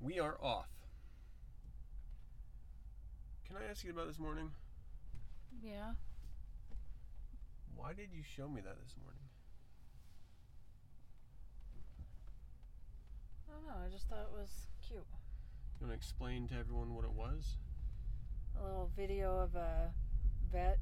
We 0.00 0.18
are 0.18 0.38
off. 0.42 0.70
Can 3.46 3.56
I 3.58 3.70
ask 3.70 3.84
you 3.84 3.90
about 3.90 4.06
this 4.06 4.18
morning? 4.18 4.50
Yeah. 5.62 5.92
Why 7.76 7.92
did 7.92 8.08
you 8.10 8.22
show 8.22 8.48
me 8.48 8.62
that 8.62 8.80
this 8.82 8.94
morning? 9.02 9.20
I 13.46 13.52
don't 13.52 13.66
know. 13.66 13.86
I 13.86 13.90
just 13.92 14.08
thought 14.08 14.26
it 14.32 14.32
was 14.32 14.68
cute. 14.86 15.04
You 15.80 15.86
want 15.86 15.92
to 15.92 15.96
explain 15.96 16.48
to 16.48 16.54
everyone 16.54 16.94
what 16.94 17.04
it 17.04 17.12
was? 17.12 17.58
A 18.58 18.64
little 18.64 18.90
video 18.96 19.36
of 19.38 19.54
a 19.54 19.90
vet 20.50 20.78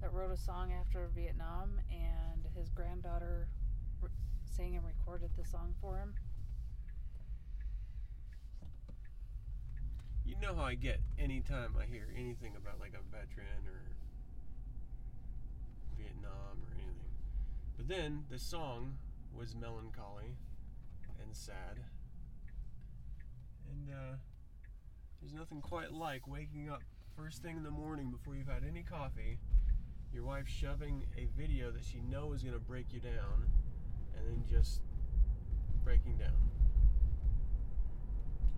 that 0.00 0.12
wrote 0.12 0.30
a 0.30 0.36
song 0.36 0.72
after 0.72 1.08
Vietnam, 1.12 1.80
and 1.90 2.46
his 2.56 2.68
granddaughter 2.70 3.48
sang 4.44 4.76
and 4.76 4.86
recorded 4.86 5.30
the 5.36 5.44
song 5.44 5.74
for 5.80 5.98
him. 5.98 6.14
You 10.26 10.34
know 10.42 10.54
how 10.56 10.64
I 10.64 10.74
get 10.74 11.00
anytime 11.18 11.74
I 11.80 11.86
hear 11.86 12.08
anything 12.14 12.54
about 12.56 12.80
like 12.80 12.94
a 12.94 13.16
veteran 13.16 13.64
or 13.66 13.94
Vietnam 15.96 16.58
or 16.66 16.74
anything. 16.74 17.14
But 17.76 17.88
then 17.88 18.24
the 18.28 18.38
song 18.38 18.98
was 19.32 19.54
melancholy 19.54 20.36
and 21.22 21.34
sad. 21.34 21.78
And 23.70 23.90
uh, 23.90 24.16
there's 25.20 25.32
nothing 25.32 25.60
quite 25.60 25.92
like 25.92 26.26
waking 26.26 26.70
up 26.70 26.82
first 27.16 27.42
thing 27.42 27.56
in 27.56 27.62
the 27.62 27.70
morning 27.70 28.10
before 28.10 28.34
you've 28.34 28.48
had 28.48 28.62
any 28.68 28.82
coffee, 28.82 29.38
your 30.12 30.24
wife 30.24 30.48
shoving 30.48 31.06
a 31.16 31.28
video 31.38 31.70
that 31.70 31.84
she 31.84 32.00
knows 32.00 32.38
is 32.38 32.42
going 32.42 32.54
to 32.54 32.60
break 32.60 32.92
you 32.92 33.00
down, 33.00 33.48
and 34.16 34.26
then 34.26 34.44
just 34.50 34.80
breaking 35.84 36.16
down. 36.18 36.50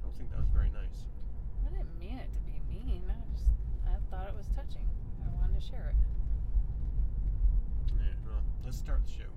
I 0.00 0.06
don't 0.06 0.16
think 0.16 0.30
that 0.30 0.38
was 0.38 0.48
very 0.48 0.70
nice. 0.70 1.05
I 1.79 1.83
didn't 1.83 1.98
mean 2.01 2.19
it 2.19 2.29
to 2.34 2.41
be 2.41 2.61
mean. 2.75 3.05
I 3.09 3.33
just 3.33 3.45
I 3.87 3.95
thought 4.11 4.29
it 4.29 4.34
was 4.37 4.48
touching. 4.57 4.83
I 5.25 5.29
wanted 5.41 5.61
to 5.61 5.65
share 5.65 5.91
it. 5.91 5.97
Yeah, 7.97 8.05
well, 8.27 8.43
let's 8.65 8.79
start 8.79 9.03
the 9.07 9.12
show. 9.12 9.31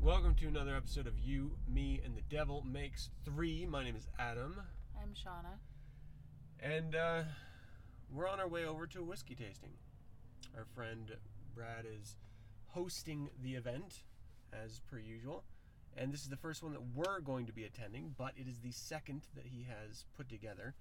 Welcome 0.00 0.34
to 0.36 0.46
another 0.46 0.76
episode 0.76 1.08
of 1.08 1.18
You, 1.18 1.52
Me, 1.68 2.00
and 2.04 2.16
the 2.16 2.22
Devil 2.30 2.64
Makes 2.70 3.10
Three. 3.24 3.66
My 3.66 3.82
name 3.82 3.96
is 3.96 4.06
Adam, 4.18 4.60
I'm 5.00 5.08
Shauna. 5.12 5.58
and 6.60 6.94
uh, 6.94 7.22
we're 8.14 8.28
on 8.28 8.38
our 8.38 8.48
way 8.48 8.64
over 8.64 8.86
to 8.86 9.00
a 9.00 9.04
whiskey 9.04 9.34
tasting. 9.34 9.70
Our 10.56 10.66
friend 10.74 11.16
Brad 11.52 11.84
is 11.84 12.16
hosting 12.68 13.30
the 13.42 13.54
event, 13.56 14.04
as 14.52 14.80
per 14.88 14.98
usual, 14.98 15.42
and 15.98 16.12
this 16.12 16.22
is 16.22 16.28
the 16.28 16.36
first 16.36 16.62
one 16.62 16.72
that 16.72 16.82
we're 16.94 17.20
going 17.20 17.46
to 17.46 17.52
be 17.52 17.64
attending, 17.64 18.14
but 18.16 18.32
it 18.36 18.46
is 18.46 18.60
the 18.60 18.70
second 18.70 19.22
that 19.34 19.46
he 19.46 19.66
has 19.68 20.04
put 20.16 20.28
together. 20.28 20.74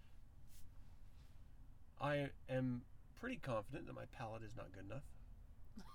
I 2.00 2.30
am 2.50 2.84
pretty 3.20 3.38
confident 3.38 3.88
that 3.88 3.96
my 3.96 4.06
palate 4.16 4.44
is 4.44 4.56
not 4.56 4.72
good 4.72 4.86
enough 4.86 5.04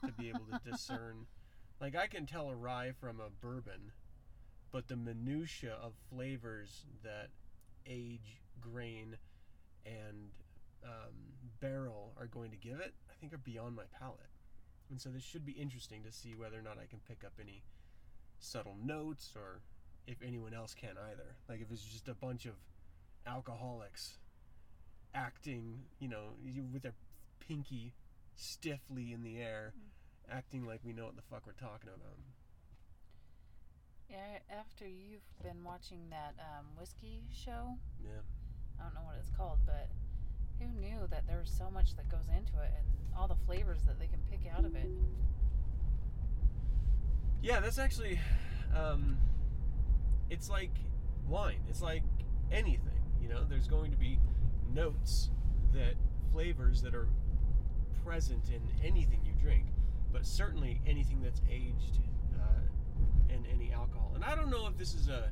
to 0.04 0.12
be 0.12 0.28
able 0.28 0.46
to 0.52 0.60
discern. 0.70 1.26
Like 1.80 1.94
I 1.94 2.08
can 2.08 2.26
tell 2.26 2.50
a 2.50 2.56
rye 2.56 2.92
from 3.00 3.20
a 3.20 3.30
bourbon, 3.30 3.92
but 4.72 4.88
the 4.88 4.96
minutia 4.96 5.76
of 5.80 5.92
flavors 6.10 6.84
that 7.04 7.28
age, 7.86 8.40
grain, 8.60 9.16
and 9.86 10.30
um, 10.84 11.14
barrel 11.60 12.12
are 12.18 12.26
going 12.26 12.50
to 12.50 12.56
give 12.56 12.80
it, 12.80 12.92
I 13.08 13.14
think 13.20 13.32
are 13.32 13.38
beyond 13.38 13.76
my 13.76 13.84
palate. 13.98 14.18
And 14.90 15.00
so 15.00 15.10
this 15.10 15.22
should 15.22 15.46
be 15.46 15.52
interesting 15.52 16.02
to 16.02 16.12
see 16.12 16.34
whether 16.34 16.58
or 16.58 16.62
not 16.62 16.78
I 16.78 16.86
can 16.86 17.00
pick 17.06 17.24
up 17.24 17.32
any 17.40 17.62
subtle 18.42 18.76
notes 18.84 19.30
or 19.36 19.60
if 20.06 20.16
anyone 20.26 20.52
else 20.52 20.74
can 20.74 20.96
either. 21.10 21.36
Like 21.48 21.60
if 21.60 21.70
it's 21.70 21.84
just 21.84 22.08
a 22.08 22.14
bunch 22.14 22.44
of 22.44 22.54
alcoholics 23.26 24.18
acting, 25.14 25.80
you 26.00 26.08
know, 26.08 26.34
with 26.72 26.83
their 26.83 26.94
pinky 27.40 27.92
stiffly 28.34 29.12
in 29.12 29.22
the 29.22 29.40
air, 29.40 29.72
acting 30.30 30.67
like 30.67 30.80
we 30.84 30.92
know 30.92 31.06
what 31.06 31.17
the 31.17 31.22
fuck 31.22 31.46
we're 31.46 31.52
talking 31.52 31.89
about. 31.89 32.18
Yeah, 34.11 34.39
after 34.50 34.86
you've 34.86 35.24
been 35.42 35.64
watching 35.64 36.11
that 36.11 36.34
um, 36.38 36.67
whiskey 36.78 37.22
show, 37.33 37.78
Yeah. 38.05 38.20
I 38.78 38.84
don't 38.84 38.94
know 38.94 39.06
what 39.06 39.17
it's 39.18 39.30
called, 39.30 39.61
but 39.64 39.88
who 40.58 40.67
knew 40.80 41.06
that 41.11 41.27
there 41.27 41.38
was 41.38 41.50
so 41.50 41.70
much 41.70 41.94
that 41.96 42.08
goes 42.11 42.28
into 42.28 42.61
it 42.62 42.72
and 42.77 42.86
all 43.17 43.28
the 43.28 43.38
flavors 43.46 43.83
that 43.86 43.98
they 43.98 44.06
can 44.06 44.20
pick 44.30 44.40
out 44.52 44.64
of 44.64 44.74
it? 44.74 44.88
Yeah, 47.42 47.58
that's 47.58 47.79
actually, 47.79 48.20
um, 48.77 49.19
it's 50.30 50.48
like 50.48 50.70
wine. 51.29 51.61
It's 51.69 51.83
like 51.83 52.05
anything. 52.53 53.01
You 53.20 53.29
know, 53.29 53.45
there's 53.48 53.67
going 53.67 53.91
to 53.91 53.97
be 53.97 54.19
notes 54.73 55.30
that 55.75 55.95
flavors 56.33 56.80
that 56.83 56.95
are 56.95 57.08
present 58.05 58.48
in 58.48 58.63
anything 58.86 59.20
you 59.25 59.33
drink, 59.41 59.67
but 60.13 60.25
certainly 60.25 60.80
anything 60.86 61.20
that's 61.20 61.41
aged 61.51 61.98
uh, 62.36 63.35
in 63.35 63.45
any 63.53 63.73
alcohol. 63.73 64.13
And 64.14 64.24
I 64.24 64.36
don't 64.36 64.51
know 64.51 64.67
if 64.69 64.77
this 64.79 64.95
is 64.95 65.09
a 65.09 65.30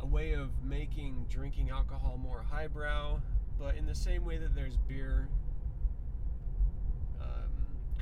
a 0.00 0.06
way 0.06 0.32
of 0.32 0.50
making 0.64 1.26
drinking 1.30 1.70
alcohol 1.70 2.18
more 2.18 2.44
highbrow, 2.50 3.20
but 3.58 3.76
in 3.76 3.86
the 3.86 3.94
same 3.94 4.24
way 4.24 4.36
that 4.36 4.52
there's 4.52 4.76
beer 4.76 5.28
um, 7.20 7.52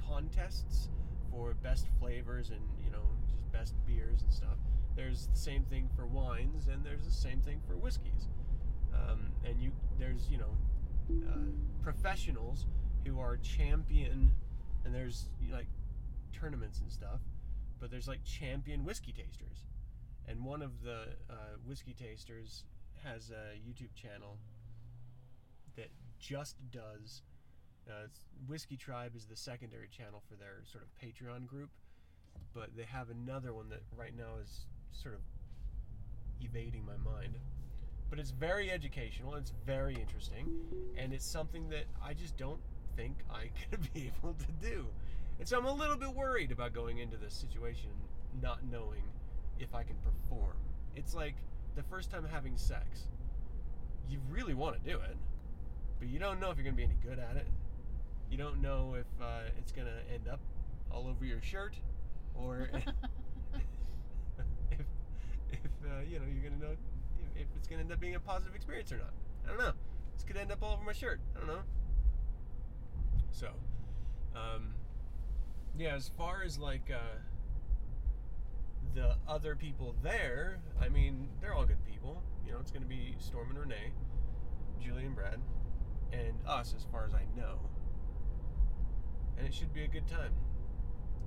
contests 0.09 0.89
for 1.31 1.55
best 1.63 1.87
flavors 1.99 2.51
and 2.51 2.61
you 2.85 2.91
know 2.91 3.05
just 3.29 3.53
best 3.53 3.75
beers 3.87 4.23
and 4.23 4.33
stuff. 4.33 4.57
There's 4.97 5.29
the 5.29 5.39
same 5.39 5.65
thing 5.65 5.89
for 5.97 6.07
wines, 6.07 6.69
and 6.69 6.85
there's 6.85 7.05
the 7.05 7.11
same 7.13 7.41
thing 7.41 7.61
for 7.67 7.77
whiskeys. 7.77 8.29
Um, 8.93 9.31
and 9.45 9.61
you 9.61 9.73
there's 9.99 10.29
you 10.31 10.39
know 10.39 10.57
uh, 11.29 11.39
professionals 11.83 12.67
who 13.07 13.21
are 13.21 13.37
champion, 13.39 14.33
and 14.85 14.95
there's 14.95 15.31
you 15.41 15.51
know, 15.51 15.57
like 15.57 15.69
tournaments 16.33 16.81
and 16.81 16.91
stuff. 16.91 17.21
But 17.79 17.91
there's 17.91 18.09
like 18.09 18.23
champion 18.25 18.85
whiskey 18.85 19.13
tasters, 19.13 19.65
and 20.29 20.45
one 20.45 20.63
of 20.63 20.83
the 20.83 21.15
uh, 21.31 21.57
whiskey 21.67 21.95
tasters 21.95 22.65
has 23.05 23.31
a 23.31 23.57
YouTube 23.57 23.95
channel 23.95 24.37
that 25.77 25.89
just 26.19 26.57
does 26.71 27.23
uh, 27.91 28.07
Whiskey 28.47 28.77
Tribe 28.77 29.17
is 29.17 29.27
the 29.27 29.37
secondary 29.37 29.89
channel 29.89 30.23
for 30.29 30.37
their 30.37 30.63
sort 30.65 30.85
of 30.85 30.91
Patreon 30.99 31.47
group, 31.47 31.71
but 32.55 32.71
they 32.77 32.85
have 32.85 33.11
another 33.11 33.53
one 33.53 33.69
that 33.71 33.83
right 33.97 34.17
now 34.17 34.41
is 34.43 34.67
sort 34.93 35.15
of 35.15 35.21
evading 36.41 36.85
my 36.85 36.97
mind. 36.97 37.37
But 38.09 38.19
it's 38.19 38.31
very 38.31 38.71
educational, 38.71 39.35
it's 39.37 39.53
very 39.65 39.95
interesting, 39.95 40.49
and 40.97 41.13
it's 41.13 41.25
something 41.25 41.69
that 41.71 41.85
I 42.05 42.13
just 42.15 42.37
don't 42.37 42.61
think 42.97 43.19
I 43.31 43.51
could 43.71 43.93
be 43.93 44.11
able 44.19 44.35
to 44.35 44.53
do. 44.61 44.87
And 45.39 45.49
so 45.49 45.59
I'm 45.59 45.67
a 45.67 45.73
little 45.73 45.97
bit 45.97 46.11
worried 46.11 46.53
about 46.53 46.75
going 46.75 46.99
into 46.99 47.17
this 47.17 47.35
situation 47.35 47.91
not 48.43 48.59
knowing 48.71 49.03
if 49.59 49.75
I 49.75 49.83
can 49.83 49.97
perform. 49.97 50.57
It's 50.97 51.15
like 51.15 51.35
the 51.77 51.83
first 51.85 52.11
time 52.11 52.27
having 52.31 52.57
sex. 52.57 53.09
You 54.09 54.19
really 54.29 54.55
want 54.55 54.83
to 54.83 54.91
do 54.91 54.97
it, 54.97 55.17
but 55.99 56.09
you 56.09 56.19
don't 56.19 56.41
know 56.41 56.51
if 56.51 56.57
you're 56.57 56.65
going 56.65 56.75
to 56.75 56.77
be 56.77 56.85
any 56.85 56.99
good 57.03 57.19
at 57.19 57.37
it. 57.37 57.47
You 58.31 58.39
don't 58.39 58.63
know 58.63 58.95
if 58.99 59.07
uh, 59.21 59.51
it's 59.59 59.73
going 59.73 59.89
to 59.89 60.15
end 60.15 60.29
up 60.29 60.41
all 60.91 61.09
over 61.09 61.25
your 61.25 61.43
shirt, 61.43 61.75
or 62.35 62.71
if, 64.71 64.81
if 65.51 65.61
uh, 65.85 66.01
you 66.09 66.19
know 66.19 66.25
you're 66.33 66.49
going 66.49 66.59
to 66.59 66.67
know 66.67 66.73
if, 66.73 67.43
if 67.43 67.47
it's 67.57 67.67
going 67.67 67.79
to 67.79 67.85
end 67.85 67.93
up 67.93 68.01
being 68.01 68.15
a 68.15 68.21
positive 68.21 68.55
experience 68.55 68.93
or 68.93 68.99
not. 68.99 69.13
I 69.45 69.49
don't 69.49 69.59
know. 69.59 69.73
This 70.15 70.25
could 70.25 70.37
end 70.37 70.53
up 70.53 70.63
all 70.63 70.75
over 70.75 70.85
my 70.85 70.93
shirt. 70.93 71.21
I 71.35 71.39
don't 71.41 71.49
know. 71.49 71.63
So, 73.33 73.49
um, 74.37 74.75
yeah, 75.77 75.95
as 75.95 76.11
far 76.17 76.43
as 76.45 76.59
like 76.59 76.91
uh, 76.93 77.19
the 78.95 79.17
other 79.27 79.57
people 79.57 79.95
there, 80.03 80.59
I 80.81 80.89
mean, 80.89 81.29
they're 81.41 81.55
all 81.55 81.65
good 81.65 81.85
people. 81.85 82.23
You 82.47 82.53
know, 82.53 82.59
it's 82.61 82.71
going 82.71 82.83
to 82.83 82.89
be 82.89 83.15
Storm 83.19 83.51
and 83.51 83.59
Renee, 83.59 83.93
Julie 84.81 85.07
and 85.07 85.15
Brad, 85.15 85.41
and 86.13 86.35
us, 86.47 86.75
as 86.77 86.87
far 86.93 87.05
as 87.07 87.15
I 87.15 87.23
know. 87.37 87.59
And 89.41 89.49
it 89.49 89.55
should 89.55 89.73
be 89.73 89.85
a 89.85 89.89
good 89.89 90.07
time. 90.07 90.35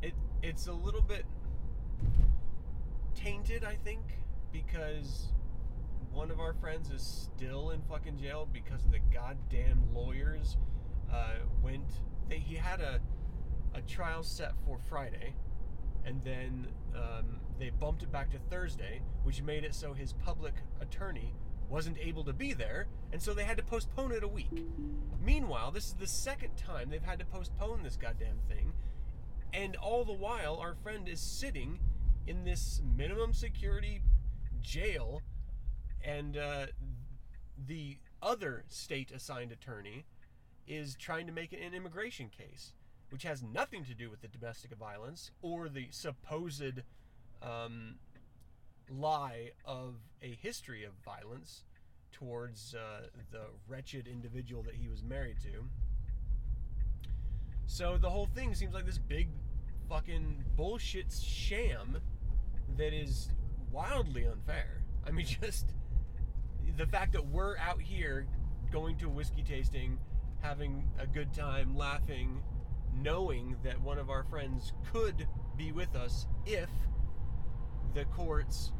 It 0.03 0.13
it's 0.43 0.67
a 0.67 0.71
little 0.71 1.01
bit 1.01 1.25
tainted, 3.15 3.63
I 3.63 3.73
think, 3.73 4.01
because 4.51 5.33
one 6.11 6.29
of 6.29 6.39
our 6.39 6.53
friends 6.53 6.91
is 6.91 7.01
still 7.01 7.71
in 7.71 7.81
fucking 7.89 8.19
jail 8.19 8.47
because 8.53 8.85
of 8.85 8.91
the 8.91 8.99
goddamn 9.11 9.81
lawyers 9.95 10.57
uh, 11.11 11.37
went. 11.63 11.89
They 12.29 12.37
he 12.37 12.53
had 12.53 12.81
a 12.81 13.01
a 13.73 13.81
trial 13.81 14.21
set 14.21 14.51
for 14.63 14.77
Friday, 14.77 15.33
and 16.05 16.23
then 16.23 16.67
um, 16.95 17.39
they 17.57 17.71
bumped 17.71 18.03
it 18.03 18.11
back 18.11 18.29
to 18.33 18.37
Thursday, 18.37 19.01
which 19.23 19.41
made 19.41 19.63
it 19.63 19.73
so 19.73 19.93
his 19.93 20.13
public 20.13 20.53
attorney 20.79 21.33
wasn't 21.73 21.97
able 21.99 22.23
to 22.23 22.33
be 22.33 22.53
there, 22.53 22.85
and 23.11 23.19
so 23.19 23.33
they 23.33 23.43
had 23.43 23.57
to 23.57 23.63
postpone 23.63 24.11
it 24.11 24.23
a 24.23 24.27
week. 24.27 24.63
Meanwhile, 25.25 25.71
this 25.71 25.87
is 25.87 25.93
the 25.93 26.05
second 26.05 26.55
time 26.55 26.91
they've 26.91 27.01
had 27.01 27.17
to 27.17 27.25
postpone 27.25 27.81
this 27.81 27.95
goddamn 27.95 28.37
thing, 28.47 28.73
and 29.51 29.75
all 29.77 30.05
the 30.05 30.13
while, 30.13 30.57
our 30.57 30.75
friend 30.75 31.09
is 31.09 31.19
sitting 31.19 31.79
in 32.27 32.45
this 32.45 32.79
minimum 32.95 33.33
security 33.33 34.03
jail, 34.61 35.23
and 36.05 36.37
uh, 36.37 36.67
the 37.67 37.97
other 38.21 38.65
state 38.67 39.09
assigned 39.09 39.51
attorney 39.51 40.05
is 40.67 40.95
trying 40.95 41.25
to 41.25 41.33
make 41.33 41.53
an 41.53 41.73
immigration 41.73 42.29
case, 42.29 42.73
which 43.09 43.23
has 43.23 43.41
nothing 43.41 43.83
to 43.83 43.95
do 43.95 44.11
with 44.11 44.21
the 44.21 44.27
domestic 44.27 44.71
violence 44.77 45.31
or 45.41 45.69
the 45.69 45.87
supposed 45.89 46.81
um, 47.41 47.95
lie 48.99 49.51
of 49.65 49.95
a 50.21 50.37
history 50.41 50.83
of 50.83 50.93
violence 51.03 51.63
towards 52.11 52.75
uh, 52.75 53.07
the 53.31 53.41
wretched 53.67 54.07
individual 54.07 54.63
that 54.63 54.75
he 54.75 54.87
was 54.87 55.03
married 55.03 55.37
to. 55.41 55.65
So 57.65 57.97
the 57.97 58.09
whole 58.09 58.27
thing 58.27 58.53
seems 58.55 58.73
like 58.73 58.85
this 58.85 58.97
big 58.97 59.29
fucking 59.89 60.43
bullshit 60.55 61.11
sham 61.11 61.97
that 62.77 62.93
is 62.93 63.29
wildly 63.71 64.25
unfair. 64.25 64.83
I 65.05 65.11
mean, 65.11 65.25
just 65.41 65.73
the 66.77 66.85
fact 66.85 67.13
that 67.13 67.25
we're 67.25 67.57
out 67.57 67.81
here 67.81 68.27
going 68.71 68.97
to 68.97 69.05
a 69.07 69.09
whiskey 69.09 69.43
tasting, 69.43 69.97
having 70.41 70.87
a 70.99 71.07
good 71.07 71.33
time, 71.33 71.75
laughing, 71.75 72.41
knowing 73.01 73.55
that 73.63 73.79
one 73.81 73.97
of 73.97 74.09
our 74.09 74.23
friends 74.23 74.73
could 74.91 75.27
be 75.57 75.71
with 75.71 75.95
us 75.95 76.27
if 76.45 76.69
the 77.93 78.05
courts 78.05 78.71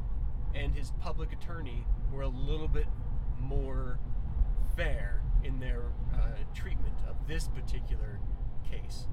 and 0.55 0.73
his 0.75 0.91
public 1.01 1.31
attorney 1.33 1.85
were 2.11 2.21
a 2.21 2.27
little 2.27 2.67
bit 2.67 2.88
more 3.39 4.00
fair 4.75 5.21
in 5.44 5.59
their 5.59 5.81
uh, 6.13 6.29
treatment 6.53 6.95
of 7.07 7.15
this 7.27 7.47
particular 7.47 8.19
case. 8.69 9.07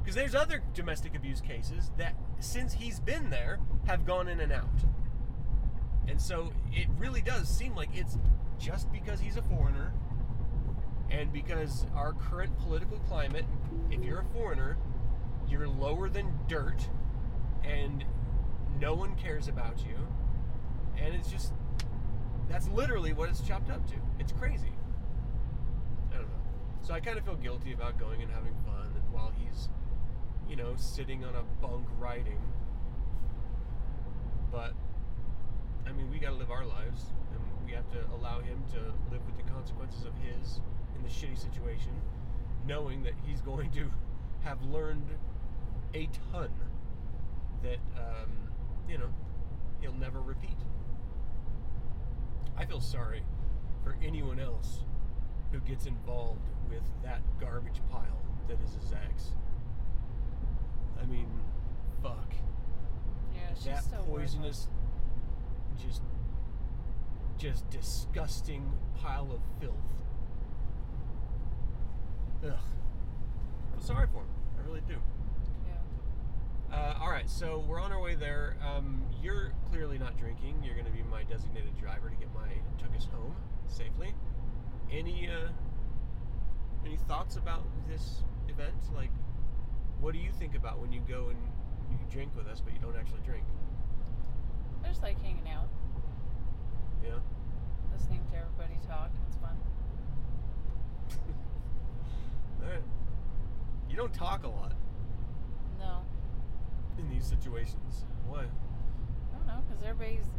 Because 0.00 0.14
there's 0.14 0.34
other 0.34 0.62
domestic 0.74 1.14
abuse 1.16 1.40
cases 1.40 1.90
that, 1.98 2.14
since 2.38 2.74
he's 2.74 3.00
been 3.00 3.30
there, 3.30 3.58
have 3.86 4.06
gone 4.06 4.28
in 4.28 4.40
and 4.40 4.52
out. 4.52 4.84
And 6.08 6.20
so 6.20 6.52
it 6.72 6.86
really 6.98 7.20
does 7.20 7.48
seem 7.48 7.74
like 7.74 7.90
it's 7.94 8.18
just 8.58 8.90
because 8.92 9.20
he's 9.20 9.36
a 9.36 9.42
foreigner 9.42 9.92
and 11.10 11.32
because 11.32 11.86
our 11.94 12.12
current 12.12 12.56
political 12.58 12.98
climate, 13.00 13.44
if 13.90 14.02
you're 14.04 14.20
a 14.20 14.24
foreigner, 14.32 14.76
you're 15.48 15.68
lower 15.68 16.08
than 16.08 16.38
dirt 16.48 16.88
and 17.64 18.04
no 18.80 18.94
one 18.94 19.14
cares 19.16 19.48
about 19.48 19.78
you. 19.78 19.96
And 20.98 21.14
it's 21.14 21.30
just, 21.30 21.52
that's 22.48 22.68
literally 22.68 23.12
what 23.12 23.28
it's 23.28 23.40
chopped 23.40 23.70
up 23.70 23.86
to. 23.88 23.94
It's 24.18 24.32
crazy. 24.32 24.72
I 26.12 26.16
don't 26.16 26.28
know. 26.28 26.34
So 26.82 26.94
I 26.94 27.00
kind 27.00 27.18
of 27.18 27.24
feel 27.24 27.36
guilty 27.36 27.72
about 27.72 27.98
going 27.98 28.22
and 28.22 28.30
having 28.30 28.54
fun 28.64 28.90
while 29.12 29.32
he's, 29.38 29.68
you 30.48 30.56
know, 30.56 30.74
sitting 30.76 31.24
on 31.24 31.34
a 31.34 31.42
bunk 31.60 31.86
writing. 31.98 32.40
But, 34.50 34.72
I 35.86 35.92
mean, 35.92 36.10
we 36.10 36.18
gotta 36.18 36.36
live 36.36 36.50
our 36.50 36.64
lives, 36.64 37.12
and 37.32 37.40
we 37.66 37.72
have 37.72 37.90
to 37.92 37.98
allow 38.14 38.40
him 38.40 38.62
to 38.72 38.80
live 39.12 39.24
with 39.26 39.36
the 39.36 39.50
consequences 39.50 40.04
of 40.04 40.12
his 40.18 40.60
in 40.96 41.02
the 41.02 41.08
shitty 41.08 41.38
situation, 41.38 41.92
knowing 42.66 43.02
that 43.02 43.14
he's 43.26 43.40
going 43.40 43.70
to 43.72 43.90
have 44.44 44.62
learned 44.62 45.08
a 45.94 46.08
ton 46.32 46.50
that, 47.62 47.78
um, 47.96 48.30
you 48.88 48.98
know, 48.98 49.08
he'll 49.80 49.92
never 49.94 50.20
repeat. 50.20 50.56
I 52.58 52.64
feel 52.64 52.80
sorry 52.80 53.22
for 53.84 53.96
anyone 54.02 54.40
else 54.40 54.84
who 55.52 55.60
gets 55.60 55.86
involved 55.86 56.40
with 56.68 56.82
that 57.04 57.20
garbage 57.40 57.80
pile 57.90 58.22
that 58.48 58.58
is 58.62 58.74
his 58.82 58.92
ex. 58.92 59.32
I 61.00 61.04
mean, 61.06 61.28
fuck. 62.02 62.32
Yeah, 63.34 63.54
she's 63.54 63.64
that 63.64 63.84
so 63.84 63.96
poisonous, 64.08 64.68
just, 65.76 66.02
just 67.38 67.68
disgusting 67.70 68.72
pile 69.00 69.30
of 69.32 69.40
filth. 69.60 69.74
Ugh. 72.44 72.58
I'm 73.74 73.82
sorry 73.82 74.06
for 74.06 74.20
him. 74.20 74.28
I 74.58 74.66
really 74.66 74.82
do. 74.88 74.96
Uh, 76.72 76.94
all 77.00 77.10
right, 77.10 77.28
so 77.30 77.64
we're 77.68 77.80
on 77.80 77.92
our 77.92 78.00
way 78.00 78.14
there. 78.14 78.56
Um, 78.66 79.02
you're 79.22 79.52
clearly 79.70 79.98
not 79.98 80.16
drinking. 80.18 80.62
You're 80.64 80.74
going 80.74 80.86
to 80.86 80.92
be 80.92 81.02
my 81.10 81.22
designated 81.24 81.76
driver 81.78 82.10
to 82.10 82.16
get 82.16 82.28
my 82.34 82.48
took 82.78 82.94
us 82.96 83.06
home 83.12 83.34
safely. 83.66 84.12
Any 84.90 85.28
uh, 85.28 85.48
any 86.84 86.96
thoughts 87.08 87.36
about 87.36 87.62
this 87.88 88.22
event? 88.48 88.74
Like, 88.94 89.10
what 90.00 90.12
do 90.12 90.18
you 90.18 90.30
think 90.32 90.54
about 90.54 90.80
when 90.80 90.92
you 90.92 91.00
go 91.08 91.28
and 91.30 91.38
you 91.90 91.98
drink 92.10 92.32
with 92.36 92.46
us, 92.46 92.60
but 92.60 92.72
you 92.74 92.80
don't 92.80 92.96
actually 92.96 93.20
drink? 93.24 93.44
I 94.84 94.88
just 94.88 95.02
like 95.02 95.20
hanging 95.22 95.48
out, 95.48 95.68
Yeah. 97.04 97.18
listening 97.92 98.20
to 98.32 98.36
everybody 98.38 98.78
talk. 98.86 99.10
It's 99.26 99.36
fun. 99.36 99.56
All 102.62 102.68
right. 102.70 102.82
You 103.90 103.96
don't 103.96 104.12
talk 104.12 104.44
a 104.44 104.48
lot 104.48 104.72
No, 105.78 106.00
in 106.98 107.08
these 107.08 107.24
situations. 107.24 108.04
Why? 108.26 108.44
I 108.44 109.36
don't 109.36 109.46
know, 109.46 109.62
because 109.68 109.82
everybody's 109.82 110.30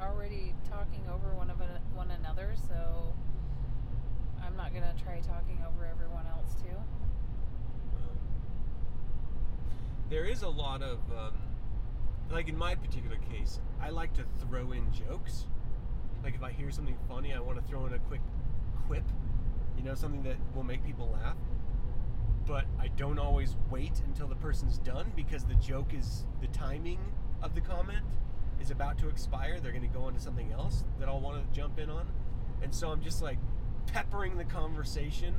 already 0.00 0.54
talking 0.68 1.02
over 1.12 1.34
one 1.34 1.50
of 1.50 1.60
one 1.94 2.10
another, 2.10 2.54
so 2.68 3.14
I'm 4.42 4.56
not 4.56 4.72
gonna 4.72 4.94
try 5.02 5.20
talking 5.20 5.58
over 5.66 5.86
everyone 5.86 6.26
else 6.26 6.54
too. 6.54 6.76
Um, 7.96 8.16
there 10.08 10.24
is 10.24 10.42
a 10.42 10.48
lot 10.48 10.82
of, 10.82 10.98
um, 11.12 11.34
like 12.30 12.48
in 12.48 12.56
my 12.56 12.74
particular 12.74 13.18
case, 13.30 13.60
I 13.80 13.90
like 13.90 14.14
to 14.14 14.24
throw 14.40 14.72
in 14.72 14.90
jokes. 14.92 15.46
Like 16.22 16.34
if 16.34 16.42
I 16.42 16.52
hear 16.52 16.70
something 16.70 16.96
funny, 17.08 17.34
I 17.34 17.40
want 17.40 17.58
to 17.58 17.64
throw 17.70 17.86
in 17.86 17.92
a 17.92 17.98
quick 17.98 18.22
quip, 18.86 19.04
you 19.76 19.82
know, 19.84 19.94
something 19.94 20.22
that 20.22 20.36
will 20.54 20.64
make 20.64 20.84
people 20.84 21.10
laugh. 21.12 21.36
But 22.50 22.64
I 22.80 22.88
don't 22.88 23.20
always 23.20 23.54
wait 23.70 24.02
until 24.04 24.26
the 24.26 24.34
person's 24.34 24.78
done 24.78 25.12
because 25.14 25.44
the 25.44 25.54
joke 25.54 25.94
is 25.94 26.24
the 26.40 26.48
timing 26.48 26.98
of 27.44 27.54
the 27.54 27.60
comment 27.60 28.04
is 28.60 28.72
about 28.72 28.98
to 28.98 29.08
expire. 29.08 29.60
They're 29.60 29.70
going 29.70 29.88
to 29.88 29.98
go 29.98 30.02
on 30.02 30.14
to 30.14 30.20
something 30.20 30.50
else 30.50 30.82
that 30.98 31.08
I'll 31.08 31.20
want 31.20 31.40
to 31.40 31.56
jump 31.56 31.78
in 31.78 31.88
on. 31.88 32.08
And 32.60 32.74
so 32.74 32.88
I'm 32.88 33.02
just 33.02 33.22
like 33.22 33.38
peppering 33.86 34.36
the 34.36 34.44
conversation 34.44 35.32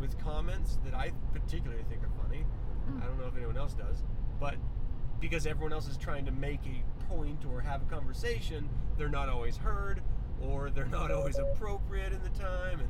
with 0.00 0.18
comments 0.18 0.78
that 0.86 0.94
I 0.94 1.12
particularly 1.34 1.84
think 1.90 2.02
are 2.02 2.22
funny. 2.22 2.46
Hmm. 2.88 3.02
I 3.02 3.06
don't 3.08 3.18
know 3.18 3.26
if 3.26 3.36
anyone 3.36 3.58
else 3.58 3.74
does, 3.74 4.02
but 4.40 4.54
because 5.20 5.46
everyone 5.46 5.74
else 5.74 5.86
is 5.86 5.98
trying 5.98 6.24
to 6.24 6.32
make 6.32 6.60
a 6.64 7.04
point 7.12 7.44
or 7.44 7.60
have 7.60 7.82
a 7.82 7.94
conversation, 7.94 8.70
they're 8.96 9.10
not 9.10 9.28
always 9.28 9.58
heard 9.58 10.00
or 10.40 10.70
they're 10.70 10.86
not 10.86 11.10
always 11.10 11.38
appropriate 11.38 12.14
in 12.14 12.22
the 12.22 12.30
time. 12.30 12.80
And 12.80 12.88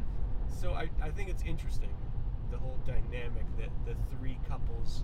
so 0.61 0.75
I, 0.75 0.89
I 1.03 1.11
think 1.11 1.29
it's 1.29 1.43
interesting 1.43 1.91
the 2.55 2.61
whole 2.61 2.79
dynamic 2.87 3.45
that 3.59 3.71
the 3.85 3.97
three 4.17 4.39
couples 4.49 5.03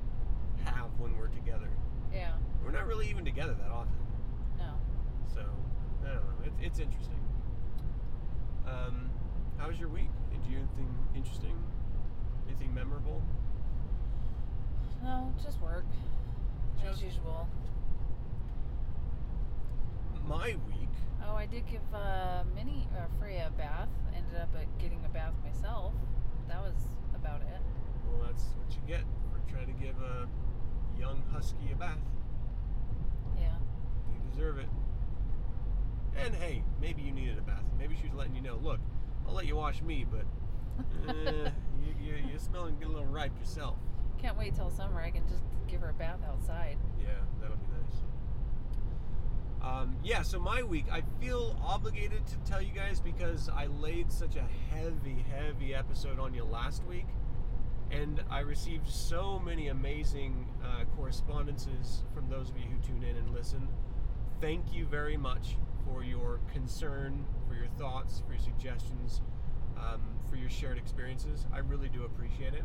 have 0.64 0.88
when 0.98 1.16
we're 1.18 1.26
together. 1.26 1.68
Yeah. 2.12 2.32
We're 2.64 2.70
not 2.70 2.86
really 2.86 3.10
even 3.10 3.24
together 3.24 3.54
that 3.54 3.70
often. 3.70 3.98
No. 4.56 4.74
So, 5.34 5.40
I 6.04 6.14
don't 6.14 6.22
know. 6.22 6.44
It's, 6.44 6.56
it's 6.62 6.78
interesting. 6.78 7.18
Um, 8.68 9.10
how 9.58 9.66
was 9.66 9.80
your 9.80 9.88
week? 9.88 10.10
Did 10.30 10.48
you 10.48 10.58
do 10.58 10.62
anything 10.62 10.94
interesting? 11.16 11.56
Anything 12.46 12.72
memorable? 12.72 13.20
No, 15.02 15.32
just 15.42 15.60
work. 15.60 15.86
As 16.88 17.02
usual. 17.02 17.48
My 20.28 20.54
week. 20.68 20.88
Oh, 21.26 21.34
I 21.34 21.46
did 21.46 21.66
give 21.66 21.82
uh, 21.92 22.44
Minnie 22.54 22.86
uh, 22.96 23.06
Freya 23.18 23.50
a 23.52 23.58
bath. 23.58 23.88
Ended 24.14 24.40
up 24.40 24.50
uh, 24.54 24.60
getting 24.80 25.04
a 25.04 25.08
bath 25.08 25.34
myself. 25.44 25.94
That 26.48 26.60
was 26.60 26.74
about 27.30 27.42
it. 27.42 27.60
Well, 28.06 28.26
that's 28.26 28.44
what 28.58 28.74
you 28.74 28.80
get 28.86 29.02
for 29.30 29.52
trying 29.52 29.66
to 29.66 29.72
give 29.72 29.94
a 30.02 30.28
young 30.98 31.22
husky 31.32 31.70
a 31.72 31.76
bath. 31.76 31.98
Yeah. 33.38 33.54
You 34.12 34.30
deserve 34.30 34.58
it. 34.58 34.68
And 36.16 36.34
hey, 36.34 36.62
maybe 36.80 37.02
you 37.02 37.12
needed 37.12 37.38
a 37.38 37.42
bath. 37.42 37.62
Maybe 37.78 37.96
she 38.00 38.08
was 38.08 38.16
letting 38.16 38.34
you 38.34 38.42
know, 38.42 38.58
look, 38.62 38.80
I'll 39.26 39.34
let 39.34 39.46
you 39.46 39.56
wash 39.56 39.80
me, 39.82 40.04
but 40.10 40.26
eh, 41.08 41.50
you, 41.80 41.94
you, 42.04 42.14
you're 42.28 42.38
smelling 42.38 42.76
a 42.82 42.88
little 42.88 43.06
ripe 43.06 43.32
yourself. 43.38 43.76
Can't 44.18 44.36
wait 44.36 44.54
till 44.54 44.70
summer. 44.70 45.00
I 45.00 45.10
can 45.10 45.26
just 45.28 45.42
give 45.68 45.80
her 45.80 45.90
a 45.90 45.94
bath 45.94 46.18
outside. 46.28 46.76
Yeah, 47.00 47.10
that'll 47.40 47.56
be 47.56 47.66
nice. 47.72 47.96
Um, 49.62 49.89
yeah, 50.02 50.22
so 50.22 50.38
my 50.38 50.62
week, 50.62 50.86
I 50.90 51.02
feel 51.20 51.60
obligated 51.62 52.26
to 52.26 52.50
tell 52.50 52.62
you 52.62 52.72
guys 52.72 53.00
because 53.00 53.50
I 53.50 53.66
laid 53.66 54.10
such 54.10 54.36
a 54.36 54.46
heavy, 54.74 55.24
heavy 55.34 55.74
episode 55.74 56.18
on 56.18 56.32
you 56.32 56.44
last 56.44 56.84
week, 56.84 57.06
and 57.90 58.22
I 58.30 58.40
received 58.40 58.88
so 58.88 59.38
many 59.38 59.68
amazing 59.68 60.46
uh, 60.64 60.84
correspondences 60.96 62.04
from 62.14 62.30
those 62.30 62.48
of 62.48 62.56
you 62.56 62.64
who 62.64 62.78
tune 62.86 63.02
in 63.02 63.16
and 63.16 63.30
listen. 63.34 63.68
Thank 64.40 64.72
you 64.72 64.86
very 64.86 65.18
much 65.18 65.56
for 65.84 66.02
your 66.02 66.40
concern, 66.52 67.26
for 67.46 67.54
your 67.54 67.68
thoughts, 67.78 68.22
for 68.26 68.32
your 68.32 68.42
suggestions, 68.42 69.20
um, 69.76 70.00
for 70.30 70.36
your 70.36 70.48
shared 70.48 70.78
experiences. 70.78 71.46
I 71.52 71.58
really 71.58 71.88
do 71.90 72.04
appreciate 72.04 72.54
it. 72.54 72.64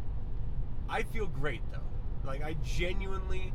I 0.87 1.03
feel 1.03 1.27
great 1.27 1.61
though. 1.71 1.79
Like 2.23 2.43
I 2.43 2.53
genuinely 2.63 3.53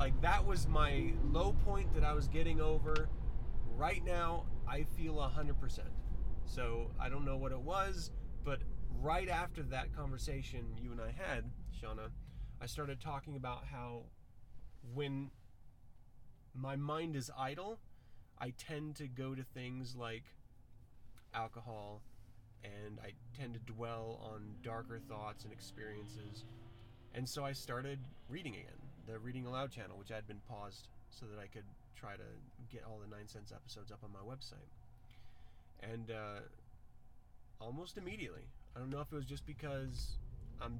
Like 0.00 0.18
that 0.22 0.46
was 0.46 0.66
my 0.66 1.12
low 1.30 1.52
point 1.66 1.92
that 1.92 2.04
I 2.04 2.14
was 2.14 2.26
getting 2.26 2.58
over. 2.58 3.10
Right 3.76 4.02
now, 4.02 4.46
I 4.66 4.84
feel 4.96 5.16
100%. 5.16 5.80
So 6.46 6.90
I 6.98 7.10
don't 7.10 7.26
know 7.26 7.36
what 7.36 7.52
it 7.52 7.60
was, 7.60 8.10
but 8.42 8.60
right 9.02 9.28
after 9.28 9.62
that 9.64 9.94
conversation 9.94 10.64
you 10.82 10.90
and 10.90 11.02
I 11.02 11.12
had, 11.14 11.44
Shauna, 11.78 12.08
I 12.62 12.64
started 12.64 12.98
talking 12.98 13.36
about 13.36 13.66
how 13.70 14.04
when 14.94 15.30
my 16.54 16.76
mind 16.76 17.14
is 17.14 17.30
idle, 17.38 17.78
I 18.38 18.54
tend 18.56 18.96
to 18.96 19.06
go 19.06 19.34
to 19.34 19.42
things 19.42 19.94
like 19.94 20.24
alcohol 21.34 22.00
and 22.64 22.98
I 23.04 23.12
tend 23.38 23.52
to 23.52 23.60
dwell 23.60 24.18
on 24.22 24.54
darker 24.62 24.98
thoughts 25.10 25.44
and 25.44 25.52
experiences. 25.52 26.46
And 27.14 27.28
so 27.28 27.44
I 27.44 27.52
started 27.52 27.98
reading 28.30 28.54
again, 28.54 28.79
the 29.06 29.18
Reading 29.18 29.46
Aloud 29.46 29.70
channel, 29.70 29.96
which 29.98 30.10
I 30.10 30.16
had 30.16 30.26
been 30.26 30.40
paused 30.48 30.88
so 31.10 31.26
that 31.26 31.40
I 31.40 31.46
could 31.46 31.64
try 31.96 32.14
to 32.14 32.22
get 32.70 32.84
all 32.84 32.98
the 32.98 33.14
Nine 33.14 33.26
Cents 33.26 33.52
episodes 33.52 33.90
up 33.90 34.00
on 34.04 34.10
my 34.12 34.20
website. 34.20 34.70
And 35.80 36.10
uh, 36.10 36.40
almost 37.60 37.96
immediately, 37.96 38.46
I 38.76 38.80
don't 38.80 38.90
know 38.90 39.00
if 39.00 39.12
it 39.12 39.16
was 39.16 39.24
just 39.24 39.46
because 39.46 40.18
I'm 40.60 40.78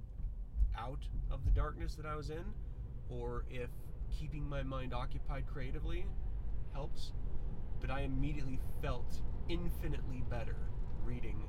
out 0.78 1.00
of 1.30 1.44
the 1.44 1.50
darkness 1.50 1.94
that 1.96 2.06
I 2.06 2.14
was 2.16 2.30
in, 2.30 2.44
or 3.08 3.44
if 3.50 3.70
keeping 4.10 4.48
my 4.48 4.62
mind 4.62 4.94
occupied 4.94 5.44
creatively 5.52 6.06
helps, 6.72 7.12
but 7.80 7.90
I 7.90 8.00
immediately 8.02 8.58
felt 8.82 9.20
infinitely 9.48 10.22
better 10.28 10.56
reading 11.04 11.42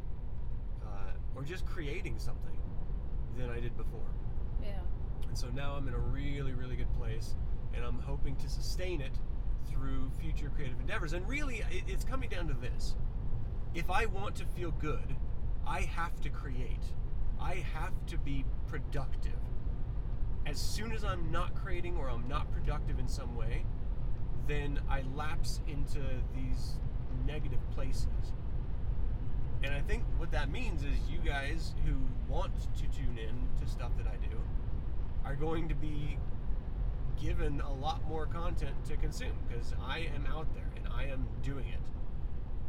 uh, 0.83 1.11
or 1.35 1.43
just 1.43 1.65
creating 1.65 2.17
something 2.17 2.57
than 3.37 3.49
I 3.49 3.59
did 3.59 3.75
before. 3.77 4.09
Yeah. 4.61 4.79
And 5.31 5.37
so 5.37 5.47
now 5.47 5.75
I'm 5.75 5.87
in 5.87 5.93
a 5.93 5.97
really, 5.97 6.51
really 6.51 6.75
good 6.75 6.93
place, 6.99 7.35
and 7.73 7.85
I'm 7.85 7.99
hoping 7.99 8.35
to 8.35 8.49
sustain 8.49 8.99
it 8.99 9.13
through 9.71 10.11
future 10.19 10.51
creative 10.53 10.77
endeavors. 10.81 11.13
And 11.13 11.25
really, 11.25 11.63
it's 11.87 12.03
coming 12.03 12.27
down 12.27 12.49
to 12.49 12.53
this 12.53 12.95
if 13.73 13.89
I 13.89 14.07
want 14.07 14.35
to 14.35 14.45
feel 14.45 14.71
good, 14.71 15.15
I 15.65 15.83
have 15.83 16.19
to 16.23 16.29
create, 16.29 16.83
I 17.39 17.63
have 17.73 17.93
to 18.07 18.17
be 18.17 18.43
productive. 18.67 19.39
As 20.45 20.59
soon 20.59 20.91
as 20.91 21.05
I'm 21.05 21.31
not 21.31 21.55
creating 21.55 21.95
or 21.95 22.09
I'm 22.09 22.27
not 22.27 22.51
productive 22.51 22.99
in 22.99 23.07
some 23.07 23.33
way, 23.37 23.65
then 24.49 24.81
I 24.89 25.03
lapse 25.15 25.61
into 25.65 26.01
these 26.35 26.73
negative 27.25 27.61
places. 27.73 28.33
And 29.63 29.73
I 29.73 29.79
think 29.79 30.03
what 30.17 30.29
that 30.33 30.51
means 30.51 30.83
is 30.83 31.09
you 31.09 31.19
guys 31.19 31.73
who 31.85 31.95
want 32.27 32.51
to 32.75 32.83
tune 32.89 33.17
in 33.17 33.47
to 33.61 33.71
stuff 33.71 33.91
that 33.97 34.07
I 34.07 34.17
do 34.27 34.35
are 35.25 35.35
going 35.35 35.69
to 35.69 35.75
be 35.75 36.17
given 37.21 37.61
a 37.61 37.71
lot 37.71 38.03
more 38.07 38.25
content 38.25 38.75
to 38.85 38.97
consume 38.97 39.33
because 39.47 39.73
I 39.85 40.09
am 40.15 40.25
out 40.25 40.47
there 40.55 40.69
and 40.75 40.87
I 40.93 41.05
am 41.05 41.27
doing 41.43 41.67
it. 41.67 41.79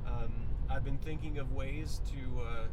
Um, 0.07 0.33
I've 0.69 0.85
been 0.85 0.99
thinking 0.99 1.39
of 1.39 1.53
ways 1.53 2.01
to 2.07 2.43
uh, 2.43 2.67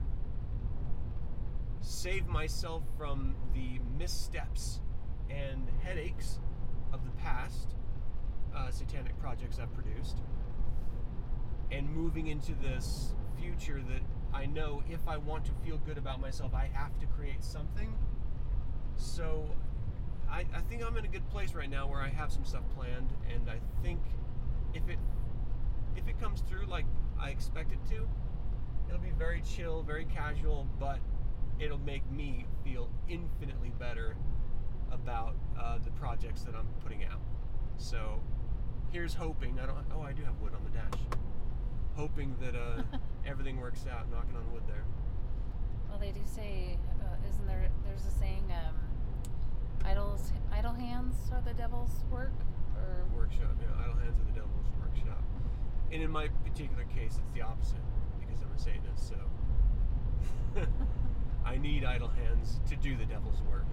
save 1.82 2.28
myself 2.28 2.84
from 2.98 3.36
the 3.54 3.80
missteps 3.98 4.82
and 5.30 5.70
headaches 5.82 6.40
of 6.92 7.06
the 7.06 7.12
past 7.12 7.76
uh, 8.56 8.70
satanic 8.72 9.18
projects 9.20 9.60
I've 9.60 9.74
produced 9.74 10.18
and 11.72 11.90
moving 11.90 12.28
into 12.28 12.54
this 12.56 13.14
future 13.40 13.82
that 13.90 14.02
I 14.34 14.46
know 14.46 14.84
if 14.90 15.08
I 15.08 15.18
want 15.18 15.46
to 15.46 15.52
feel 15.64 15.78
good 15.78 15.98
about 15.98 16.20
myself, 16.20 16.54
I 16.54 16.70
have 16.74 16.98
to 17.00 17.06
create 17.06 17.44
something. 17.44 17.94
So 18.96 19.46
I, 20.32 20.46
I 20.54 20.62
think 20.70 20.84
I'm 20.86 20.96
in 20.98 21.06
a 21.06 21.10
good 21.10 21.28
place 21.30 21.54
right 21.54 21.70
now 21.70 21.88
where 21.88 22.02
I 22.02 22.10
have 22.10 22.32
some 22.32 22.46
stuff 22.46 22.64
planned, 22.76 23.12
and 23.34 23.50
I 23.50 23.60
think 23.82 24.00
if 24.74 24.88
it 24.90 25.00
if 25.96 26.08
it 26.08 26.20
comes 26.20 26.42
through 26.42 26.66
like 26.68 26.86
I 27.20 27.30
expect 27.30 27.72
it 27.72 27.80
to, 27.90 28.08
it'll 28.88 29.02
be 29.02 29.12
very 29.18 29.42
chill, 29.42 29.82
very 29.82 30.06
casual, 30.06 30.68
but 30.80 31.00
it'll 31.60 31.80
make 31.80 32.10
me 32.12 32.46
feel 32.64 32.90
infinitely 33.08 33.72
better 33.80 34.16
about 34.92 35.36
uh, 35.60 35.78
the 35.84 35.92
projects 35.92 36.42
that 36.44 36.56
I'm 36.56 36.68
putting 36.84 37.04
out. 37.06 37.22
So 37.78 38.22
here's 38.92 39.14
hoping. 39.14 39.60
I 39.60 39.66
don't. 39.66 39.78
Oh, 39.96 40.02
I 40.02 40.14
do 40.14 40.24
have 40.24 40.40
wood 40.42 40.54
on 40.54 40.64
the 40.64 40.72
dash. 40.72 41.02
Hoping 41.96 42.36
that 42.42 42.56
uh, 42.56 42.84
everything 43.26 43.60
works 43.60 43.86
out. 43.92 44.10
Knocking 44.12 44.36
on 44.36 44.52
wood 44.54 44.64
there. 44.68 44.84
Well, 45.90 46.00
they 46.00 46.12
do 46.12 46.22
say, 46.26 46.78
uh, 47.02 47.28
isn't 47.28 47.48
there? 47.48 47.70
There's 47.84 48.06
a 48.06 48.12
saying, 48.20 48.44
um, 48.52 48.76
"Idols, 49.86 50.32
idle 50.52 50.74
hands 50.74 51.16
are 51.32 51.42
the 51.42 51.54
devil's 51.54 52.04
work." 52.12 52.34
Or 52.76 53.06
Workshop. 53.16 53.56
Yeah, 53.62 53.84
idle 53.84 53.96
hands 53.96 54.20
are 54.20 54.26
the 54.26 54.40
devil's 54.40 54.66
workshop. 54.80 55.24
And 55.92 56.02
in 56.04 56.12
my 56.12 56.28
particular 56.46 56.84
case, 56.86 57.20
it's 57.22 57.32
the 57.34 57.42
opposite 57.42 57.84
because 58.20 58.42
I'm 58.42 58.52
a 58.56 58.60
Satanist. 58.60 59.10
So 59.10 59.16
I 61.46 61.58
need 61.58 61.84
idle 61.84 62.10
hands 62.10 62.60
to 62.70 62.76
do 62.76 62.96
the 62.96 63.06
devil's 63.06 63.42
work. 63.52 63.66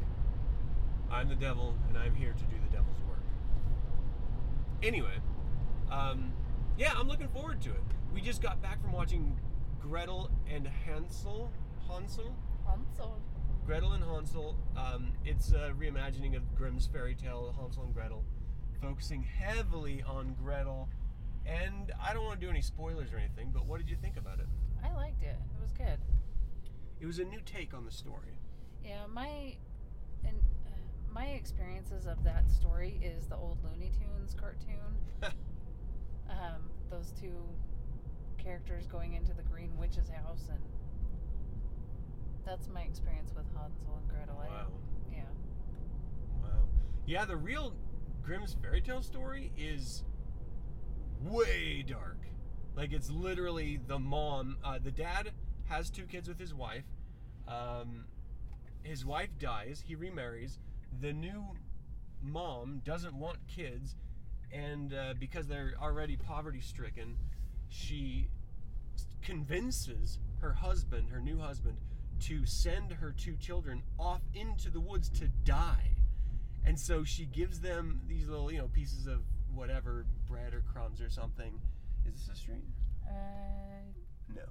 I'm 1.11 1.29
the 1.29 1.37
devil, 1.37 1.75
and 1.89 1.97
I'm 1.97 2.15
here 2.15 2.33
to 2.33 2.45
do 2.45 2.57
the 2.69 2.77
devil's 2.77 3.01
work. 3.09 3.23
Anyway, 4.83 5.19
um, 5.91 6.33
yeah, 6.77 6.93
I'm 6.97 7.09
looking 7.09 7.29
forward 7.29 7.61
to 7.63 7.71
it. 7.71 7.83
We 8.13 8.21
just 8.21 8.43
got 8.43 8.61
back 8.61 8.81
from 8.83 8.93
watching 8.93 9.39
Gretel 9.81 10.31
and 10.51 10.67
Hansel. 10.67 11.51
Hansel? 11.89 12.35
Hansel. 12.67 13.19
Gretel 13.66 13.94
and 13.94 14.04
Hansel. 14.04 14.56
Um, 14.76 15.12
it's 15.25 15.50
a 15.50 15.75
reimagining 15.76 16.37
of 16.37 16.54
Grimm's 16.54 16.87
fairy 16.87 17.16
tale, 17.16 17.52
Hansel 17.61 17.82
and 17.82 17.92
Gretel, 17.92 18.23
focusing 18.80 19.25
heavily 19.25 20.04
on 20.06 20.37
Gretel. 20.40 20.88
And 21.44 21.92
I 22.00 22.14
don't 22.14 22.25
want 22.25 22.38
to 22.38 22.46
do 22.46 22.49
any 22.49 22.62
spoilers 22.62 23.12
or 23.12 23.18
anything, 23.18 23.50
but 23.52 23.66
what 23.66 23.78
did 23.78 23.90
you 23.90 23.96
think 23.96 24.16
about 24.16 24.38
it? 24.38 24.46
I 24.85 24.94
liked 24.94 25.20
it. 25.25 25.35
It 25.35 25.61
was 25.61 25.73
good. 25.73 25.99
It 27.00 27.06
was 27.06 27.18
a 27.18 27.25
new 27.25 27.40
take 27.44 27.75
on 27.75 27.85
the 27.85 27.90
story. 27.90 28.38
Yeah, 28.85 29.04
my 29.12 29.56
and 30.25 30.37
uh, 30.66 30.70
my 31.12 31.26
experiences 31.26 32.06
of 32.06 32.23
that 32.23 32.49
story 32.49 33.00
is 33.02 33.26
the 33.26 33.35
old 33.35 33.58
Looney 33.64 33.90
Tunes 33.90 34.37
cartoon. 34.38 34.94
um, 36.30 36.70
those 36.88 37.12
two 37.20 37.35
characters 38.38 38.87
going 38.87 39.14
into 39.14 39.35
the 39.35 39.42
Green 39.42 39.76
Witch's 39.76 40.08
house, 40.08 40.44
and 40.50 40.62
that's 42.47 42.69
my 42.69 42.83
experience 42.83 43.33
with 43.37 43.45
Hansel 43.55 43.97
and 43.99 44.09
Gretel. 44.09 44.38
I- 44.38 44.47
Wow. 44.49 44.67
yeah. 45.12 45.25
Wow. 46.43 46.69
Yeah, 47.05 47.25
the 47.25 47.37
real 47.37 47.75
Grimm's 48.23 48.55
fairy 48.55 48.81
tale 48.81 49.03
story 49.03 49.53
is 49.57 50.05
way 51.23 51.83
dark. 51.83 52.19
Like 52.76 52.93
it's 52.93 53.11
literally 53.11 53.79
the 53.87 53.99
mom, 53.99 54.59
uh, 54.65 54.79
the 54.79 54.91
dad 54.91 55.33
has 55.65 55.91
two 55.91 56.05
kids 56.07 56.29
with 56.29 56.38
his 56.38 56.55
wife. 56.55 56.85
Um, 57.49 58.05
his 58.83 59.05
wife 59.05 59.31
dies. 59.38 59.83
He 59.87 59.95
remarries. 59.95 60.59
The 61.00 61.12
new 61.12 61.45
mom 62.23 62.81
doesn't 62.85 63.15
want 63.19 63.38
kids, 63.49 63.97
and 64.53 64.93
uh, 64.95 65.15
because 65.19 65.47
they're 65.47 65.75
already 65.81 66.17
poverty 66.17 66.61
stricken, 66.61 67.17
she 67.69 68.29
convinces 69.23 70.19
her 70.41 70.53
husband, 70.53 71.11
her 71.11 71.21
new 71.21 71.38
husband, 71.38 71.79
to 72.20 72.46
send 72.46 72.92
her 72.92 73.12
two 73.16 73.37
children 73.37 73.82
off 73.99 74.20
into 74.35 74.70
the 74.70 74.80
woods 74.80 75.08
to 75.11 75.28
die. 75.44 75.90
And 76.64 76.78
so 76.78 77.04
she 77.04 77.26
gives 77.26 77.61
them 77.61 78.00
these 78.08 78.26
little, 78.26 78.50
you 78.50 78.58
know, 78.58 78.68
pieces 78.68 79.06
of 79.06 79.20
whatever 79.54 80.04
bread 80.28 80.52
or 80.52 80.62
crumbs 80.73 81.00
or 81.00 81.08
something. 81.08 81.61
Is 82.04 82.14
this 82.14 82.37
a 82.37 82.37
street? 82.37 82.64
Uh, 83.08 83.12
No. 84.35 84.42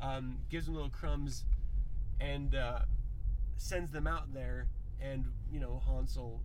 Um, 0.00 0.38
gives 0.48 0.66
them 0.66 0.74
little 0.74 0.90
crumbs 0.90 1.44
and 2.20 2.54
uh, 2.54 2.80
sends 3.56 3.90
them 3.90 4.06
out 4.06 4.32
there. 4.32 4.68
And, 5.00 5.26
you 5.50 5.60
know, 5.60 5.82
Hansel 5.86 6.42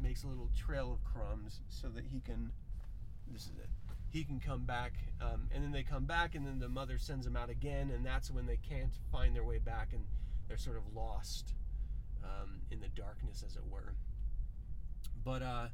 makes 0.00 0.24
a 0.24 0.26
little 0.28 0.50
trail 0.56 0.92
of 0.92 1.02
crumbs 1.04 1.60
so 1.70 1.88
that 1.88 2.04
he 2.04 2.20
can, 2.20 2.52
this 3.32 3.42
is 3.42 3.58
it, 3.58 3.68
he 4.10 4.24
can 4.24 4.40
come 4.40 4.64
back. 4.64 4.92
Um, 5.20 5.48
and 5.54 5.62
then 5.64 5.72
they 5.72 5.82
come 5.82 6.04
back, 6.04 6.34
and 6.34 6.46
then 6.46 6.58
the 6.58 6.68
mother 6.68 6.98
sends 6.98 7.24
them 7.24 7.36
out 7.36 7.50
again. 7.50 7.90
And 7.94 8.04
that's 8.04 8.30
when 8.30 8.46
they 8.46 8.56
can't 8.68 8.92
find 9.12 9.34
their 9.34 9.44
way 9.44 9.58
back 9.58 9.88
and 9.92 10.04
they're 10.48 10.56
sort 10.56 10.76
of 10.76 10.82
lost 10.94 11.54
um, 12.24 12.60
in 12.70 12.80
the 12.80 12.88
darkness, 12.88 13.42
as 13.46 13.56
it 13.56 13.62
were. 13.70 13.94
But 15.24 15.42
uh, 15.42 15.66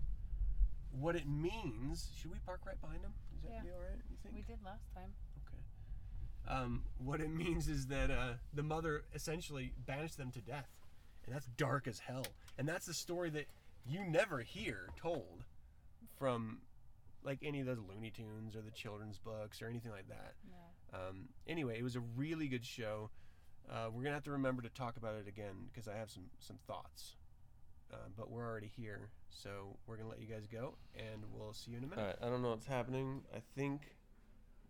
what 0.99 1.15
it 1.17 1.27
means, 1.29 2.11
should 2.19 2.31
we 2.33 2.39
park 2.47 2.61
right 2.67 2.81
behind 2.81 3.03
him? 3.03 3.13
Is 3.37 3.43
that 3.43 3.53
Yeah. 3.53 3.63
be 3.63 3.71
all 3.71 3.81
right, 3.81 3.99
you 4.11 4.17
think? 4.23 4.35
we 4.35 4.43
did 4.43 4.59
last 4.65 4.85
time. 4.95 5.13
Okay. 5.47 6.55
Um, 6.55 6.85
what 6.99 7.21
it 7.21 7.31
means 7.31 7.69
is 7.69 7.87
that 7.89 8.11
uh, 8.11 8.35
the 8.55 8.63
mother 8.63 9.05
essentially 9.15 9.73
banished 9.87 10.17
them 10.17 10.31
to 10.33 10.41
death, 10.41 10.69
and 11.27 11.35
that's 11.35 11.47
dark 11.57 11.87
as 11.87 11.99
hell. 11.99 12.25
And 12.59 12.67
that's 12.69 12.87
the 12.87 12.95
story 12.95 13.31
that 13.31 13.47
you 13.87 14.05
never 14.05 14.41
hear 14.41 14.89
told 14.97 15.45
from 16.19 16.59
like 17.25 17.39
any 17.43 17.61
of 17.61 17.67
those 17.67 17.79
Looney 17.79 18.11
Tunes 18.11 18.57
or 18.57 18.63
the 18.63 18.71
children's 18.71 19.19
books 19.19 19.63
or 19.63 19.69
anything 19.69 19.93
like 19.93 20.09
that. 20.09 20.35
No. 20.49 20.99
Um, 20.99 21.29
anyway, 21.47 21.79
it 21.79 21.83
was 21.83 21.97
a 21.97 22.01
really 22.17 22.49
good 22.49 22.65
show. 22.65 23.11
Uh, 23.71 23.89
we're 23.93 24.03
gonna 24.03 24.15
have 24.15 24.25
to 24.25 24.33
remember 24.33 24.63
to 24.63 24.69
talk 24.69 24.97
about 24.97 25.15
it 25.15 25.29
again 25.29 25.55
because 25.73 25.89
I 25.89 25.97
have 25.97 26.11
some 26.11 26.25
some 26.39 26.59
thoughts 26.67 27.17
uh, 27.93 27.97
but 28.17 28.31
we're 28.31 28.47
already 28.47 28.71
here, 28.75 29.11
so 29.31 29.77
we're 29.87 29.97
gonna 29.97 30.09
let 30.09 30.21
you 30.21 30.27
guys 30.27 30.47
go, 30.47 30.75
and 30.97 31.23
we'll 31.35 31.53
see 31.53 31.73
you 31.73 31.79
in 31.79 31.85
a 31.85 31.87
minute. 31.87 32.01
All 32.01 32.07
right, 32.07 32.17
I 32.23 32.27
don't 32.31 32.43
know 32.43 32.51
what's 32.51 32.67
happening. 32.67 33.23
I 33.35 33.41
think 33.55 33.97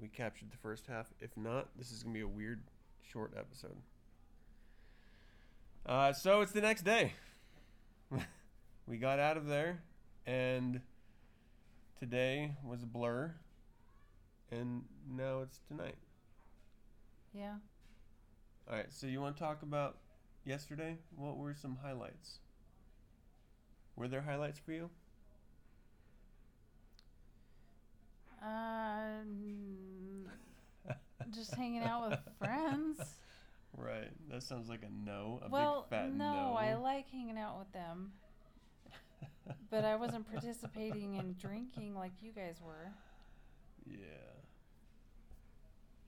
we 0.00 0.08
captured 0.08 0.50
the 0.50 0.56
first 0.56 0.86
half. 0.86 1.12
If 1.20 1.36
not, 1.36 1.68
this 1.76 1.92
is 1.92 2.02
gonna 2.02 2.14
be 2.14 2.20
a 2.20 2.28
weird, 2.28 2.62
short 3.00 3.32
episode. 3.38 3.76
Uh, 5.86 6.12
so 6.12 6.40
it's 6.40 6.52
the 6.52 6.60
next 6.60 6.82
day. 6.82 7.12
we 8.86 8.98
got 8.98 9.18
out 9.18 9.36
of 9.36 9.46
there, 9.46 9.82
and 10.26 10.80
today 12.02 12.52
was 12.64 12.82
a 12.82 12.86
blur, 12.86 13.32
and 14.50 14.82
now 15.08 15.38
it's 15.42 15.60
tonight. 15.68 15.94
Yeah. 17.32 17.54
All 18.68 18.74
right, 18.74 18.92
so 18.92 19.06
you 19.06 19.20
want 19.20 19.36
to 19.36 19.40
talk 19.40 19.62
about 19.62 19.98
yesterday? 20.44 20.98
What 21.14 21.36
were 21.36 21.54
some 21.54 21.78
highlights? 21.80 22.40
Were 23.94 24.08
there 24.08 24.20
highlights 24.20 24.58
for 24.58 24.72
you? 24.72 24.90
Um, 28.44 30.26
just 31.30 31.54
hanging 31.54 31.84
out 31.84 32.10
with 32.10 32.18
friends. 32.40 32.98
Right. 33.76 34.10
That 34.28 34.42
sounds 34.42 34.68
like 34.68 34.82
a 34.82 34.90
no. 35.08 35.40
A 35.46 35.48
well, 35.48 35.86
big 35.88 36.00
fat 36.00 36.12
no, 36.12 36.32
no. 36.32 36.54
I 36.54 36.74
like 36.74 37.08
hanging 37.10 37.38
out 37.38 37.60
with 37.60 37.70
them, 37.72 38.10
but 39.70 39.84
I 39.84 39.96
wasn't 39.96 40.30
participating 40.30 41.16
in 41.16 41.34
drinking 41.40 41.94
like 41.94 42.12
you 42.20 42.32
guys 42.32 42.56
were. 42.64 42.92
Yeah. 43.86 43.96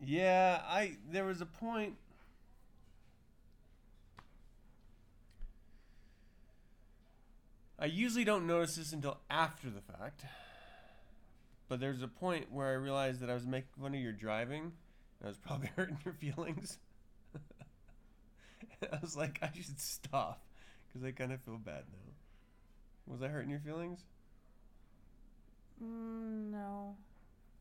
Yeah, 0.01 0.61
I 0.67 0.97
there 1.11 1.25
was 1.25 1.41
a 1.41 1.47
point 1.47 1.97
I 7.79 7.87
usually 7.87 8.25
don't 8.25 8.47
notice 8.47 8.77
this 8.77 8.93
until 8.93 9.19
after 9.29 9.69
the 9.69 9.81
fact. 9.81 10.25
But 11.69 11.81
there's 11.81 12.03
a 12.03 12.09
point 12.09 12.53
where 12.53 12.69
I 12.69 12.75
realized 12.75 13.21
that 13.21 13.31
I 13.31 13.35
was 13.35 13.47
making 13.47 13.71
fun 13.81 13.95
of 13.95 14.01
your 14.01 14.13
driving. 14.13 14.63
And 14.63 15.25
I 15.25 15.29
was 15.29 15.39
probably 15.39 15.69
hurting 15.77 15.99
your 16.05 16.15
feelings. 16.15 16.79
I 18.93 18.99
was 19.03 19.17
like, 19.17 19.39
I 19.43 19.51
should 19.55 19.81
stop 19.81 20.47
because 20.87 21.07
I 21.07 21.11
kind 21.11 21.33
of 21.33 21.41
feel 21.41 21.59
bad 21.59 21.85
now. 21.91 22.13
Was 23.07 23.23
I 23.23 23.29
hurting 23.29 23.51
your 23.51 23.61
feelings? 23.61 24.05
Mm, 25.83 26.51
no, 26.51 26.97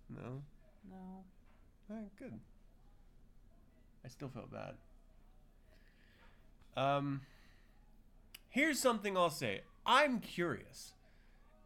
No. 0.09 0.41
no. 0.89 1.23
All 1.89 1.95
right, 1.97 2.15
good. 2.17 2.39
I 4.05 4.07
still 4.07 4.29
felt 4.29 4.51
bad. 4.51 4.75
Um, 6.75 7.21
here's 8.49 8.79
something 8.79 9.17
I'll 9.17 9.29
say. 9.29 9.61
I'm 9.85 10.19
curious 10.19 10.93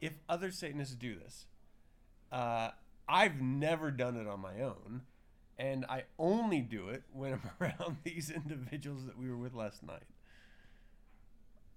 if 0.02 0.14
other 0.28 0.52
Satanists 0.52 0.96
do 0.96 1.16
this. 1.18 1.46
Uh, 2.32 2.70
I've 3.08 3.42
never 3.42 3.90
done 3.92 4.18
it 4.18 4.28
on 4.28 4.40
my 4.42 4.62
own, 4.62 5.02
and 5.58 5.86
I 5.88 6.04
only 6.20 6.62
do 6.62 6.90
it 6.90 7.04
when 7.12 7.34
I'm 7.34 7.42
around 7.62 7.98
these 8.04 8.30
individuals 8.32 9.06
that 9.06 9.18
we 9.18 9.30
were 9.30 9.38
with 9.38 9.54
last 9.54 9.84
night. 9.84 10.04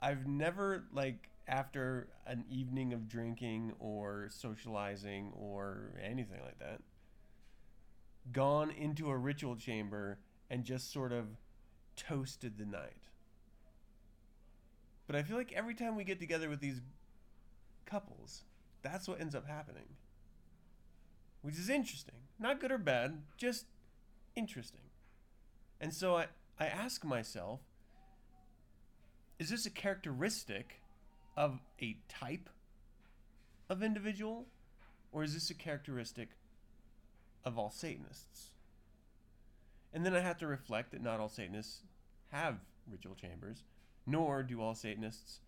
I've 0.03 0.27
never, 0.27 0.85
like, 0.93 1.30
after 1.51 2.09
an 2.27 2.45
evening 2.49 2.93
of 2.93 3.09
drinking 3.09 3.73
or 3.81 4.29
socializing 4.31 5.33
or 5.35 5.93
anything 6.03 6.41
like 6.45 6.59
that, 6.61 6.81
gone 8.33 8.71
into 8.71 9.11
a 9.11 9.17
ritual 9.17 9.57
chamber 9.57 10.19
and 10.49 10.65
just 10.65 10.93
sort 10.93 11.13
of 11.13 11.27
toasted 11.97 12.57
the 12.57 12.65
night. 12.65 13.09
But 15.09 15.17
I 15.17 15.25
feel 15.25 15.37
like 15.37 15.53
every 15.53 15.75
time 15.75 15.97
we 15.97 16.05
get 16.05 16.21
together 16.21 16.49
with 16.49 16.61
these 16.61 16.81
couples, 17.85 18.45
that's 18.83 19.09
what 19.09 19.21
ends 19.21 19.35
up 19.35 19.49
happening. 19.49 19.97
Which 21.43 21.59
is 21.59 21.69
interesting. 21.69 22.15
Not 22.39 22.61
good 22.61 22.71
or 22.71 22.79
bad, 22.79 23.23
just 23.37 23.67
interesting. 24.37 24.83
And 25.81 25.93
so 25.93 26.17
I, 26.17 26.27
I 26.61 26.67
ask 26.67 27.05
myself 27.05 27.61
is 29.41 29.49
this 29.49 29.65
a 29.65 29.71
characteristic 29.71 30.80
of 31.41 31.59
a 31.81 31.97
type 32.07 32.51
of 33.71 33.83
individual? 33.83 34.47
Or 35.11 35.25
is 35.25 35.33
this 35.33 35.49
a 35.49 35.55
characteristic 35.55 36.29
of 37.47 37.59
all 37.59 37.71
Satanists? 37.71 38.51
And 39.95 40.05
then 40.05 40.15
I 40.15 40.21
have 40.21 40.37
to 40.39 40.47
reflect 40.47 40.93
that 40.93 41.03
not 41.03 41.19
all 41.19 41.31
Satanists 41.31 41.81
have 42.29 42.59
ritual 42.89 43.15
chambers, 43.15 43.65
nor 44.07 44.43
do 44.43 44.61
all 44.61 44.75
Satanists 44.75 45.41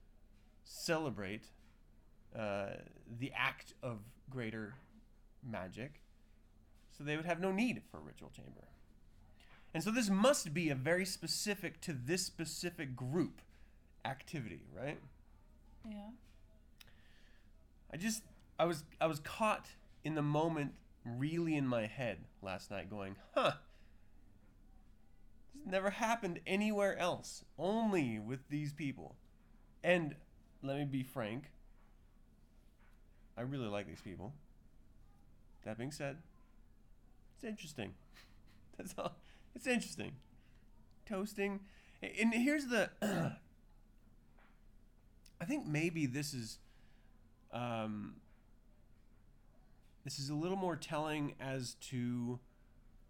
celebrate 0.64 1.44
uh, 2.34 2.68
the 3.18 3.30
act 3.36 3.74
of 3.82 3.98
greater 4.30 4.74
magic. 5.42 6.00
So 6.96 7.04
they 7.04 7.16
would 7.16 7.26
have 7.26 7.40
no 7.40 7.52
need 7.52 7.82
for 7.90 7.98
a 7.98 8.00
ritual 8.00 8.30
chamber. 8.34 8.68
And 9.74 9.84
so 9.84 9.90
this 9.90 10.08
must 10.08 10.54
be 10.54 10.70
a 10.70 10.74
very 10.74 11.04
specific 11.04 11.82
to 11.82 11.92
this 11.92 12.24
specific 12.24 12.96
group 12.96 13.42
activity, 14.06 14.62
right? 14.74 14.98
Yeah. 15.88 16.10
I 17.92 17.96
just 17.96 18.22
I 18.58 18.64
was 18.64 18.84
I 19.00 19.06
was 19.06 19.20
caught 19.20 19.66
in 20.04 20.14
the 20.14 20.22
moment 20.22 20.74
really 21.04 21.56
in 21.56 21.66
my 21.66 21.86
head 21.86 22.18
last 22.40 22.70
night 22.70 22.88
going, 22.88 23.16
"Huh. 23.34 23.52
This 25.54 25.66
never 25.66 25.90
happened 25.90 26.40
anywhere 26.46 26.98
else, 26.98 27.44
only 27.58 28.18
with 28.18 28.48
these 28.48 28.72
people." 28.72 29.16
And 29.84 30.14
let 30.62 30.78
me 30.78 30.84
be 30.84 31.02
frank, 31.02 31.50
I 33.36 33.42
really 33.42 33.66
like 33.66 33.86
these 33.86 34.00
people. 34.00 34.32
That 35.64 35.78
being 35.78 35.92
said, 35.92 36.18
it's 37.34 37.44
interesting. 37.44 37.94
That's 38.76 38.94
all. 38.98 39.16
It's 39.54 39.66
interesting. 39.66 40.12
Toasting. 41.06 41.60
And 42.02 42.34
here's 42.34 42.66
the 42.66 42.90
I 45.42 45.44
think 45.44 45.66
maybe 45.66 46.06
this 46.06 46.34
is 46.34 46.58
um, 47.52 48.14
this 50.04 50.20
is 50.20 50.28
a 50.30 50.34
little 50.34 50.56
more 50.56 50.76
telling 50.76 51.34
as 51.40 51.74
to 51.90 52.38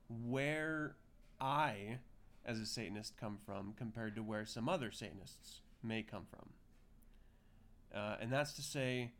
where 0.08 0.96
I, 1.38 1.98
as 2.46 2.58
a 2.58 2.64
Satanist, 2.64 3.18
come 3.18 3.36
from 3.36 3.74
compared 3.76 4.16
to 4.16 4.22
where 4.22 4.46
some 4.46 4.66
other 4.66 4.90
Satanists 4.90 5.60
may 5.82 6.02
come 6.02 6.24
from. 6.30 6.48
Uh, 7.94 8.16
and 8.18 8.32
that's 8.32 8.54
to 8.54 8.62
say, 8.62 9.10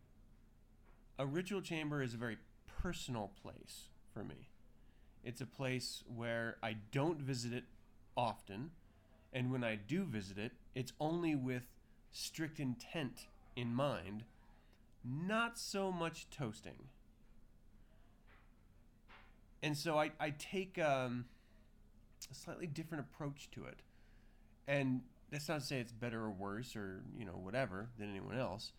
a 1.19 1.27
ritual 1.27 1.61
chamber 1.61 2.03
is 2.03 2.15
a 2.15 2.17
very 2.17 2.39
personal 2.67 3.31
place 3.43 3.89
for 4.15 4.25
me. 4.25 4.49
It's 5.23 5.43
a 5.43 5.47
place 5.47 6.03
where 6.07 6.57
I 6.63 6.77
don't 6.93 7.21
visit 7.21 7.53
it 7.53 7.65
often, 8.17 8.71
and 9.35 9.53
when 9.53 9.63
I 9.63 9.77
do 9.77 10.05
visit 10.05 10.39
it, 10.39 10.53
it's 10.75 10.95
only 10.99 11.35
with 11.35 11.65
strict 12.13 12.61
intent 12.61 13.27
in 13.57 13.75
mind, 13.75 14.25
not 15.05 15.59
so 15.59 15.91
much 15.91 16.29
toasting. 16.31 16.89
And 19.63 19.77
so 19.77 19.99
I, 19.99 20.11
I 20.21 20.31
take 20.31 20.79
um, 20.79 21.27
a 22.31 22.35
slightly 22.35 22.67
different 22.67 23.05
approach 23.05 23.49
to 23.53 23.65
it. 23.65 23.81
And 24.67 25.03
that's 25.31 25.49
not 25.49 25.61
to 25.61 25.67
say 25.67 25.81
it's 25.81 25.93
better 25.93 26.21
or 26.21 26.31
worse 26.31 26.77
or, 26.77 27.03
you 27.19 27.25
know, 27.25 27.33
whatever 27.33 27.89
than 27.99 28.11
anyone 28.11 28.39
else. 28.39 28.73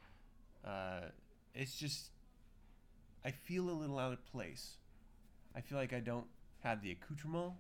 Uh, 0.65 1.09
it's 1.55 1.75
just, 1.75 2.11
I 3.25 3.31
feel 3.31 3.69
a 3.69 3.71
little 3.71 3.99
out 3.99 4.13
of 4.13 4.25
place. 4.31 4.77
I 5.55 5.61
feel 5.61 5.77
like 5.77 5.93
I 5.93 5.99
don't 5.99 6.27
have 6.63 6.81
the 6.81 6.91
accoutrement. 6.91 7.53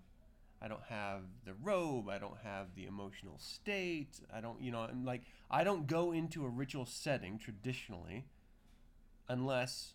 I 0.63 0.69
don't 0.69 0.83
have 0.87 1.23
the 1.45 1.53
robe. 1.61 2.07
I 2.07 2.17
don't 2.17 2.37
have 2.41 2.73
the 2.75 2.85
emotional 2.85 3.37
state. 3.37 4.21
I 4.33 4.39
don't, 4.39 4.61
you 4.61 4.71
know, 4.71 4.79
I'm 4.79 5.03
like, 5.03 5.23
I 5.51 5.65
don't 5.65 5.87
go 5.87 6.13
into 6.13 6.45
a 6.45 6.49
ritual 6.49 6.85
setting 6.85 7.37
traditionally 7.37 8.25
unless 9.27 9.93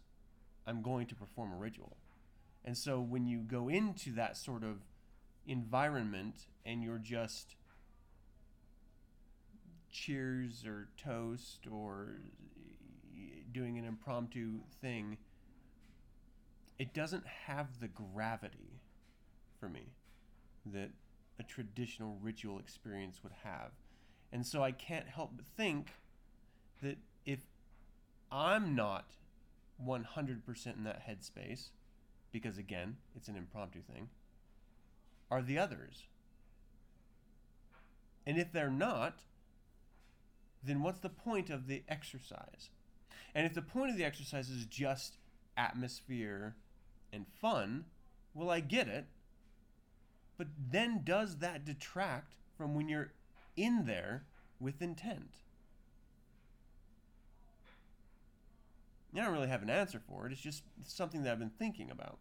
I'm 0.66 0.82
going 0.82 1.06
to 1.06 1.14
perform 1.14 1.54
a 1.54 1.56
ritual. 1.56 1.96
And 2.66 2.76
so 2.76 3.00
when 3.00 3.26
you 3.26 3.38
go 3.38 3.68
into 3.68 4.12
that 4.12 4.36
sort 4.36 4.62
of 4.62 4.80
environment 5.46 6.46
and 6.66 6.82
you're 6.82 6.98
just 6.98 7.56
cheers 9.90 10.66
or 10.66 10.88
toast 11.02 11.66
or 11.70 12.20
doing 13.50 13.78
an 13.78 13.86
impromptu 13.86 14.58
thing, 14.82 15.16
it 16.78 16.92
doesn't 16.92 17.26
have 17.46 17.80
the 17.80 17.88
gravity 17.88 18.82
for 19.58 19.70
me 19.70 19.94
that 20.72 20.90
a 21.38 21.42
traditional 21.42 22.18
ritual 22.20 22.58
experience 22.58 23.20
would 23.22 23.32
have. 23.44 23.72
And 24.32 24.46
so 24.46 24.62
I 24.62 24.72
can't 24.72 25.08
help 25.08 25.32
but 25.36 25.46
think 25.46 25.88
that 26.82 26.98
if 27.24 27.40
I'm 28.30 28.74
not 28.74 29.12
100% 29.84 30.76
in 30.76 30.84
that 30.84 31.06
headspace, 31.08 31.70
because 32.32 32.58
again, 32.58 32.96
it's 33.16 33.28
an 33.28 33.36
impromptu 33.36 33.80
thing, 33.80 34.08
are 35.30 35.42
the 35.42 35.58
others. 35.58 36.04
And 38.26 38.38
if 38.38 38.52
they're 38.52 38.70
not, 38.70 39.20
then 40.62 40.82
what's 40.82 41.00
the 41.00 41.08
point 41.08 41.48
of 41.50 41.66
the 41.66 41.82
exercise? 41.88 42.70
And 43.34 43.46
if 43.46 43.54
the 43.54 43.62
point 43.62 43.90
of 43.90 43.96
the 43.96 44.04
exercise 44.04 44.48
is 44.48 44.66
just 44.66 45.16
atmosphere 45.56 46.56
and 47.12 47.26
fun, 47.40 47.86
well, 48.34 48.50
I 48.50 48.60
get 48.60 48.88
it. 48.88 49.06
But 50.38 50.46
then 50.70 51.02
does 51.04 51.38
that 51.38 51.64
detract 51.64 52.34
from 52.56 52.74
when 52.74 52.88
you're 52.88 53.12
in 53.56 53.84
there 53.84 54.24
with 54.60 54.80
intent? 54.80 55.34
I 59.14 59.24
don't 59.24 59.32
really 59.32 59.48
have 59.48 59.62
an 59.62 59.70
answer 59.70 59.98
for 59.98 60.26
it. 60.26 60.32
It's 60.32 60.40
just 60.40 60.62
something 60.86 61.24
that 61.24 61.32
I've 61.32 61.38
been 61.38 61.50
thinking 61.50 61.90
about. 61.90 62.18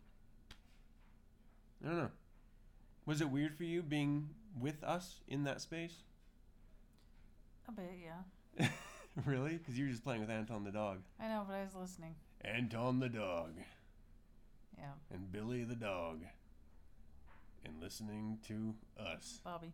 I 1.84 1.90
don't 1.90 1.98
know. 1.98 2.12
Was 3.06 3.22
it 3.22 3.30
weird 3.30 3.56
for 3.56 3.64
you 3.64 3.84
being 3.84 4.30
with 4.60 4.84
us 4.84 5.22
in 5.28 5.44
that 5.44 5.62
space? 5.62 6.04
A 7.68 7.72
bit, 7.72 8.00
yeah. 8.04 8.68
really? 9.26 9.58
Because 9.58 9.78
you 9.78 9.86
were 9.86 9.92
just 9.92 10.04
playing 10.04 10.22
with 10.22 10.30
Anton 10.30 10.64
the 10.64 10.72
dog. 10.72 11.00
I 11.20 11.28
know, 11.28 11.46
but 11.48 11.56
I 11.56 11.64
was 11.64 11.76
listening. 11.76 12.16
Anton 12.42 13.00
the 13.00 13.10
dog. 13.10 13.52
Yeah. 14.78 14.92
And 15.14 15.32
Billy 15.32 15.64
the 15.64 15.76
dog. 15.76 16.22
Listening 17.88 18.38
to 18.50 18.76
us. 19.00 19.40
Bobby. 19.46 19.72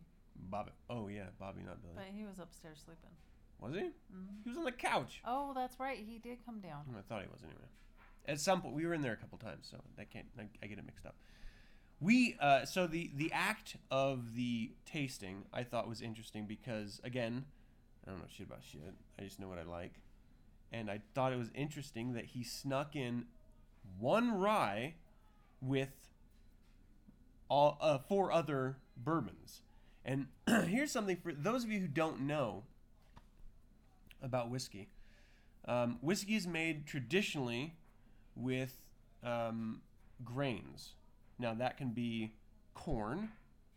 Bobby. 0.48 0.70
Oh, 0.88 1.08
yeah, 1.08 1.24
Bobby, 1.40 1.62
not 1.66 1.82
Billy. 1.82 1.94
But 1.96 2.04
he 2.14 2.24
was 2.24 2.38
upstairs 2.38 2.78
sleeping. 2.84 3.10
Was 3.58 3.74
he? 3.74 3.80
hmm 3.80 4.36
He 4.44 4.50
was 4.50 4.56
on 4.56 4.62
the 4.62 4.70
couch. 4.70 5.20
Oh, 5.24 5.50
that's 5.52 5.80
right. 5.80 5.98
He 5.98 6.18
did 6.18 6.38
come 6.46 6.60
down. 6.60 6.82
I 6.96 7.00
thought 7.08 7.22
he 7.22 7.28
was 7.28 7.42
anyway. 7.42 7.66
At 8.28 8.38
some 8.38 8.62
point, 8.62 8.72
we 8.76 8.86
were 8.86 8.94
in 8.94 9.02
there 9.02 9.14
a 9.14 9.16
couple 9.16 9.36
times, 9.38 9.66
so 9.68 9.78
that 9.96 10.12
can't. 10.12 10.26
I, 10.38 10.42
I 10.62 10.68
get 10.68 10.78
it 10.78 10.86
mixed 10.86 11.04
up. 11.04 11.16
We 11.98 12.36
uh, 12.40 12.64
so 12.66 12.86
the 12.86 13.10
the 13.16 13.32
act 13.32 13.78
of 13.90 14.36
the 14.36 14.70
tasting 14.86 15.46
I 15.52 15.64
thought 15.64 15.88
was 15.88 16.00
interesting 16.00 16.46
because 16.46 17.00
again, 17.02 17.46
I 18.06 18.10
don't 18.12 18.20
know 18.20 18.26
shit 18.28 18.46
about 18.46 18.60
shit. 18.62 18.94
I 19.18 19.24
just 19.24 19.40
know 19.40 19.48
what 19.48 19.58
I 19.58 19.64
like, 19.64 19.94
and 20.70 20.88
I 20.88 21.00
thought 21.16 21.32
it 21.32 21.38
was 21.38 21.50
interesting 21.52 22.12
that 22.12 22.26
he 22.26 22.44
snuck 22.44 22.94
in 22.94 23.24
one 23.98 24.30
rye 24.38 24.94
with 25.60 26.03
all 27.48 27.78
uh, 27.80 27.98
four 27.98 28.32
other 28.32 28.76
bourbons. 28.96 29.62
And 30.04 30.26
here's 30.46 30.90
something 30.90 31.16
for 31.16 31.32
those 31.32 31.64
of 31.64 31.70
you 31.70 31.80
who 31.80 31.88
don't 31.88 32.20
know 32.20 32.64
about 34.22 34.50
whiskey. 34.50 34.88
Um, 35.66 35.98
whiskey 36.02 36.34
is 36.34 36.46
made 36.46 36.86
traditionally 36.86 37.74
with 38.36 38.76
um, 39.22 39.80
grains. 40.24 40.92
Now, 41.38 41.54
that 41.54 41.76
can 41.76 41.90
be 41.90 42.34
corn, 42.74 43.30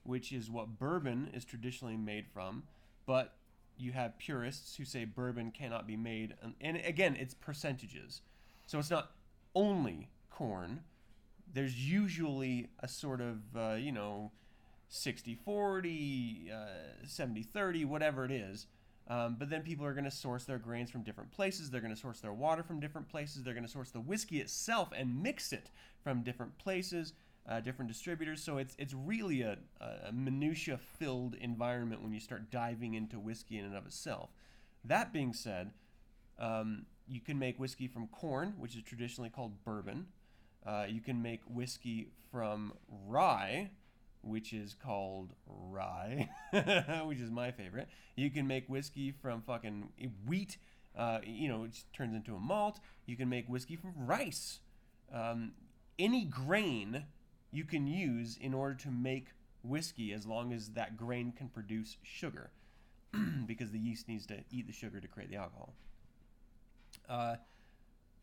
which 0.03 0.31
is 0.31 0.49
what 0.49 0.79
bourbon 0.79 1.29
is 1.33 1.45
traditionally 1.45 1.97
made 1.97 2.25
from, 2.33 2.63
but 3.05 3.35
you 3.77 3.91
have 3.91 4.17
purists 4.17 4.75
who 4.75 4.85
say 4.85 5.05
bourbon 5.05 5.51
cannot 5.51 5.87
be 5.87 5.95
made. 5.95 6.33
And, 6.41 6.55
and 6.59 6.77
again, 6.77 7.15
it's 7.19 7.33
percentages. 7.33 8.21
So 8.65 8.79
it's 8.79 8.89
not 8.89 9.11
only 9.55 10.09
corn. 10.29 10.81
There's 11.53 11.75
usually 11.75 12.67
a 12.79 12.87
sort 12.87 13.21
of, 13.21 13.37
uh, 13.55 13.75
you 13.75 13.91
know, 13.91 14.31
60 14.89 15.35
40, 15.35 16.51
uh, 16.53 17.05
70 17.05 17.43
30, 17.43 17.85
whatever 17.85 18.25
it 18.25 18.31
is. 18.31 18.67
Um, 19.09 19.37
but 19.39 19.49
then 19.49 19.61
people 19.61 19.85
are 19.85 19.93
going 19.93 20.03
to 20.03 20.11
source 20.11 20.43
their 20.43 20.57
grains 20.57 20.91
from 20.91 21.03
different 21.03 21.31
places. 21.31 21.69
They're 21.69 21.81
going 21.81 21.93
to 21.93 21.99
source 21.99 22.19
their 22.19 22.33
water 22.33 22.61
from 22.61 22.79
different 22.79 23.07
places. 23.07 23.43
They're 23.43 23.53
going 23.53 23.65
to 23.65 23.71
source 23.71 23.89
the 23.89 24.01
whiskey 24.01 24.41
itself 24.41 24.89
and 24.95 25.23
mix 25.23 25.53
it 25.53 25.71
from 26.03 26.23
different 26.23 26.57
places, 26.57 27.13
uh, 27.47 27.61
different 27.61 27.89
distributors. 27.89 28.43
So 28.43 28.57
it's 28.57 28.75
it's 28.77 28.93
really 28.93 29.43
a, 29.43 29.57
a 29.79 30.11
minutia 30.11 30.77
filled 30.77 31.35
environment 31.35 32.03
when 32.03 32.13
you 32.13 32.19
start 32.19 32.51
diving 32.51 32.95
into 32.95 33.17
whiskey 33.17 33.57
in 33.57 33.65
and 33.65 33.75
of 33.75 33.85
itself. 33.85 34.29
That 34.83 35.13
being 35.13 35.33
said, 35.33 35.71
um, 36.37 36.85
you 37.07 37.21
can 37.21 37.39
make 37.39 37.57
whiskey 37.59 37.87
from 37.87 38.07
corn, 38.07 38.55
which 38.57 38.75
is 38.75 38.83
traditionally 38.83 39.29
called 39.29 39.63
bourbon. 39.63 40.07
Uh, 40.67 40.85
you 40.87 40.99
can 40.99 41.21
make 41.21 41.41
whiskey 41.47 42.09
from 42.31 42.73
rye, 43.07 43.69
which 44.21 44.51
is 44.51 44.75
called 44.75 45.31
rye, 45.47 46.29
which 47.05 47.19
is 47.19 47.31
my 47.31 47.51
favorite. 47.51 47.87
You 48.15 48.29
can 48.29 48.47
make 48.47 48.67
whiskey 48.67 49.11
from 49.11 49.41
fucking 49.41 49.89
wheat, 50.25 50.57
uh, 50.97 51.19
you 51.23 51.47
know, 51.47 51.63
it 51.63 51.83
turns 51.93 52.15
into 52.15 52.35
a 52.35 52.39
malt. 52.39 52.79
You 53.05 53.15
can 53.15 53.29
make 53.29 53.47
whiskey 53.47 53.75
from 53.75 53.93
rice. 53.95 54.59
Um, 55.13 55.53
any 55.97 56.25
grain 56.25 57.05
you 57.51 57.63
can 57.63 57.87
use 57.87 58.37
in 58.39 58.53
order 58.53 58.75
to 58.75 58.89
make 58.91 59.27
whiskey 59.63 60.11
as 60.11 60.25
long 60.25 60.51
as 60.51 60.69
that 60.69 60.97
grain 60.97 61.31
can 61.31 61.49
produce 61.49 61.97
sugar 62.03 62.51
because 63.45 63.71
the 63.71 63.79
yeast 63.79 64.07
needs 64.07 64.25
to 64.27 64.39
eat 64.51 64.67
the 64.67 64.73
sugar 64.73 64.99
to 64.99 65.07
create 65.07 65.29
the 65.29 65.37
alcohol. 65.37 65.73
Uh, 67.07 67.35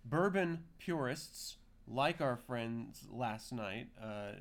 bourbon 0.04 0.64
purists, 0.78 1.56
like 1.86 2.20
our 2.20 2.36
friends 2.36 3.06
last 3.10 3.52
night, 3.52 3.88
uh, 4.02 4.32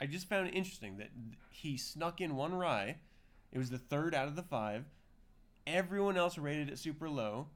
I 0.00 0.06
just 0.06 0.28
found 0.28 0.48
it 0.48 0.54
interesting 0.54 0.98
that 0.98 1.10
he 1.50 1.76
snuck 1.76 2.20
in 2.20 2.36
one 2.36 2.54
rye. 2.54 2.96
It 3.52 3.58
was 3.58 3.70
the 3.70 3.78
third 3.78 4.14
out 4.14 4.28
of 4.28 4.36
the 4.36 4.42
five. 4.42 4.84
Everyone 5.66 6.16
else 6.16 6.38
rated 6.38 6.68
it 6.68 6.78
super 6.78 7.08
low. 7.08 7.48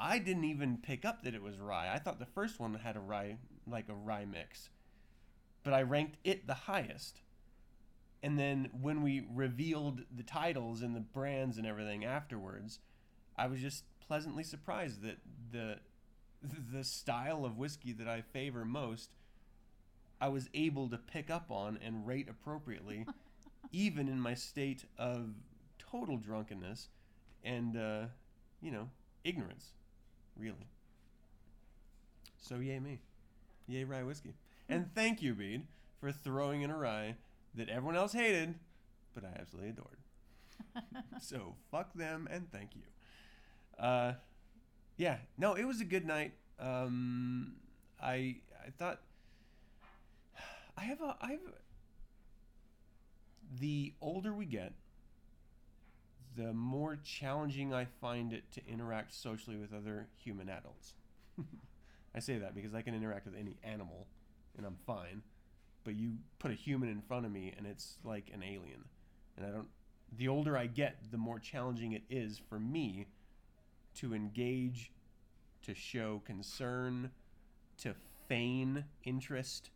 I 0.00 0.18
didn't 0.18 0.44
even 0.44 0.78
pick 0.78 1.04
up 1.04 1.22
that 1.22 1.34
it 1.34 1.42
was 1.42 1.58
rye. 1.58 1.92
I 1.92 1.98
thought 1.98 2.18
the 2.18 2.26
first 2.26 2.60
one 2.60 2.74
had 2.74 2.96
a 2.96 3.00
rye, 3.00 3.38
like 3.66 3.88
a 3.88 3.94
rye 3.94 4.24
mix. 4.24 4.70
But 5.64 5.74
I 5.74 5.82
ranked 5.82 6.16
it 6.24 6.46
the 6.46 6.54
highest. 6.54 7.20
And 8.22 8.38
then 8.38 8.70
when 8.80 9.02
we 9.02 9.26
revealed 9.32 10.02
the 10.14 10.22
titles 10.22 10.82
and 10.82 10.94
the 10.94 11.00
brands 11.00 11.58
and 11.58 11.66
everything 11.66 12.04
afterwards, 12.04 12.78
I 13.36 13.46
was 13.46 13.60
just 13.60 13.84
pleasantly 14.00 14.42
surprised 14.42 15.02
that 15.02 15.18
the 15.52 15.78
the 16.42 16.84
style 16.84 17.44
of 17.44 17.58
whiskey 17.58 17.92
that 17.92 18.08
I 18.08 18.20
favor 18.20 18.64
most 18.64 19.10
I 20.20 20.28
was 20.28 20.48
able 20.52 20.88
to 20.88 20.98
pick 20.98 21.30
up 21.30 21.50
on 21.50 21.78
and 21.84 22.06
rate 22.06 22.28
appropriately, 22.28 23.06
even 23.72 24.08
in 24.08 24.20
my 24.20 24.34
state 24.34 24.84
of 24.98 25.30
total 25.78 26.16
drunkenness 26.16 26.88
and, 27.44 27.76
uh, 27.76 28.06
you 28.60 28.70
know, 28.70 28.90
ignorance, 29.24 29.70
really. 30.36 30.68
So, 32.36 32.56
yay 32.56 32.80
me. 32.80 33.00
Yay 33.66 33.84
rye 33.84 34.02
whiskey. 34.02 34.34
And 34.68 34.92
thank 34.94 35.22
you, 35.22 35.34
Bede, 35.34 35.66
for 36.00 36.10
throwing 36.10 36.62
in 36.62 36.70
a 36.70 36.76
rye 36.76 37.16
that 37.54 37.68
everyone 37.68 37.96
else 37.96 38.12
hated, 38.12 38.54
but 39.14 39.24
I 39.24 39.38
absolutely 39.38 39.70
adored. 39.70 39.98
so, 41.20 41.54
fuck 41.70 41.92
them 41.94 42.28
and 42.30 42.50
thank 42.50 42.70
you. 42.74 42.82
Uh, 43.82 44.14
yeah, 44.98 45.18
no, 45.38 45.54
it 45.54 45.64
was 45.64 45.80
a 45.80 45.84
good 45.84 46.04
night. 46.04 46.32
Um, 46.58 47.54
I 48.02 48.36
I 48.66 48.70
thought 48.76 49.00
I 50.76 50.82
have 50.82 51.00
a 51.00 51.16
I 51.20 51.30
have 51.30 51.40
a, 51.40 51.52
the 53.60 53.94
older 54.02 54.34
we 54.34 54.44
get, 54.44 54.72
the 56.36 56.52
more 56.52 56.98
challenging 57.02 57.72
I 57.72 57.86
find 58.00 58.32
it 58.32 58.50
to 58.52 58.60
interact 58.66 59.14
socially 59.14 59.56
with 59.56 59.72
other 59.72 60.08
human 60.18 60.48
adults. 60.48 60.94
I 62.14 62.18
say 62.18 62.38
that 62.38 62.54
because 62.54 62.74
I 62.74 62.82
can 62.82 62.94
interact 62.94 63.24
with 63.24 63.36
any 63.36 63.56
animal 63.62 64.08
and 64.56 64.66
I'm 64.66 64.76
fine, 64.84 65.22
but 65.84 65.94
you 65.94 66.14
put 66.40 66.50
a 66.50 66.54
human 66.54 66.88
in 66.88 67.00
front 67.02 67.24
of 67.24 67.30
me 67.30 67.54
and 67.56 67.66
it's 67.66 67.98
like 68.02 68.30
an 68.34 68.42
alien. 68.42 68.84
And 69.36 69.46
I 69.46 69.50
don't 69.50 69.68
the 70.16 70.26
older 70.26 70.56
I 70.56 70.66
get, 70.66 70.96
the 71.10 71.18
more 71.18 71.38
challenging 71.38 71.92
it 71.92 72.02
is 72.10 72.40
for 72.48 72.58
me 72.58 73.06
to 73.98 74.14
engage, 74.14 74.92
to 75.62 75.74
show 75.74 76.22
concern, 76.24 77.10
to 77.78 77.94
feign 78.28 78.84
interest. 79.04 79.70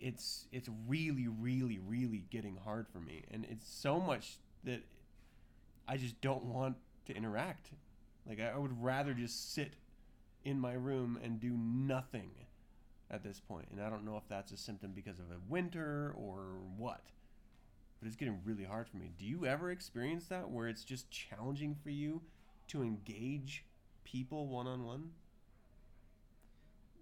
It's 0.00 0.46
it's 0.52 0.68
really 0.86 1.28
really 1.28 1.78
really 1.78 2.24
getting 2.30 2.56
hard 2.64 2.86
for 2.88 3.00
me. 3.00 3.24
And 3.30 3.46
it's 3.50 3.68
so 3.68 3.98
much 3.98 4.38
that 4.64 4.82
i 5.86 5.96
just 5.96 6.20
don't 6.20 6.44
want 6.44 6.76
to 7.06 7.16
interact. 7.16 7.70
Like 8.26 8.40
i 8.40 8.56
would 8.56 8.82
rather 8.82 9.12
just 9.14 9.54
sit 9.54 9.74
in 10.44 10.60
my 10.60 10.74
room 10.74 11.18
and 11.22 11.40
do 11.40 11.50
nothing 11.50 12.30
at 13.10 13.24
this 13.24 13.40
point. 13.40 13.66
and 13.72 13.80
i 13.80 13.90
don't 13.90 14.04
know 14.04 14.16
if 14.16 14.28
that's 14.28 14.52
a 14.52 14.56
symptom 14.56 14.92
because 14.94 15.18
of 15.18 15.26
a 15.30 15.40
winter 15.48 16.14
or 16.16 16.58
what 16.76 17.00
but 17.98 18.06
it's 18.06 18.16
getting 18.16 18.38
really 18.44 18.64
hard 18.64 18.86
for 18.88 18.96
me. 18.96 19.10
Do 19.18 19.24
you 19.24 19.44
ever 19.44 19.70
experience 19.70 20.26
that 20.26 20.50
where 20.50 20.68
it's 20.68 20.84
just 20.84 21.10
challenging 21.10 21.74
for 21.82 21.90
you 21.90 22.22
to 22.68 22.82
engage 22.82 23.64
people 24.04 24.46
one-on-one 24.48 25.10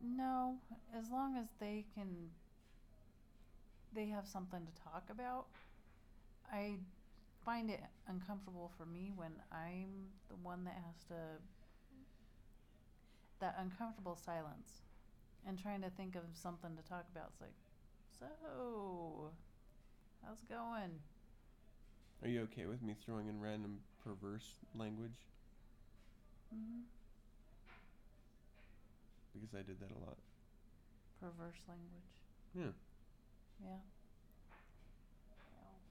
No, 0.02 0.57
as 0.96 1.11
long 1.11 1.37
as 1.37 1.46
they 1.59 1.85
can, 1.94 2.31
they 3.94 4.07
have 4.07 4.26
something 4.26 4.61
to 4.66 4.83
talk 4.83 5.05
about. 5.11 5.46
I 6.52 6.76
find 7.44 7.70
it 7.70 7.81
uncomfortable 8.09 8.70
for 8.76 8.87
me 8.87 9.12
when 9.14 9.33
I'm 9.52 10.09
the 10.29 10.37
one 10.37 10.64
that 10.64 10.74
has 10.87 11.02
to, 11.09 11.14
that 13.40 13.57
uncomfortable 13.59 14.16
silence 14.16 14.83
and 15.46 15.59
trying 15.59 15.83
to 15.83 15.90
think 15.90 16.16
of 16.16 16.22
something 16.35 16.76
to 16.76 16.88
talk 16.88 17.07
about. 17.14 17.31
It's 17.33 17.40
like, 17.40 17.55
so, 18.18 19.31
how's 20.24 20.38
it 20.38 20.48
going? 20.48 21.00
are 22.22 22.29
you 22.29 22.42
okay 22.42 22.66
with 22.66 22.83
me 22.83 22.94
throwing 23.05 23.29
in 23.29 23.40
random 23.40 23.79
perverse 24.02 24.57
language 24.74 25.26
hmm 26.57 26.81
Because 29.35 29.55
I 29.55 29.62
did 29.62 29.79
that 29.81 29.90
a 29.90 30.01
lot. 30.05 30.16
Perverse 31.21 31.61
language. 31.69 32.11
Yeah. 32.55 32.73
Yeah. 33.62 33.79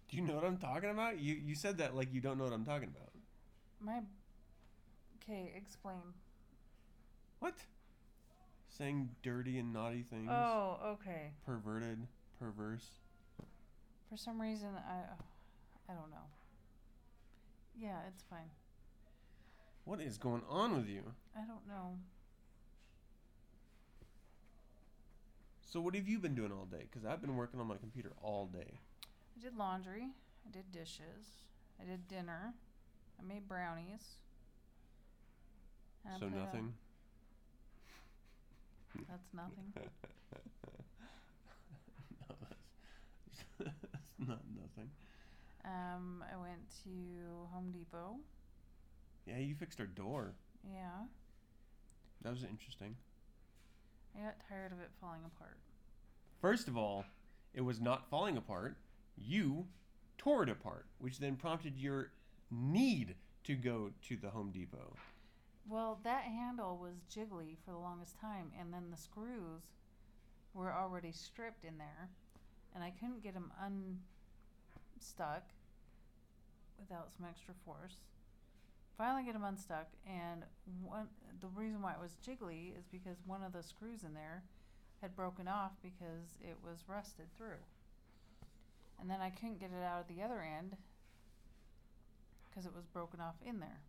Do 0.10 0.18
you 0.18 0.24
know 0.24 0.36
what 0.36 0.44
I'm 0.44 0.58
talking 0.58 0.90
about? 0.90 1.20
You 1.20 1.34
you 1.36 1.56
said 1.56 1.78
that 1.80 1.96
like 1.96 2.14
you 2.14 2.22
don't 2.22 2.38
know 2.38 2.44
what 2.44 2.54
I'm 2.54 2.66
talking 2.66 2.90
about. 2.96 3.10
My. 3.80 4.02
Okay, 5.22 5.52
explain. 5.56 6.14
What? 7.40 7.56
Saying 8.70 9.10
dirty 9.24 9.58
and 9.58 9.74
naughty 9.74 10.04
things. 10.04 10.30
Oh, 10.32 10.78
okay. 10.94 11.32
Perverted, 11.46 12.08
perverse. 12.40 12.88
For 14.10 14.18
some 14.18 14.40
reason, 14.40 14.70
I. 14.76 15.92
I 15.92 15.94
don't 15.94 16.10
know. 16.10 16.28
Yeah, 17.78 18.00
it's 18.08 18.24
fine. 18.30 18.50
What 19.86 20.02
is 20.02 20.18
going 20.18 20.42
on 20.50 20.76
with 20.76 20.90
you? 20.90 21.04
I 21.36 21.46
don't 21.46 21.68
know. 21.68 22.00
So 25.62 25.80
what 25.80 25.94
have 25.94 26.08
you 26.08 26.18
been 26.18 26.34
doing 26.34 26.52
all 26.52 26.66
day? 26.66 26.88
Because 26.90 27.06
I've 27.06 27.22
been 27.22 27.36
working 27.36 27.60
on 27.60 27.68
my 27.68 27.78
computer 27.78 28.12
all 28.22 28.48
day. 28.48 28.80
I 29.38 29.44
did 29.44 29.56
laundry. 29.56 30.08
I 30.48 30.52
did 30.52 30.72
dishes. 30.72 31.44
I 31.80 31.86
did 31.86 32.08
dinner. 32.08 32.56
I 33.20 33.24
made 33.28 33.48
brownies. 33.48 34.16
I 36.04 36.20
so 36.20 36.30
nothing. 36.30 36.74
that's 39.08 39.34
nothing. 39.34 39.74
no, 39.76 39.82
that's, 43.60 43.70
that's 43.92 44.12
not 44.28 44.42
nothing. 44.56 44.90
Um, 45.64 46.24
I 46.32 46.38
went 46.38 46.62
to 46.86 46.90
Home 47.54 47.72
Depot. 47.72 48.18
Yeah, 49.26 49.38
you 49.38 49.56
fixed 49.56 49.80
our 49.80 49.86
door. 49.86 50.34
Yeah. 50.64 51.06
That 52.22 52.32
was 52.32 52.44
interesting. 52.44 52.96
I 54.16 54.24
got 54.24 54.36
tired 54.48 54.72
of 54.72 54.80
it 54.80 54.90
falling 55.02 55.22
apart. 55.26 55.58
First 56.42 56.68
of 56.68 56.78
all, 56.78 57.06
it 57.54 57.62
was 57.62 57.82
not 57.82 58.10
falling 58.10 58.38
apart. 58.38 58.78
You 59.18 59.66
tore 60.18 60.44
it 60.44 60.50
apart, 60.50 60.86
which 61.00 61.20
then 61.20 61.36
prompted 61.36 61.78
your 61.78 62.12
need 62.52 63.16
to 63.44 63.56
go 63.56 63.92
to 64.08 64.16
the 64.16 64.30
Home 64.30 64.52
Depot. 64.52 64.96
Well, 65.68 66.00
that 66.04 66.24
handle 66.24 66.78
was 66.78 66.96
jiggly 67.12 67.58
for 67.66 67.72
the 67.72 67.78
longest 67.78 68.20
time, 68.20 68.52
and 68.60 68.74
then 68.74 68.92
the 68.92 68.98
screws 68.98 69.64
were 70.54 70.72
already 70.72 71.12
stripped 71.12 71.66
in 71.66 71.78
there, 71.78 72.10
and 72.74 72.84
I 72.84 72.92
couldn't 72.92 73.24
get 73.24 73.34
them 73.34 73.52
unstuck 73.60 75.44
without 76.80 77.12
some 77.16 77.26
extra 77.28 77.54
force. 77.66 77.98
Finally, 78.98 79.24
get 79.24 79.34
them 79.34 79.44
unstuck, 79.44 79.88
and 80.08 80.44
one 80.84 81.08
the 81.42 81.48
reason 81.48 81.82
why 81.82 81.92
it 81.92 82.00
was 82.00 82.16
jiggly 82.26 82.78
is 82.78 82.86
because 82.92 83.18
one 83.26 83.44
of 83.44 83.52
the 83.52 83.62
screws 83.62 84.04
in 84.04 84.14
there 84.14 84.44
had 85.02 85.16
broken 85.16 85.48
off 85.48 85.72
because 85.84 86.40
it 86.42 86.56
was 86.64 86.80
rusted 86.88 87.26
through, 87.38 87.60
and 89.00 89.10
then 89.10 89.20
I 89.20 89.30
couldn't 89.30 89.60
get 89.60 89.72
it 89.72 89.84
out 89.84 90.00
of 90.00 90.16
the 90.16 90.24
other 90.24 90.42
end 90.42 90.78
because 92.50 92.66
it 92.66 92.74
was 92.74 92.86
broken 92.86 93.20
off 93.20 93.36
in 93.46 93.60
there. 93.60 93.82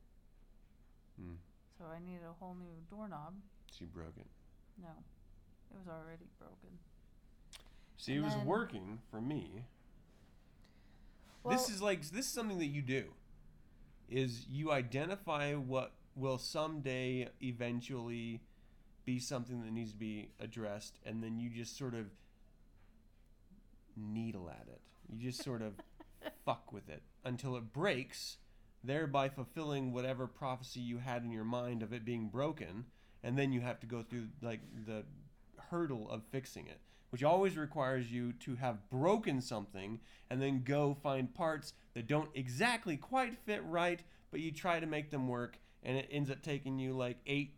Hmm. 1.20 1.36
So 1.78 1.84
I 1.84 2.00
needed 2.04 2.24
a 2.28 2.32
whole 2.40 2.54
new 2.54 2.74
doorknob. 2.90 3.34
She 3.70 3.84
broke 3.84 4.16
it. 4.16 4.26
No, 4.82 4.88
it 5.70 5.78
was 5.78 5.86
already 5.86 6.26
broken. 6.38 6.78
See, 7.96 8.16
it 8.16 8.20
was 8.22 8.34
then- 8.34 8.44
working 8.44 8.98
for 9.10 9.20
me. 9.20 9.64
Well, 11.44 11.56
this 11.56 11.68
is 11.68 11.80
like 11.80 12.00
this 12.10 12.26
is 12.26 12.32
something 12.32 12.58
that 12.58 12.66
you 12.66 12.82
do. 12.82 13.04
Is 14.08 14.46
you 14.48 14.70
identify 14.70 15.54
what 15.54 15.92
will 16.14 16.38
someday 16.38 17.28
eventually 17.42 18.40
be 19.04 19.18
something 19.18 19.62
that 19.62 19.72
needs 19.72 19.92
to 19.92 19.98
be 19.98 20.30
addressed, 20.40 20.98
and 21.04 21.22
then 21.22 21.38
you 21.38 21.48
just 21.48 21.78
sort 21.78 21.94
of 21.94 22.06
needle 23.96 24.50
at 24.50 24.66
it. 24.68 24.80
You 25.08 25.30
just 25.30 25.42
sort 25.42 25.62
of 25.62 25.74
fuck 26.44 26.72
with 26.72 26.88
it 26.88 27.02
until 27.24 27.56
it 27.56 27.72
breaks, 27.72 28.38
thereby 28.82 29.28
fulfilling 29.28 29.92
whatever 29.92 30.26
prophecy 30.26 30.80
you 30.80 30.98
had 30.98 31.22
in 31.22 31.30
your 31.30 31.44
mind 31.44 31.82
of 31.82 31.92
it 31.92 32.04
being 32.04 32.28
broken, 32.28 32.86
and 33.22 33.38
then 33.38 33.52
you 33.52 33.60
have 33.60 33.80
to 33.80 33.86
go 33.86 34.02
through 34.02 34.28
like 34.42 34.60
the 34.86 35.04
hurdle 35.70 36.10
of 36.10 36.22
fixing 36.30 36.66
it, 36.66 36.80
which 37.10 37.22
always 37.22 37.56
requires 37.56 38.10
you 38.10 38.32
to 38.32 38.56
have 38.56 38.88
broken 38.90 39.40
something 39.40 40.00
and 40.30 40.40
then 40.40 40.62
go 40.62 40.94
find 41.02 41.34
parts 41.34 41.72
that 41.94 42.06
don't 42.06 42.30
exactly 42.34 42.96
quite 42.96 43.38
fit 43.38 43.62
right, 43.64 44.02
but 44.30 44.40
you 44.40 44.50
try 44.50 44.80
to 44.80 44.86
make 44.86 45.10
them 45.10 45.28
work, 45.28 45.58
and 45.82 45.96
it 45.96 46.08
ends 46.10 46.30
up 46.30 46.42
taking 46.42 46.78
you 46.78 46.92
like 46.92 47.18
eight 47.26 47.56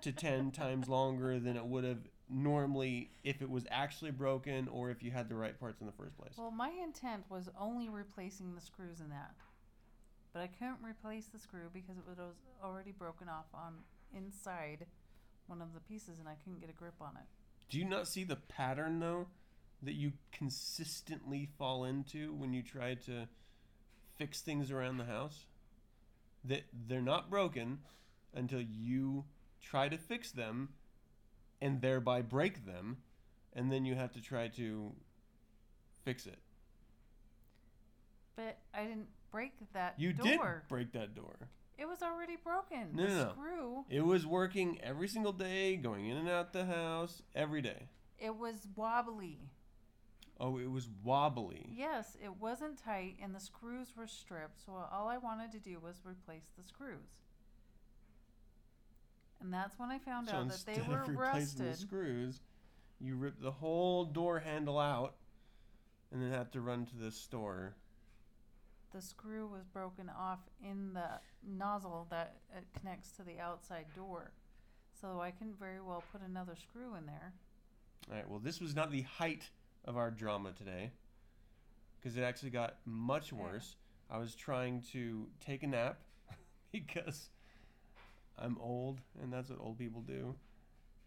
to 0.00 0.12
ten 0.12 0.50
times 0.52 0.88
longer 0.88 1.38
than 1.38 1.56
it 1.56 1.64
would 1.64 1.84
have 1.84 1.98
normally 2.28 3.10
if 3.24 3.42
it 3.42 3.50
was 3.50 3.66
actually 3.70 4.10
broken 4.10 4.68
or 4.68 4.90
if 4.90 5.02
you 5.02 5.10
had 5.10 5.28
the 5.28 5.34
right 5.34 5.58
parts 5.60 5.80
in 5.80 5.86
the 5.86 5.92
first 5.92 6.16
place. 6.16 6.32
well, 6.38 6.50
my 6.50 6.70
intent 6.82 7.24
was 7.28 7.48
only 7.60 7.88
replacing 7.88 8.54
the 8.54 8.60
screws 8.60 9.00
in 9.00 9.10
that, 9.10 9.34
but 10.32 10.40
I 10.40 10.46
couldn't 10.46 10.78
replace 10.82 11.26
the 11.26 11.38
screw 11.38 11.68
because 11.72 11.98
it 11.98 12.04
was 12.06 12.18
already 12.62 12.92
broken 12.92 13.28
off 13.28 13.46
on 13.52 13.74
inside 14.14 14.86
one 15.46 15.60
of 15.60 15.74
the 15.74 15.80
pieces, 15.80 16.18
and 16.18 16.28
I 16.28 16.34
couldn't 16.42 16.60
get 16.60 16.70
a 16.70 16.72
grip 16.72 16.94
on 17.00 17.16
it. 17.16 17.26
Do 17.72 17.78
you 17.78 17.86
not 17.86 18.06
see 18.06 18.24
the 18.24 18.36
pattern 18.36 19.00
though 19.00 19.28
that 19.82 19.94
you 19.94 20.12
consistently 20.30 21.48
fall 21.56 21.84
into 21.84 22.34
when 22.34 22.52
you 22.52 22.62
try 22.62 22.96
to 23.06 23.26
fix 24.18 24.42
things 24.42 24.70
around 24.70 24.98
the 24.98 25.06
house? 25.06 25.46
That 26.44 26.64
they're 26.86 27.00
not 27.00 27.30
broken 27.30 27.78
until 28.34 28.60
you 28.60 29.24
try 29.62 29.88
to 29.88 29.96
fix 29.96 30.32
them 30.32 30.68
and 31.62 31.80
thereby 31.80 32.20
break 32.20 32.66
them 32.66 32.98
and 33.54 33.72
then 33.72 33.86
you 33.86 33.94
have 33.94 34.12
to 34.12 34.20
try 34.20 34.48
to 34.48 34.92
fix 36.04 36.26
it. 36.26 36.40
But 38.36 38.58
I 38.74 38.84
didn't 38.84 39.08
break 39.30 39.52
that 39.72 39.98
door. 39.98 40.06
You 40.06 40.12
door. 40.12 40.60
did 40.60 40.68
break 40.68 40.92
that 40.92 41.14
door. 41.14 41.48
It 41.82 41.88
was 41.88 42.00
already 42.00 42.36
broken. 42.36 42.90
No, 42.92 43.02
the 43.02 43.08
no, 43.08 43.24
no. 43.24 43.32
screw. 43.32 43.84
It 43.90 44.06
was 44.06 44.24
working 44.24 44.78
every 44.84 45.08
single 45.08 45.32
day, 45.32 45.74
going 45.74 46.06
in 46.06 46.16
and 46.16 46.28
out 46.28 46.52
the 46.52 46.64
house 46.64 47.22
every 47.34 47.60
day. 47.60 47.88
It 48.20 48.36
was 48.36 48.68
wobbly. 48.76 49.40
Oh, 50.38 50.58
it 50.58 50.70
was 50.70 50.88
wobbly. 51.02 51.66
Yes, 51.76 52.16
it 52.22 52.40
wasn't 52.40 52.80
tight, 52.80 53.16
and 53.20 53.34
the 53.34 53.40
screws 53.40 53.88
were 53.96 54.06
stripped. 54.06 54.64
So 54.64 54.74
all 54.92 55.08
I 55.08 55.18
wanted 55.18 55.50
to 55.52 55.58
do 55.58 55.80
was 55.80 55.96
replace 56.04 56.44
the 56.56 56.62
screws. 56.62 57.18
And 59.40 59.52
that's 59.52 59.76
when 59.76 59.90
I 59.90 59.98
found 59.98 60.28
so 60.28 60.36
out 60.36 60.48
that 60.50 60.64
they 60.64 60.80
were 60.88 61.02
of 61.02 61.08
replacing 61.08 61.66
the 61.66 61.74
screws, 61.74 62.42
you 63.00 63.16
rip 63.16 63.42
the 63.42 63.50
whole 63.50 64.04
door 64.04 64.38
handle 64.38 64.78
out, 64.78 65.16
and 66.12 66.22
then 66.22 66.30
have 66.30 66.52
to 66.52 66.60
run 66.60 66.86
to 66.86 66.96
the 66.96 67.10
store. 67.10 67.74
The 68.92 69.02
screw 69.02 69.46
was 69.46 69.64
broken 69.64 70.10
off 70.10 70.40
in 70.62 70.92
the 70.94 71.20
nozzle 71.46 72.06
that 72.10 72.36
uh, 72.54 72.60
connects 72.78 73.12
to 73.12 73.22
the 73.22 73.38
outside 73.40 73.86
door. 73.94 74.32
So 75.00 75.20
I 75.20 75.30
couldn't 75.30 75.58
very 75.58 75.80
well 75.80 76.04
put 76.12 76.20
another 76.22 76.54
screw 76.56 76.94
in 76.96 77.06
there. 77.06 77.32
All 78.10 78.16
right. 78.16 78.28
Well, 78.28 78.38
this 78.38 78.60
was 78.60 78.74
not 78.74 78.90
the 78.90 79.02
height 79.02 79.50
of 79.84 79.96
our 79.96 80.10
drama 80.10 80.52
today, 80.52 80.90
because 82.00 82.16
it 82.16 82.22
actually 82.22 82.50
got 82.50 82.76
much 82.84 83.32
worse. 83.32 83.76
I 84.10 84.18
was 84.18 84.34
trying 84.34 84.82
to 84.92 85.26
take 85.44 85.62
a 85.62 85.66
nap 85.66 85.98
because 86.72 87.30
I'm 88.38 88.58
old, 88.60 89.00
and 89.20 89.32
that's 89.32 89.50
what 89.50 89.58
old 89.60 89.78
people 89.78 90.02
do. 90.02 90.34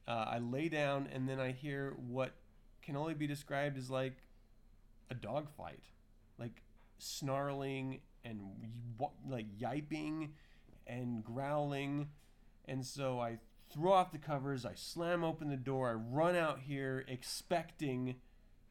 Uh, 0.08 0.26
I 0.28 0.39
lay 0.39 0.69
down, 0.69 1.08
and 1.13 1.28
then 1.28 1.39
I 1.39 1.52
hear 1.52 1.93
what 1.98 2.34
can 2.82 2.95
only 2.95 3.13
be 3.13 3.28
described 3.28 3.78
as 3.78 3.89
like 3.89 4.17
a 5.10 5.15
dog 5.15 5.50
fight, 5.58 5.84
like 6.38 6.62
snarling 6.98 8.02
and 8.24 8.42
like 9.28 9.48
yiping 9.58 10.30
and 10.88 11.24
growling. 11.24 12.10
And 12.66 12.86
so 12.86 13.20
I 13.20 13.40
throw 13.72 13.94
off 13.94 14.12
the 14.12 14.18
covers, 14.18 14.66
I 14.66 14.74
slam 14.76 15.24
open 15.24 15.50
the 15.50 15.58
door, 15.58 15.90
I 15.90 15.94
run 15.94 16.36
out 16.36 16.60
here 16.62 17.04
expecting 17.08 18.16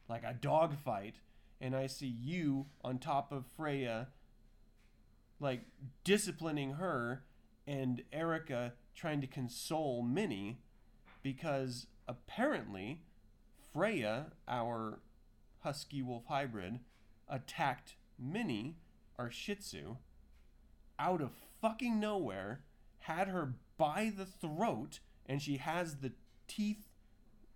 like 0.09 0.23
a 0.23 0.33
dog 0.33 0.77
fight, 0.77 1.15
and 1.59 1.75
I 1.75 1.87
see 1.87 2.07
you 2.07 2.67
on 2.83 2.99
top 2.99 3.31
of 3.31 3.45
Freya, 3.57 4.09
like 5.39 5.61
disciplining 6.03 6.73
her, 6.73 7.23
and 7.67 8.03
Erica 8.13 8.73
trying 8.93 9.21
to 9.21 9.27
console 9.27 10.03
Minnie 10.03 10.59
because 11.23 11.87
apparently 12.07 13.01
Freya, 13.73 14.27
our 14.47 14.99
husky 15.59 16.01
wolf 16.01 16.25
hybrid, 16.27 16.79
attacked 17.27 17.95
Minnie, 18.19 18.77
our 19.17 19.31
Shih 19.31 19.55
Tzu, 19.55 19.97
out 20.97 21.21
of 21.21 21.31
fucking 21.61 21.99
nowhere, 21.99 22.61
had 22.99 23.27
her 23.27 23.53
by 23.77 24.11
the 24.15 24.25
throat, 24.25 24.99
and 25.25 25.41
she 25.41 25.57
has 25.57 25.97
the 25.97 26.13
teeth 26.47 26.87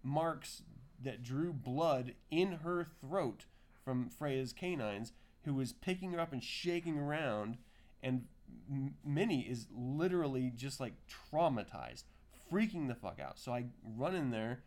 marks 0.04 0.63
that 1.02 1.24
drew 1.24 1.54
blood 1.54 2.13
in 2.30 2.60
her 2.63 2.84
throat 2.84 3.45
from 3.84 4.10
Freya's 4.10 4.54
canines, 4.54 5.13
who 5.45 5.54
was 5.54 5.72
picking 5.72 6.12
her 6.12 6.19
up 6.19 6.34
and 6.34 6.43
shaking 6.43 6.98
around, 6.98 7.58
and 8.04 8.26
Minnie 9.06 9.41
is 9.41 9.67
literally 9.74 10.52
just 10.56 10.80
like 10.80 10.93
traumatized, 11.32 12.04
freaking 12.52 12.88
the 12.88 12.95
fuck 12.95 13.19
out. 13.19 13.39
So 13.39 13.54
I 13.54 13.65
run 13.98 14.15
in 14.15 14.32
there, 14.32 14.63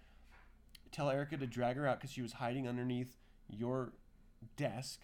tell 0.90 1.10
Erica 1.10 1.36
to 1.36 1.46
drag 1.46 1.76
her 1.76 1.86
out 1.86 1.98
because 1.98 2.12
she 2.12 2.22
was 2.22 2.34
hiding 2.34 2.66
underneath 2.66 3.16
your 3.48 3.92
desk, 4.56 5.00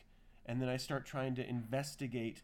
and 0.49 0.61
then 0.61 0.69
I 0.69 0.79
start 0.79 1.05
trying 1.05 1.35
to 1.37 1.49
investigate, 1.49 2.43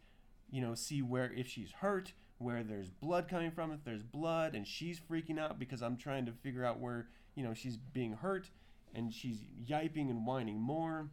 you 0.50 0.60
know, 0.60 0.74
see 0.74 1.00
where 1.00 1.32
if 1.34 1.48
she's 1.48 1.72
hurt, 1.72 2.12
where 2.38 2.62
there's 2.62 2.90
blood 2.90 3.28
coming 3.28 3.50
from, 3.50 3.72
if 3.72 3.82
there's 3.82 4.02
blood, 4.02 4.54
and 4.54 4.66
she's 4.66 5.00
freaking 5.00 5.38
out 5.38 5.58
because 5.58 5.82
I'm 5.82 5.96
trying 5.96 6.26
to 6.26 6.32
figure 6.32 6.64
out 6.64 6.78
where 6.78 7.08
you 7.34 7.42
know 7.42 7.54
she's 7.54 7.78
being 7.78 8.12
hurt, 8.12 8.50
and 8.94 9.12
she's 9.12 9.38
yiping 9.66 10.10
and 10.10 10.26
whining 10.26 10.60
more. 10.60 11.08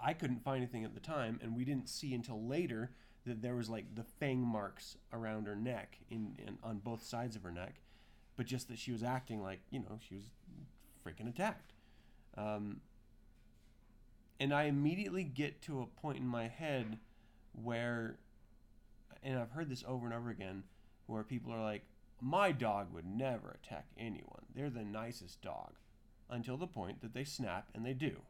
I 0.00 0.12
couldn't 0.12 0.44
find 0.44 0.58
anything 0.58 0.84
at 0.84 0.94
the 0.94 1.00
time, 1.00 1.40
and 1.42 1.56
we 1.56 1.64
didn't 1.64 1.88
see 1.88 2.14
until 2.14 2.46
later 2.46 2.90
that 3.24 3.40
there 3.40 3.54
was 3.54 3.70
like 3.70 3.94
the 3.94 4.04
fang 4.04 4.40
marks 4.40 4.96
around 5.12 5.46
her 5.46 5.56
neck 5.56 5.98
in, 6.10 6.36
in 6.38 6.58
on 6.62 6.78
both 6.78 7.02
sides 7.02 7.36
of 7.36 7.42
her 7.42 7.52
neck, 7.52 7.80
but 8.36 8.44
just 8.44 8.68
that 8.68 8.78
she 8.78 8.92
was 8.92 9.02
acting 9.02 9.42
like 9.42 9.60
you 9.70 9.78
know 9.78 9.98
she 10.06 10.16
was 10.16 10.24
freaking 11.06 11.28
attacked. 11.28 11.72
Um, 12.36 12.80
and 14.42 14.52
I 14.52 14.64
immediately 14.64 15.24
get 15.24 15.62
to 15.62 15.80
a 15.80 15.86
point 15.86 16.18
in 16.18 16.26
my 16.26 16.48
head 16.48 16.98
where, 17.52 18.18
and 19.22 19.38
I've 19.38 19.52
heard 19.52 19.68
this 19.68 19.84
over 19.86 20.06
and 20.06 20.14
over 20.14 20.30
again, 20.30 20.64
where 21.06 21.22
people 21.22 21.52
are 21.52 21.62
like, 21.62 21.84
"My 22.20 22.52
dog 22.52 22.92
would 22.92 23.06
never 23.06 23.50
attack 23.50 23.86
anyone. 23.96 24.46
They're 24.54 24.70
the 24.70 24.84
nicest 24.84 25.42
dog," 25.42 25.74
until 26.28 26.56
the 26.56 26.66
point 26.66 27.00
that 27.02 27.14
they 27.14 27.24
snap 27.24 27.68
and 27.74 27.84
they 27.84 27.94
do 27.94 28.22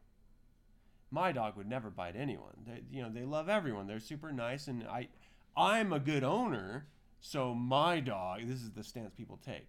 my 1.13 1.31
dog 1.31 1.57
would 1.57 1.69
never 1.69 1.91
bite 1.91 2.17
anyone. 2.17 2.65
They, 2.67 2.83
you 2.91 3.03
know, 3.03 3.11
they 3.11 3.25
love 3.25 3.49
everyone. 3.49 3.87
They're 3.87 4.01
super 4.01 4.33
nice, 4.33 4.67
and 4.67 4.85
I, 4.85 5.09
I'm 5.55 5.93
a 5.93 6.01
good 6.01 6.25
owner, 6.25 6.87
so 7.21 7.55
my 7.55 8.01
dog. 8.01 8.41
This 8.47 8.63
is 8.63 8.71
the 8.71 8.83
stance 8.83 9.13
people 9.15 9.39
take. 9.45 9.69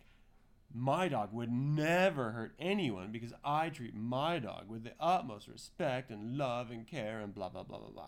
My 0.74 1.08
dog 1.08 1.32
would 1.34 1.52
never 1.52 2.32
hurt 2.32 2.56
anyone 2.60 3.12
because 3.12 3.34
I 3.44 3.70
treat 3.70 3.94
my 3.94 4.40
dog 4.40 4.68
with 4.68 4.84
the 4.84 4.94
utmost 5.00 5.48
respect 5.48 6.10
and 6.10 6.36
love 6.36 6.72
and 6.72 6.88
care 6.88 7.20
and 7.20 7.34
blah 7.34 7.50
blah 7.50 7.64
blah 7.64 7.78
blah 7.78 7.90
blah. 7.90 8.08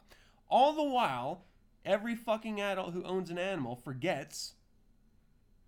All 0.49 0.73
the 0.73 0.83
while, 0.83 1.43
every 1.85 2.15
fucking 2.15 2.59
adult 2.59 2.93
who 2.93 3.03
owns 3.03 3.29
an 3.29 3.37
animal 3.37 3.75
forgets 3.75 4.53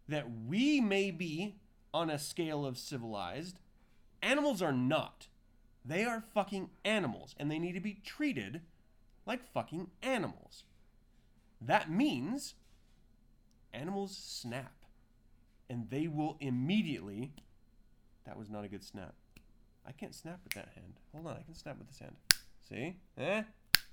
that 0.07 0.25
we 0.47 0.81
may 0.81 1.11
be 1.11 1.57
on 1.93 2.09
a 2.09 2.17
scale 2.17 2.65
of 2.65 2.79
civilized. 2.79 3.59
Animals 4.23 4.63
are 4.63 4.73
not. 4.73 5.27
They 5.85 6.03
are 6.03 6.23
fucking 6.33 6.71
animals 6.83 7.35
and 7.37 7.51
they 7.51 7.59
need 7.59 7.73
to 7.73 7.79
be 7.79 8.01
treated 8.03 8.61
like 9.27 9.53
fucking 9.53 9.91
animals. 10.01 10.63
That 11.61 11.91
means 11.91 12.55
animals 13.71 14.17
snap 14.17 14.73
and 15.69 15.89
they 15.89 16.07
will 16.07 16.37
immediately. 16.39 17.33
That 18.25 18.37
was 18.37 18.49
not 18.49 18.63
a 18.63 18.67
good 18.67 18.83
snap. 18.83 19.13
I 19.85 19.91
can't 19.91 20.13
snap 20.13 20.39
with 20.43 20.53
that 20.53 20.69
hand. 20.75 20.93
Hold 21.13 21.27
on, 21.27 21.37
I 21.37 21.43
can 21.43 21.55
snap 21.55 21.77
with 21.77 21.87
this 21.87 21.99
hand. 21.99 22.15
See? 22.67 22.97
Eh? 23.17 23.43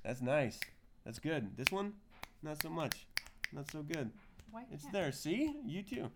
That's 0.03 0.21
nice. 0.21 0.59
That's 1.05 1.19
good. 1.19 1.57
This 1.57 1.71
one, 1.71 1.93
not 2.43 2.61
so 2.61 2.69
much. 2.69 3.07
Not 3.53 3.71
so 3.71 3.83
good. 3.83 4.11
Why 4.51 4.65
It's 4.73 4.87
there. 4.87 5.13
See? 5.13 5.55
You 5.65 5.83
too. 5.83 6.11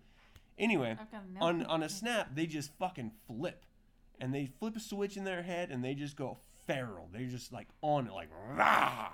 Anyway, 0.57 0.97
I've 0.99 1.09
got 1.09 1.21
a 1.39 1.43
on 1.43 1.65
on 1.65 1.83
a 1.83 1.89
snap, 1.89 2.35
they 2.35 2.45
just 2.45 2.71
fucking 2.77 3.11
flip, 3.27 3.63
and 4.19 4.35
they 4.35 4.45
flip 4.59 4.75
a 4.75 4.79
switch 4.81 5.15
in 5.15 5.23
their 5.23 5.41
head, 5.41 5.71
and 5.71 5.83
they 5.83 5.93
just 5.93 6.17
go 6.17 6.37
feral. 6.67 7.07
They're 7.13 7.27
just 7.27 7.53
like 7.53 7.67
on 7.81 8.07
it, 8.07 8.13
like 8.13 8.29
rah. 8.53 9.11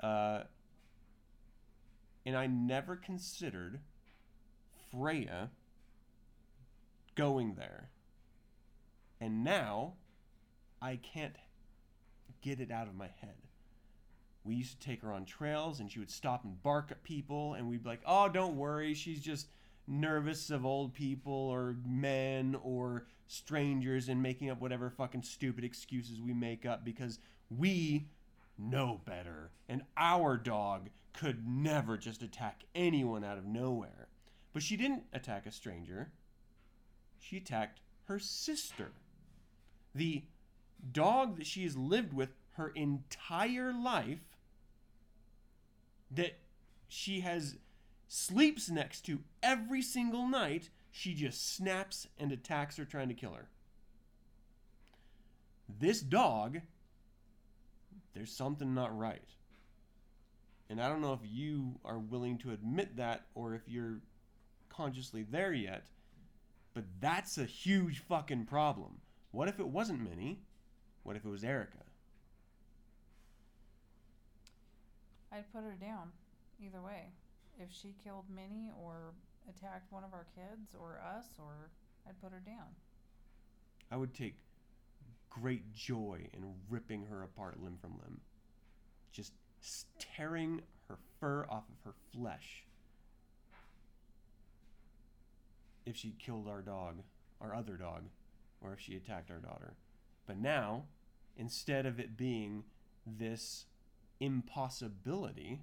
Uh, 0.00 0.44
and 2.24 2.36
I 2.36 2.46
never 2.46 2.96
considered 2.96 3.80
Freya 4.96 5.50
going 7.14 7.54
there, 7.54 7.90
and 9.20 9.44
now 9.44 9.94
I 10.82 10.96
can't 10.96 11.36
get 12.42 12.60
it 12.60 12.70
out 12.70 12.88
of 12.88 12.94
my 12.94 13.08
head. 13.20 13.36
We 14.44 14.56
used 14.56 14.80
to 14.80 14.86
take 14.86 15.02
her 15.02 15.12
on 15.12 15.24
trails, 15.24 15.80
and 15.80 15.90
she 15.90 15.98
would 15.98 16.10
stop 16.10 16.44
and 16.44 16.62
bark 16.62 16.90
at 16.90 17.02
people, 17.02 17.54
and 17.54 17.68
we'd 17.68 17.82
be 17.82 17.88
like, 17.88 18.02
"Oh, 18.06 18.28
don't 18.28 18.56
worry, 18.56 18.94
she's 18.94 19.20
just." 19.20 19.48
nervous 19.86 20.50
of 20.50 20.64
old 20.64 20.94
people 20.94 21.32
or 21.32 21.76
men 21.86 22.56
or 22.62 23.06
strangers 23.26 24.08
and 24.08 24.22
making 24.22 24.50
up 24.50 24.60
whatever 24.60 24.90
fucking 24.90 25.22
stupid 25.22 25.64
excuses 25.64 26.20
we 26.20 26.32
make 26.32 26.64
up 26.64 26.84
because 26.84 27.18
we 27.50 28.08
know 28.56 29.00
better 29.04 29.50
and 29.68 29.82
our 29.96 30.36
dog 30.36 30.88
could 31.12 31.46
never 31.46 31.96
just 31.96 32.22
attack 32.22 32.64
anyone 32.74 33.24
out 33.24 33.38
of 33.38 33.44
nowhere. 33.44 34.08
But 34.54 34.62
she 34.62 34.76
didn't 34.76 35.02
attack 35.12 35.44
a 35.44 35.52
stranger. 35.52 36.12
She 37.18 37.36
attacked 37.36 37.80
her 38.04 38.20
sister. 38.20 38.92
The 39.94 40.22
dog 40.92 41.36
that 41.36 41.46
she 41.46 41.64
has 41.64 41.76
lived 41.76 42.14
with 42.14 42.30
her 42.52 42.68
entire 42.68 43.72
life 43.72 44.38
that 46.10 46.38
she 46.86 47.20
has 47.20 47.56
sleeps 48.06 48.70
next 48.70 49.00
to 49.06 49.20
every 49.42 49.82
single 49.82 50.28
night, 50.28 50.70
she 50.92 51.14
just 51.14 51.56
snaps 51.56 52.06
and 52.16 52.30
attacks 52.30 52.76
her, 52.76 52.84
trying 52.84 53.08
to 53.08 53.14
kill 53.14 53.32
her. 53.32 53.48
This 55.68 56.00
dog, 56.00 56.60
there's 58.14 58.30
something 58.30 58.72
not 58.72 58.96
right. 58.96 59.24
And 60.70 60.80
I 60.80 60.88
don't 60.88 61.00
know 61.00 61.12
if 61.12 61.20
you 61.24 61.80
are 61.84 61.98
willing 61.98 62.38
to 62.38 62.52
admit 62.52 62.96
that 62.98 63.26
or 63.34 63.54
if 63.54 63.62
you're 63.66 64.00
consciously 64.76 65.24
there 65.28 65.52
yet, 65.52 65.86
but 66.72 66.84
that's 67.00 67.38
a 67.38 67.44
huge 67.44 68.00
fucking 68.00 68.46
problem. 68.46 69.00
What 69.30 69.48
if 69.48 69.58
it 69.60 69.68
wasn't 69.68 70.02
Minnie? 70.02 70.40
What 71.02 71.16
if 71.16 71.24
it 71.24 71.28
was 71.28 71.44
Erica? 71.44 71.78
I'd 75.32 75.52
put 75.52 75.64
her 75.64 75.76
down 75.80 76.10
either 76.60 76.80
way. 76.80 77.12
If 77.58 77.68
she 77.72 77.94
killed 78.02 78.24
Minnie 78.34 78.70
or 78.80 79.14
attacked 79.48 79.92
one 79.92 80.04
of 80.04 80.12
our 80.12 80.26
kids 80.34 80.74
or 80.78 81.00
us, 81.16 81.26
or 81.38 81.70
I'd 82.08 82.20
put 82.20 82.32
her 82.32 82.42
down. 82.44 82.66
I 83.90 83.96
would 83.96 84.14
take 84.14 84.36
great 85.30 85.72
joy 85.72 86.28
in 86.32 86.44
ripping 86.68 87.06
her 87.06 87.22
apart 87.22 87.62
limb 87.62 87.76
from 87.80 87.98
limb. 88.02 88.20
Just 89.12 89.32
tearing 89.98 90.62
her 90.88 90.96
fur 91.20 91.46
off 91.48 91.64
of 91.68 91.84
her 91.84 91.94
flesh. 92.12 92.64
If 95.86 95.96
she 95.96 96.14
killed 96.18 96.48
our 96.48 96.62
dog, 96.62 97.02
our 97.40 97.54
other 97.54 97.76
dog, 97.76 98.04
or 98.60 98.72
if 98.72 98.80
she 98.80 98.96
attacked 98.96 99.30
our 99.30 99.38
daughter. 99.38 99.74
But 100.26 100.38
now, 100.38 100.84
instead 101.36 101.84
of 101.84 102.00
it 102.00 102.16
being 102.16 102.64
this 103.06 103.66
impossibility, 104.20 105.60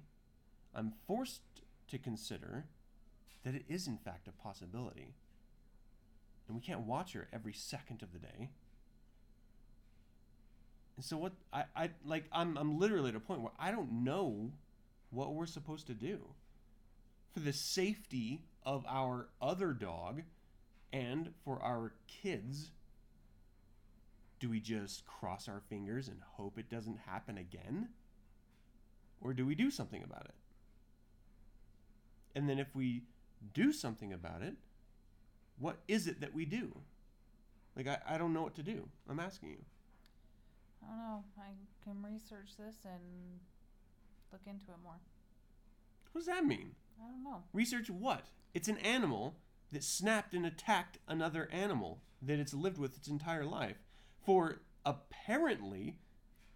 I'm 0.74 0.92
forced 1.06 1.42
to 1.88 1.98
consider 1.98 2.66
that 3.44 3.54
it 3.54 3.64
is 3.68 3.88
in 3.88 3.98
fact 3.98 4.28
a 4.28 4.32
possibility 4.32 5.14
and 6.52 6.60
we 6.60 6.66
can't 6.66 6.86
watch 6.86 7.12
her 7.12 7.28
every 7.32 7.52
second 7.52 8.02
of 8.02 8.12
the 8.12 8.18
day. 8.18 8.50
And 10.96 11.04
so 11.04 11.16
what 11.16 11.32
I, 11.52 11.64
I 11.74 11.90
like 12.04 12.24
I'm 12.30 12.58
I'm 12.58 12.78
literally 12.78 13.08
at 13.08 13.16
a 13.16 13.20
point 13.20 13.40
where 13.40 13.52
I 13.58 13.70
don't 13.70 14.04
know 14.04 14.52
what 15.10 15.34
we're 15.34 15.46
supposed 15.46 15.86
to 15.86 15.94
do 15.94 16.20
for 17.32 17.40
the 17.40 17.52
safety 17.52 18.42
of 18.64 18.84
our 18.88 19.28
other 19.40 19.72
dog 19.72 20.22
and 20.92 21.32
for 21.44 21.60
our 21.62 21.94
kids. 22.06 22.70
Do 24.40 24.50
we 24.50 24.60
just 24.60 25.06
cross 25.06 25.48
our 25.48 25.62
fingers 25.68 26.08
and 26.08 26.18
hope 26.36 26.58
it 26.58 26.68
doesn't 26.68 26.98
happen 27.06 27.38
again? 27.38 27.88
Or 29.20 29.32
do 29.32 29.46
we 29.46 29.54
do 29.54 29.70
something 29.70 30.02
about 30.02 30.24
it? 30.24 30.34
And 32.34 32.48
then 32.48 32.58
if 32.58 32.74
we 32.74 33.02
do 33.54 33.72
something 33.72 34.12
about 34.12 34.42
it, 34.42 34.54
what 35.58 35.78
is 35.86 36.06
it 36.06 36.20
that 36.20 36.34
we 36.34 36.44
do? 36.44 36.76
Like, 37.76 37.86
I, 37.86 37.98
I 38.06 38.18
don't 38.18 38.32
know 38.32 38.42
what 38.42 38.54
to 38.56 38.62
do. 38.62 38.88
I'm 39.08 39.20
asking 39.20 39.50
you. 39.50 39.64
I 40.82 40.88
don't 40.88 40.98
know. 40.98 41.24
I 41.38 41.52
can 41.84 42.02
research 42.02 42.56
this 42.58 42.76
and 42.84 43.38
look 44.32 44.42
into 44.46 44.70
it 44.70 44.82
more. 44.82 44.98
What 46.12 46.20
does 46.20 46.26
that 46.26 46.44
mean? 46.44 46.72
I 47.02 47.10
don't 47.10 47.24
know. 47.24 47.42
Research 47.52 47.90
what? 47.90 48.26
It's 48.54 48.68
an 48.68 48.78
animal 48.78 49.36
that 49.72 49.82
snapped 49.82 50.34
and 50.34 50.46
attacked 50.46 50.98
another 51.08 51.48
animal 51.50 52.02
that 52.20 52.38
it's 52.38 52.54
lived 52.54 52.78
with 52.78 52.96
its 52.96 53.08
entire 53.08 53.44
life 53.44 53.78
for 54.24 54.60
apparently 54.84 55.96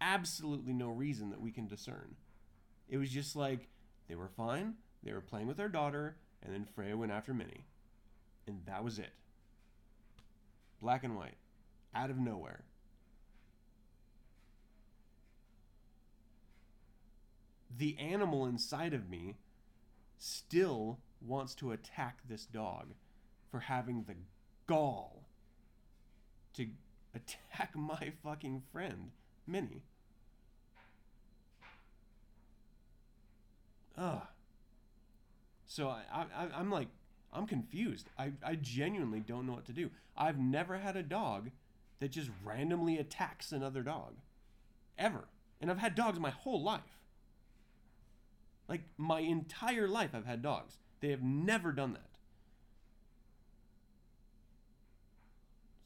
absolutely 0.01 0.73
no 0.73 0.89
reason 0.89 1.31
that 1.31 1.41
we 1.41 1.51
can 1.51 1.67
discern. 1.67 2.17
It 2.89 2.99
was 2.99 3.11
just 3.11 3.35
like 3.35 3.69
they 4.09 4.15
were 4.15 4.29
fine, 4.29 4.75
they 5.03 5.13
were 5.13 5.21
playing 5.21 5.47
with 5.47 5.57
their 5.57 5.69
daughter, 5.69 6.17
and 6.43 6.53
then 6.55 6.65
Freya 6.65 6.97
went 6.97 7.13
after 7.13 7.35
Minnie. 7.35 7.67
And 8.47 8.61
that 8.67 8.85
was 8.85 8.99
it. 8.99 9.13
Black 10.81 11.03
and 11.03 11.17
white. 11.17 11.37
Out 11.95 12.11
of 12.11 12.19
nowhere. 12.19 12.65
The 17.77 17.97
animal 17.99 18.47
inside 18.47 18.95
of 18.95 19.11
me 19.11 19.37
still 20.19 20.99
wants 21.21 21.55
to 21.57 21.73
attack 21.73 22.19
this 22.29 22.47
dog 22.47 22.95
for 23.51 23.61
having 23.61 24.05
the 24.05 24.15
gall 24.67 25.25
to 26.55 26.67
attack 27.15 27.73
my 27.77 28.13
fucking 28.23 28.63
friend, 28.73 29.11
Minnie. 29.47 29.83
Ugh. 33.97 34.23
So 35.67 35.89
I, 35.89 36.03
I, 36.13 36.49
I'm 36.55 36.71
like, 36.71 36.89
I'm 37.33 37.47
confused. 37.47 38.09
I, 38.19 38.33
I 38.43 38.55
genuinely 38.55 39.21
don't 39.21 39.47
know 39.47 39.53
what 39.55 39.67
to 39.67 39.73
do. 39.73 39.91
I've 40.17 40.39
never 40.39 40.79
had 40.79 40.97
a 40.97 41.03
dog 41.03 41.51
that 42.01 42.11
just 42.11 42.31
randomly 42.45 42.99
attacks 42.99 43.53
another 43.53 43.83
dog. 43.83 44.15
Ever. 44.99 45.29
And 45.61 45.71
I've 45.71 45.79
had 45.79 45.95
dogs 45.95 46.19
my 46.21 46.31
whole 46.31 46.63
life. 46.63 46.96
Like, 48.69 48.83
my 48.97 49.21
entire 49.21 49.87
life, 49.87 50.11
I've 50.15 50.27
had 50.27 50.43
dogs. 50.43 50.77
They 51.01 51.11
have 51.11 51.23
never 51.23 51.73
done 51.73 51.93
that. 51.93 52.11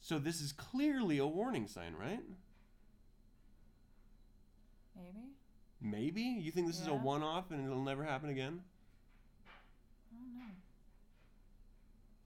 So 0.01 0.17
this 0.17 0.41
is 0.41 0.51
clearly 0.51 1.19
a 1.19 1.27
warning 1.27 1.67
sign, 1.67 1.95
right? 1.95 2.23
Maybe. 4.95 5.27
Maybe? 5.79 6.21
You 6.21 6.51
think 6.51 6.67
this 6.67 6.81
is 6.81 6.87
a 6.87 6.93
one 6.93 7.23
off 7.23 7.51
and 7.51 7.65
it'll 7.65 7.83
never 7.83 8.03
happen 8.03 8.29
again? 8.29 8.61
I 9.45 10.15
don't 10.15 10.35
know. 10.35 10.53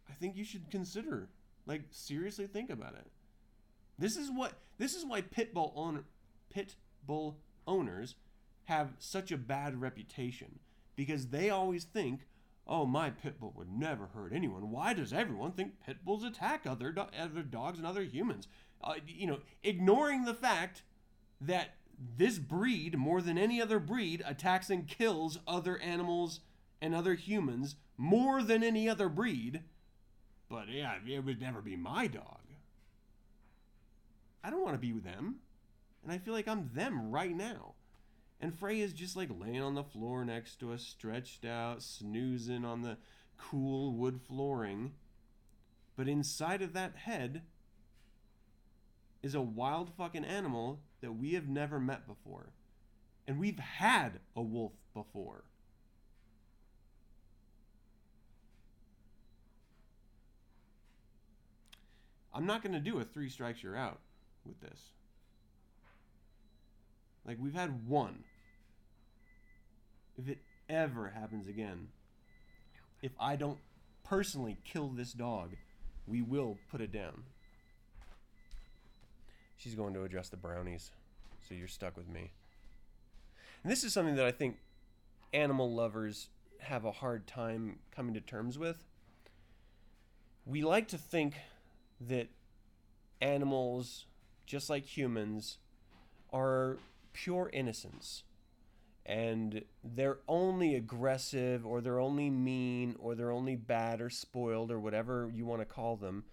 I 0.10 0.14
think 0.14 0.36
you 0.36 0.43
should 0.43 0.72
consider, 0.72 1.28
like, 1.66 1.84
seriously 1.91 2.47
think 2.47 2.70
about 2.70 2.93
it. 2.93 3.08
This 3.99 4.18
is 4.18 4.30
what 4.32 4.53
this 4.78 4.95
is 4.95 5.06
why 5.06 5.22
pit 5.22 5.53
bull 5.53 5.74
owner, 5.76 6.03
pit 6.49 6.76
bull 7.06 7.38
owners 7.68 8.16
have 8.66 8.93
such 8.99 9.32
a 9.32 9.38
bad 9.38 9.80
reputation 9.82 10.59
because 10.95 11.28
they 11.28 11.49
always 11.49 11.84
think, 11.84 12.28
"Oh, 12.68 12.86
my 12.86 13.09
pit 13.09 13.39
bull 13.39 13.53
would 13.55 13.72
never 13.72 14.07
hurt 14.07 14.34
anyone." 14.34 14.72
Why 14.72 14.93
does 14.93 15.13
everyone 15.13 15.53
think 15.53 15.80
pit 15.80 16.03
bulls 16.03 16.24
attack 16.24 16.66
other 16.66 16.91
do- 16.91 17.01
other 17.01 17.43
dogs 17.43 17.78
and 17.78 17.88
other 17.88 18.03
humans? 18.03 18.47
Uh, 18.82 18.95
you 19.07 19.28
know, 19.28 19.39
ignoring 19.63 20.26
the 20.26 20.34
fact 20.34 20.84
that 21.39 21.76
this 22.18 22.39
breed, 22.39 22.97
more 22.97 23.22
than 23.22 23.38
any 23.38 23.61
other 23.61 23.80
breed, 23.80 24.22
attacks 24.26 24.70
and 24.70 24.88
kills 24.88 25.39
other 25.47 25.78
animals 25.80 26.41
and 26.82 26.93
other 26.93 27.16
humans 27.16 27.76
more 27.97 28.43
than 28.43 28.63
any 28.63 28.89
other 28.89 29.09
breed. 29.09 29.61
But 30.49 30.70
yeah, 30.70 30.95
it 31.05 31.24
would 31.24 31.41
never 31.41 31.61
be 31.61 31.76
my 31.76 32.07
dog. 32.07 32.41
I 34.43 34.49
don't 34.49 34.61
want 34.61 34.76
to 34.76 34.80
be 34.80 34.93
with 34.93 35.03
them. 35.03 35.38
And 36.03 36.11
I 36.11 36.20
feel 36.20 36.34
like 36.34 36.47
I'm 36.47 36.70
them 36.74 37.09
right 37.11 37.36
now. 37.36 37.74
And 38.45 38.53
Freya's 38.53 38.93
just 38.93 39.15
like 39.15 39.31
laying 39.39 39.63
on 39.63 39.73
the 39.73 39.83
floor 39.83 40.23
next 40.23 40.59
to 40.59 40.71
us, 40.71 40.83
stretched 40.83 41.45
out, 41.45 41.81
snoozing 41.81 42.63
on 42.63 42.83
the 42.83 42.97
cool 43.39 43.95
wood 43.95 44.21
flooring. 44.21 44.91
But 45.95 46.07
inside 46.07 46.61
of 46.61 46.73
that 46.73 46.95
head 46.95 47.41
is 49.23 49.33
a 49.33 49.41
wild 49.41 49.89
fucking 49.97 50.23
animal 50.23 50.81
that 51.01 51.13
we 51.13 51.33
have 51.33 51.47
never 51.47 51.79
met 51.79 52.05
before. 52.05 52.51
And 53.27 53.39
we've 53.39 53.57
had 53.57 54.19
a 54.35 54.43
wolf 54.43 54.73
before. 54.93 55.45
I'm 62.31 62.45
not 62.45 62.61
going 62.61 62.73
to 62.73 62.79
do 62.79 62.99
a 62.99 63.03
three 63.03 63.29
strikes 63.29 63.63
you're 63.63 63.75
out 63.75 64.01
with 64.45 64.61
this. 64.61 64.91
Like, 67.25 67.37
we've 67.41 67.55
had 67.55 67.87
one. 67.87 68.23
If 70.18 70.30
it 70.30 70.39
ever 70.70 71.09
happens 71.09 71.47
again, 71.47 71.89
if 73.01 73.11
I 73.20 73.36
don't 73.36 73.59
personally 74.03 74.57
kill 74.63 74.89
this 74.89 75.13
dog, 75.13 75.55
we 76.07 76.22
will 76.22 76.57
put 76.72 76.82
it 76.82 76.91
down. 76.91 77.24
She's 79.57 79.76
going 79.76 79.93
to 79.93 80.03
address 80.03 80.30
the 80.30 80.38
brownies, 80.38 80.91
so 81.47 81.55
you're 81.55 81.68
stuck 81.68 81.97
with 81.97 82.07
me. 82.07 82.32
And 83.63 83.72
this 83.72 83.84
is 83.84 83.93
something 83.93 84.16
that 84.16 84.26
I 84.26 84.32
think 84.32 84.57
animal 85.34 85.74
lovers 85.74 86.30
have 86.59 86.86
a 86.86 86.91
hard 86.91 87.28
time 87.28 87.80
coming 87.95 88.13
to 88.13 88.22
terms 88.22 88.57
with. 88.57 88.86
We 90.45 90.61
like 90.61 90.88
to 90.89 90.97
think 90.97 91.36
that 91.99 92.28
animals, 93.22 94.05
just 94.45 94.70
like 94.70 94.86
humans, 94.86 95.57
are 96.32 96.78
pure 97.13 97.49
innocence. 97.51 98.24
And 99.06 99.64
they're 99.84 100.20
only 100.28 100.76
aggressive, 100.76 101.66
or 101.66 101.80
they're 101.80 101.99
only 101.99 102.30
mean, 102.30 102.95
or 102.97 103.14
they're 103.14 103.32
only 103.32 103.56
bad 103.56 104.01
or 104.01 104.10
spoiled, 104.10 104.72
or 104.72 104.80
whatever 104.80 105.30
you 105.34 105.45
want 105.45 105.62
to 105.62 105.66
call 105.66 105.95
them, 105.95 106.24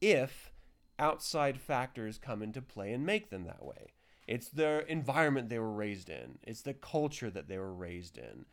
if 0.00 0.52
outside 0.98 1.60
factors 1.60 2.18
come 2.18 2.42
into 2.42 2.62
play 2.62 2.92
and 2.92 3.04
make 3.04 3.30
them 3.30 3.44
that 3.44 3.64
way. 3.64 3.92
It's 4.26 4.48
the 4.48 4.90
environment 4.90 5.48
they 5.48 5.58
were 5.58 5.72
raised 5.72 6.08
in, 6.08 6.38
it's 6.42 6.62
the 6.62 6.74
culture 6.74 7.30
that 7.30 7.48
they 7.48 7.58
were 7.58 7.74
raised 7.74 8.16
in, 8.16 8.46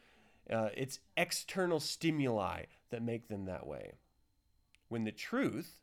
uh, 0.52 0.70
it's 0.76 1.00
external 1.16 1.80
stimuli 1.80 2.64
that 2.90 3.04
make 3.04 3.28
them 3.28 3.46
that 3.46 3.68
way. 3.68 3.94
When 4.90 5.04
the 5.04 5.12
truth 5.12 5.82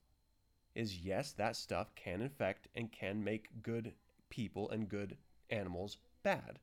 is 0.74 0.98
yes, 0.98 1.32
that 1.32 1.56
stuff 1.56 1.94
can 1.94 2.20
infect 2.20 2.68
and 2.74 2.92
can 2.92 3.24
make 3.24 3.62
good 3.62 3.94
people 4.28 4.68
and 4.70 4.88
good 4.88 5.16
animals 5.48 5.96
bad. 6.22 6.58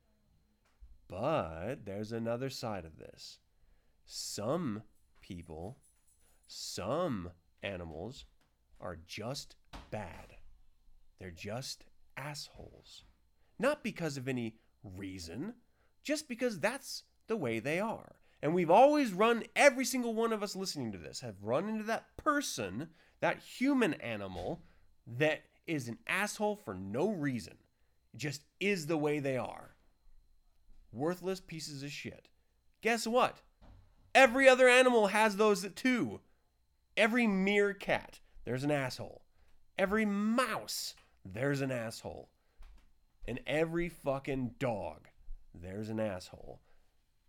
But 1.07 1.85
there's 1.85 2.11
another 2.11 2.49
side 2.49 2.85
of 2.85 2.97
this. 2.97 3.39
Some 4.05 4.83
people, 5.21 5.77
some 6.47 7.31
animals 7.63 8.25
are 8.79 8.97
just 9.07 9.55
bad. 9.91 10.37
They're 11.19 11.31
just 11.31 11.85
assholes. 12.17 13.03
Not 13.57 13.83
because 13.83 14.17
of 14.17 14.27
any 14.27 14.57
reason, 14.83 15.53
just 16.03 16.27
because 16.27 16.59
that's 16.59 17.03
the 17.27 17.37
way 17.37 17.59
they 17.59 17.79
are. 17.79 18.15
And 18.41 18.53
we've 18.53 18.69
always 18.69 19.13
run, 19.13 19.43
every 19.55 19.85
single 19.85 20.13
one 20.13 20.31
of 20.31 20.43
us 20.43 20.55
listening 20.55 20.91
to 20.91 20.97
this 20.97 21.21
have 21.21 21.41
run 21.41 21.67
into 21.69 21.83
that 21.85 22.15
person, 22.17 22.89
that 23.21 23.39
human 23.39 23.95
animal, 23.95 24.61
that 25.07 25.43
is 25.65 25.87
an 25.87 25.97
asshole 26.05 26.55
for 26.57 26.73
no 26.73 27.09
reason. 27.09 27.55
It 28.13 28.17
just 28.17 28.43
is 28.59 28.85
the 28.85 28.97
way 28.97 29.19
they 29.19 29.37
are. 29.37 29.74
Worthless 30.95 31.41
pieces 31.41 31.83
of 31.83 31.91
shit. 31.91 32.29
Guess 32.81 33.05
what? 33.05 33.41
Every 34.13 34.47
other 34.47 34.69
animal 34.69 35.07
has 35.07 35.35
those 35.35 35.67
too. 35.75 36.21
Every 36.95 37.27
meerkat, 37.27 38.21
there's 38.45 38.63
an 38.63 38.71
asshole. 38.71 39.21
Every 39.77 40.05
mouse, 40.05 40.95
there's 41.25 41.59
an 41.59 41.69
asshole. 41.69 42.29
And 43.27 43.41
every 43.45 43.89
fucking 43.89 44.55
dog, 44.57 45.09
there's 45.53 45.89
an 45.89 45.99
asshole. 45.99 46.61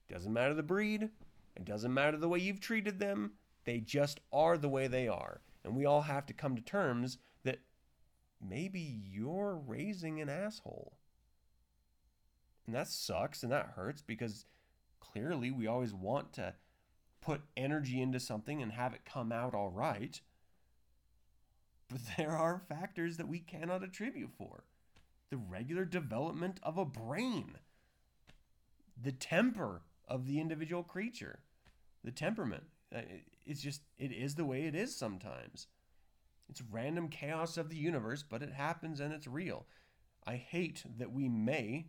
Doesn't 0.09 0.33
matter 0.33 0.55
the 0.55 0.63
breed, 0.63 1.11
it 1.57 1.65
doesn't 1.65 1.93
matter 1.93 2.17
the 2.17 2.29
way 2.29 2.39
you've 2.39 2.61
treated 2.61 3.01
them, 3.01 3.33
they 3.65 3.81
just 3.81 4.21
are 4.33 4.57
the 4.57 4.69
way 4.69 4.87
they 4.87 5.09
are. 5.09 5.41
And 5.65 5.75
we 5.75 5.87
all 5.87 6.03
have 6.03 6.27
to 6.27 6.33
come 6.33 6.55
to 6.55 6.63
terms 6.63 7.19
that 7.43 7.59
maybe 8.41 9.01
you're 9.11 9.61
raising 9.67 10.21
an 10.21 10.29
asshole. 10.29 10.93
And 12.67 12.75
that 12.75 12.89
sucks 12.89 13.43
and 13.43 13.53
that 13.53 13.73
hurts 13.77 14.03
because 14.03 14.47
clearly 15.01 15.51
we 15.51 15.67
always 15.67 15.95
want 15.95 16.33
to 16.35 16.55
put 17.21 17.43
energy 17.57 18.01
into 18.01 18.21
something 18.21 18.63
and 18.63 18.73
have 18.73 18.95
it 18.95 19.05
come 19.05 19.33
out 19.33 19.55
all 19.55 19.71
right. 19.71 20.21
But 21.89 22.01
there 22.17 22.33
are 22.33 22.63
factors 22.69 23.17
that 23.17 23.29
we 23.29 23.39
cannot 23.39 23.83
attribute 23.83 24.31
for 24.37 24.65
the 25.31 25.37
regular 25.37 25.85
development 25.85 26.61
of 26.63 26.79
a 26.79 26.85
brain, 26.85 27.59
the 29.01 29.13
temper 29.13 29.83
of 30.09 30.27
the 30.27 30.41
individual 30.41 30.83
creature, 30.83 31.41
the 32.05 32.13
temperament. 32.13 32.65
Uh, 32.95 33.01
It's 33.45 33.61
just, 33.61 33.83
it 33.99 34.13
is 34.13 34.37
the 34.37 34.45
way 34.45 34.67
it 34.67 34.75
is 34.75 34.97
sometimes. 34.97 35.67
It's 36.49 36.63
random 36.71 37.09
chaos 37.09 37.57
of 37.57 37.71
the 37.71 37.77
universe, 37.77 38.23
but 38.23 38.43
it 38.43 38.53
happens 38.53 39.01
and 39.01 39.13
it's 39.13 39.27
real. 39.27 39.67
I 40.27 40.37
hate 40.37 40.85
that 40.99 41.13
we 41.13 41.29
may, 41.29 41.87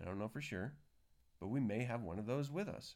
I 0.00 0.04
don't 0.04 0.18
know 0.18 0.28
for 0.28 0.40
sure, 0.40 0.74
but 1.40 1.48
we 1.48 1.60
may 1.60 1.84
have 1.84 2.02
one 2.02 2.18
of 2.18 2.26
those 2.26 2.50
with 2.50 2.68
us. 2.68 2.94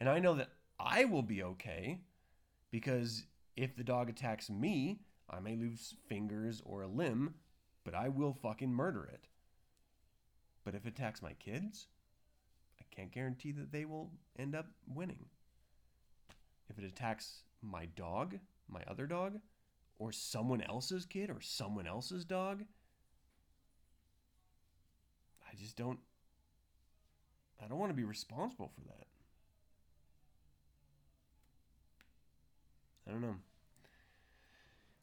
And 0.00 0.08
I 0.08 0.18
know 0.18 0.34
that 0.34 0.50
I 0.78 1.04
will 1.04 1.22
be 1.22 1.42
okay 1.42 2.00
because 2.70 3.24
if 3.56 3.76
the 3.76 3.84
dog 3.84 4.10
attacks 4.10 4.50
me, 4.50 5.00
I 5.30 5.40
may 5.40 5.56
lose 5.56 5.94
fingers 6.08 6.62
or 6.64 6.82
a 6.82 6.88
limb, 6.88 7.34
but 7.84 7.94
I 7.94 8.08
will 8.08 8.34
fucking 8.34 8.72
murder 8.72 9.08
it. 9.12 9.28
But 10.64 10.74
if 10.74 10.84
it 10.84 10.90
attacks 10.90 11.22
my 11.22 11.32
kids, 11.34 11.86
I 12.80 12.84
can't 12.94 13.12
guarantee 13.12 13.52
that 13.52 13.72
they 13.72 13.84
will 13.84 14.10
end 14.38 14.54
up 14.54 14.66
winning. 14.86 15.26
If 16.68 16.78
it 16.78 16.84
attacks 16.84 17.42
my 17.62 17.86
dog, 17.86 18.38
my 18.68 18.82
other 18.88 19.06
dog, 19.06 19.38
or 19.98 20.12
someone 20.12 20.60
else's 20.62 21.06
kid 21.06 21.30
or 21.30 21.40
someone 21.40 21.86
else's 21.86 22.24
dog, 22.24 22.64
just 25.58 25.76
don't 25.76 25.98
I 27.62 27.68
don't 27.68 27.78
want 27.78 27.90
to 27.90 27.96
be 27.96 28.04
responsible 28.04 28.70
for 28.74 28.82
that. 28.82 29.06
I 33.06 33.12
don't 33.12 33.22
know. 33.22 33.36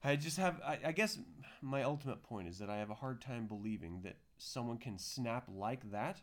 I 0.04 0.18
just 0.18 0.38
have, 0.38 0.60
I, 0.66 0.80
I 0.86 0.92
guess 0.92 1.18
my 1.62 1.84
ultimate 1.84 2.24
point 2.24 2.50
is 2.50 2.60
that 2.60 2.70
I 2.70 2.78
have 2.78 2.90
a 2.90 2.96
hard 2.96 3.22
time 3.22 3.48
believing 3.48 4.02
that 4.04 4.18
someone 4.38 4.78
can 4.78 5.00
snap 5.00 5.46
like 5.48 5.92
that 5.92 6.22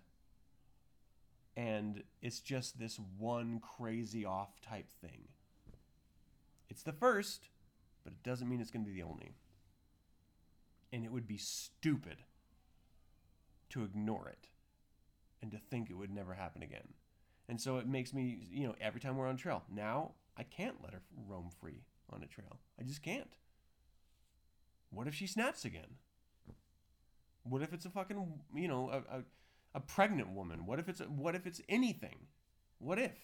and 1.56 2.02
it's 2.22 2.40
just 2.40 2.78
this 2.78 3.00
one 3.18 3.60
crazy 3.60 4.24
off 4.24 4.60
type 4.60 4.90
thing. 5.00 5.28
It's 6.68 6.82
the 6.82 6.92
first, 6.92 7.48
but 8.04 8.12
it 8.12 8.22
doesn't 8.22 8.48
mean 8.48 8.60
it's 8.60 8.70
going 8.70 8.84
to 8.84 8.90
be 8.90 8.96
the 8.96 9.06
only. 9.06 9.32
And 10.92 11.04
it 11.04 11.10
would 11.10 11.26
be 11.26 11.38
stupid 11.38 12.18
to 13.70 13.84
ignore 13.84 14.28
it 14.28 14.48
and 15.42 15.50
to 15.52 15.58
think 15.58 15.90
it 15.90 15.96
would 15.96 16.14
never 16.14 16.34
happen 16.34 16.62
again. 16.62 16.88
And 17.48 17.60
so 17.60 17.78
it 17.78 17.86
makes 17.86 18.14
me, 18.14 18.46
you 18.50 18.66
know, 18.66 18.74
every 18.80 19.00
time 19.00 19.16
we're 19.16 19.26
on 19.26 19.36
trail, 19.36 19.62
now 19.72 20.12
I 20.36 20.44
can't 20.44 20.82
let 20.82 20.92
her 20.92 21.02
roam 21.28 21.50
free 21.60 21.82
on 22.12 22.22
a 22.22 22.26
trail. 22.26 22.58
I 22.78 22.84
just 22.84 23.02
can't. 23.02 23.36
What 24.90 25.06
if 25.06 25.14
she 25.14 25.26
snaps 25.26 25.64
again? 25.64 25.96
What 27.42 27.62
if 27.62 27.72
it's 27.72 27.86
a 27.86 27.90
fucking, 27.90 28.40
you 28.54 28.68
know, 28.68 28.90
a, 28.90 29.18
a, 29.18 29.22
a 29.74 29.80
pregnant 29.80 30.30
woman? 30.30 30.66
What 30.66 30.78
if 30.78 30.88
it's 30.88 31.00
a, 31.00 31.04
what 31.04 31.34
if 31.34 31.46
it's 31.46 31.60
anything? 31.68 32.26
What 32.78 32.98
if? 32.98 33.16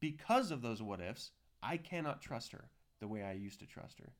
Because 0.00 0.50
of 0.50 0.62
those 0.62 0.82
what 0.82 1.00
ifs, 1.00 1.30
I 1.62 1.76
cannot 1.76 2.20
trust 2.20 2.52
her 2.52 2.70
the 3.00 3.08
way 3.08 3.22
I 3.22 3.32
used 3.32 3.60
to 3.60 3.66
trust 3.66 3.98
her. 4.00 4.12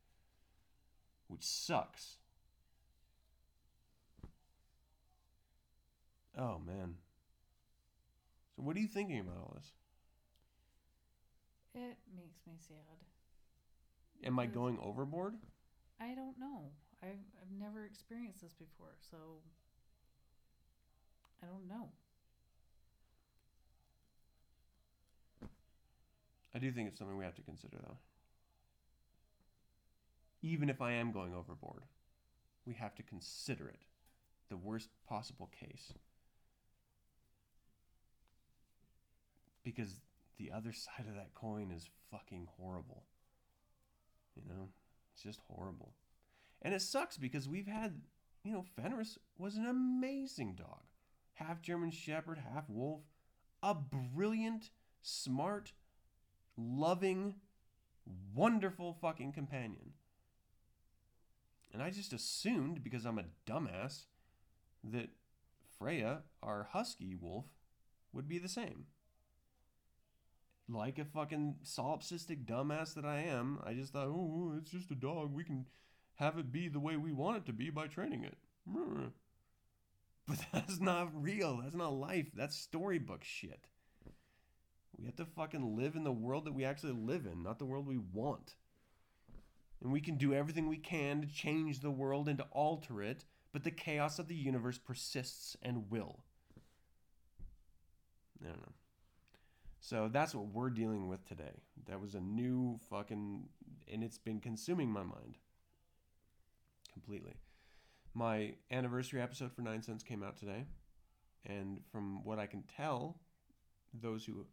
Which 1.28 1.44
sucks. 1.44 2.18
Oh 6.38 6.60
man. 6.64 6.94
So 8.56 8.62
what 8.62 8.76
are 8.76 8.80
you 8.80 8.88
thinking 8.88 9.20
about 9.20 9.36
all 9.36 9.54
this? 9.56 9.72
It 11.74 11.96
makes 12.14 12.46
me 12.46 12.54
sad. 12.58 12.98
Am 14.24 14.38
I 14.38 14.46
going 14.46 14.78
overboard? 14.82 15.34
I 16.00 16.14
don't 16.14 16.38
know. 16.38 16.70
I've 17.02 17.24
I've 17.40 17.58
never 17.58 17.84
experienced 17.84 18.42
this 18.42 18.52
before, 18.52 18.94
so 19.10 19.16
I 21.42 21.46
don't 21.46 21.68
know. 21.68 21.88
I 26.54 26.58
do 26.58 26.70
think 26.70 26.88
it's 26.88 26.98
something 26.98 27.16
we 27.16 27.24
have 27.24 27.34
to 27.36 27.42
consider 27.42 27.78
though. 27.78 27.96
Even 30.42 30.68
if 30.68 30.80
I 30.82 30.92
am 30.92 31.12
going 31.12 31.34
overboard, 31.34 31.82
we 32.66 32.74
have 32.74 32.94
to 32.96 33.02
consider 33.02 33.68
it. 33.68 33.80
The 34.50 34.56
worst 34.56 34.90
possible 35.08 35.50
case. 35.58 35.94
Because 39.64 40.00
the 40.38 40.50
other 40.50 40.72
side 40.72 41.06
of 41.08 41.14
that 41.14 41.34
coin 41.34 41.70
is 41.70 41.88
fucking 42.10 42.48
horrible. 42.58 43.04
You 44.34 44.42
know? 44.48 44.68
It's 45.12 45.22
just 45.22 45.40
horrible. 45.48 45.94
And 46.62 46.74
it 46.74 46.82
sucks 46.82 47.16
because 47.16 47.48
we've 47.48 47.66
had, 47.66 48.00
you 48.44 48.52
know, 48.52 48.64
Fenris 48.76 49.18
was 49.38 49.56
an 49.56 49.66
amazing 49.66 50.54
dog. 50.54 50.84
Half 51.34 51.60
German 51.60 51.90
Shepherd, 51.90 52.38
half 52.52 52.68
wolf. 52.68 53.02
A 53.62 53.74
brilliant, 53.74 54.70
smart, 55.02 55.72
loving, 56.56 57.34
wonderful 58.34 58.96
fucking 59.00 59.32
companion. 59.32 59.92
And 61.72 61.82
I 61.82 61.90
just 61.90 62.12
assumed, 62.12 62.84
because 62.84 63.04
I'm 63.04 63.18
a 63.18 63.24
dumbass, 63.46 64.04
that 64.84 65.10
Freya, 65.78 66.22
our 66.42 66.68
husky 66.72 67.14
wolf, 67.14 67.46
would 68.12 68.28
be 68.28 68.38
the 68.38 68.48
same. 68.48 68.86
Like 70.68 70.98
a 70.98 71.04
fucking 71.04 71.56
solipsistic 71.64 72.46
dumbass 72.46 72.94
that 72.94 73.04
I 73.04 73.20
am, 73.20 73.58
I 73.64 73.74
just 73.74 73.92
thought, 73.92 74.06
oh, 74.06 74.54
it's 74.58 74.70
just 74.70 74.90
a 74.90 74.94
dog. 74.94 75.34
We 75.34 75.44
can 75.44 75.66
have 76.16 76.38
it 76.38 76.52
be 76.52 76.68
the 76.68 76.80
way 76.80 76.96
we 76.96 77.12
want 77.12 77.38
it 77.38 77.46
to 77.46 77.52
be 77.52 77.70
by 77.70 77.86
training 77.88 78.24
it. 78.24 78.36
But 80.28 80.38
that's 80.52 80.78
not 80.78 81.10
real. 81.20 81.60
That's 81.60 81.74
not 81.74 81.94
life. 81.94 82.28
That's 82.34 82.56
storybook 82.56 83.24
shit. 83.24 83.66
We 84.96 85.06
have 85.06 85.16
to 85.16 85.24
fucking 85.24 85.76
live 85.76 85.96
in 85.96 86.04
the 86.04 86.12
world 86.12 86.44
that 86.44 86.54
we 86.54 86.64
actually 86.64 86.92
live 86.92 87.26
in, 87.26 87.42
not 87.42 87.58
the 87.58 87.64
world 87.64 87.88
we 87.88 87.98
want. 87.98 88.54
And 89.82 89.92
we 89.92 90.00
can 90.00 90.16
do 90.16 90.32
everything 90.32 90.68
we 90.68 90.76
can 90.76 91.22
to 91.22 91.26
change 91.26 91.80
the 91.80 91.90
world 91.90 92.28
and 92.28 92.38
to 92.38 92.46
alter 92.52 93.02
it, 93.02 93.24
but 93.52 93.64
the 93.64 93.72
chaos 93.72 94.20
of 94.20 94.28
the 94.28 94.36
universe 94.36 94.78
persists 94.78 95.56
and 95.60 95.90
will. 95.90 96.20
I 98.40 98.48
don't 98.48 98.60
know. 98.60 98.72
So 99.82 100.08
that's 100.10 100.32
what 100.32 100.46
we're 100.46 100.70
dealing 100.70 101.08
with 101.08 101.26
today. 101.26 101.60
That 101.88 102.00
was 102.00 102.14
a 102.14 102.20
new 102.20 102.78
fucking. 102.88 103.48
And 103.92 104.04
it's 104.04 104.16
been 104.16 104.38
consuming 104.38 104.88
my 104.88 105.02
mind 105.02 105.38
completely. 106.92 107.34
My 108.14 108.54
anniversary 108.70 109.20
episode 109.20 109.52
for 109.52 109.62
Nine 109.62 109.82
Cents 109.82 110.04
came 110.04 110.22
out 110.22 110.36
today. 110.36 110.66
And 111.44 111.80
from 111.90 112.24
what 112.24 112.38
I 112.38 112.46
can 112.46 112.62
tell, 112.76 113.18
those 113.92 114.24
who 114.24 114.46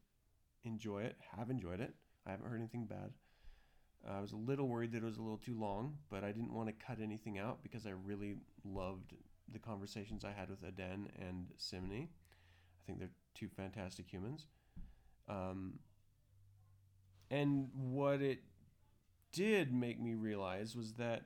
enjoy 0.63 1.03
it 1.03 1.15
have 1.37 1.51
enjoyed 1.51 1.79
it. 1.79 1.93
I 2.25 2.31
haven't 2.31 2.49
heard 2.49 2.59
anything 2.59 2.85
bad. 2.85 3.11
Uh, 4.07 4.17
I 4.17 4.21
was 4.21 4.31
a 4.31 4.37
little 4.37 4.67
worried 4.67 4.93
that 4.93 5.03
it 5.03 5.05
was 5.05 5.17
a 5.17 5.21
little 5.21 5.37
too 5.37 5.59
long, 5.59 5.99
but 6.09 6.23
I 6.23 6.31
didn't 6.31 6.53
want 6.53 6.69
to 6.69 6.85
cut 6.85 6.97
anything 7.03 7.37
out 7.37 7.61
because 7.61 7.85
I 7.85 7.91
really 7.91 8.37
loved 8.65 9.13
the 9.53 9.59
conversations 9.59 10.25
I 10.25 10.31
had 10.31 10.49
with 10.49 10.63
Aden 10.63 11.09
and 11.19 11.51
Simony. 11.57 12.09
I 12.09 12.81
think 12.87 12.97
they're 12.97 13.11
two 13.35 13.49
fantastic 13.49 14.07
humans. 14.11 14.47
Um, 15.29 15.79
and 17.29 17.69
what 17.73 18.21
it 18.21 18.39
did 19.31 19.71
make 19.71 20.01
me 20.01 20.15
realize 20.15 20.75
was 20.75 20.93
that 20.93 21.23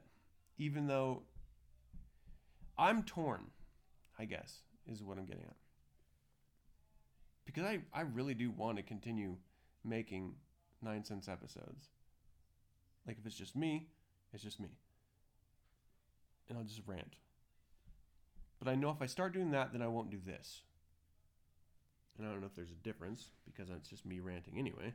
even 0.58 0.88
though 0.88 1.24
I'm 2.78 3.04
torn, 3.04 3.45
I 4.20 4.26
guess, 4.26 4.60
is 4.86 5.01
what 5.01 5.18
I'm 5.18 5.26
getting 5.26 5.43
at. 5.43 5.56
Because 7.45 7.64
I, 7.64 7.80
I 7.93 8.01
really 8.01 8.34
do 8.34 8.51
want 8.51 8.78
to 8.78 8.84
continue 8.84 9.38
making 9.84 10.34
nine 10.82 11.04
cents 11.04 11.28
episodes. 11.28 11.89
Like 13.08 13.18
if 13.20 13.26
it's 13.26 13.38
just 13.38 13.56
me, 13.56 13.88
it's 14.34 14.43
just 14.43 14.60
me. 14.60 14.70
And 16.49 16.58
I'll 16.58 16.64
just 16.64 16.82
rant. 16.86 17.16
But 18.60 18.70
I 18.70 18.76
know 18.76 18.89
if 18.89 19.01
I 19.01 19.06
start 19.06 19.34
doing 19.34 19.51
that, 19.51 19.72
then 19.72 19.82
I 19.82 19.88
won't 19.88 20.10
do 20.10 20.20
this. 20.26 20.62
And 22.18 22.28
I 22.28 22.32
don't 22.32 22.41
know 22.41 22.47
if 22.47 22.55
there's 22.55 22.72
a 22.72 22.84
difference 22.84 23.30
because 23.45 23.70
it's 23.70 23.89
just 23.89 24.05
me 24.05 24.20
ranting 24.20 24.59
anyway. 24.59 24.93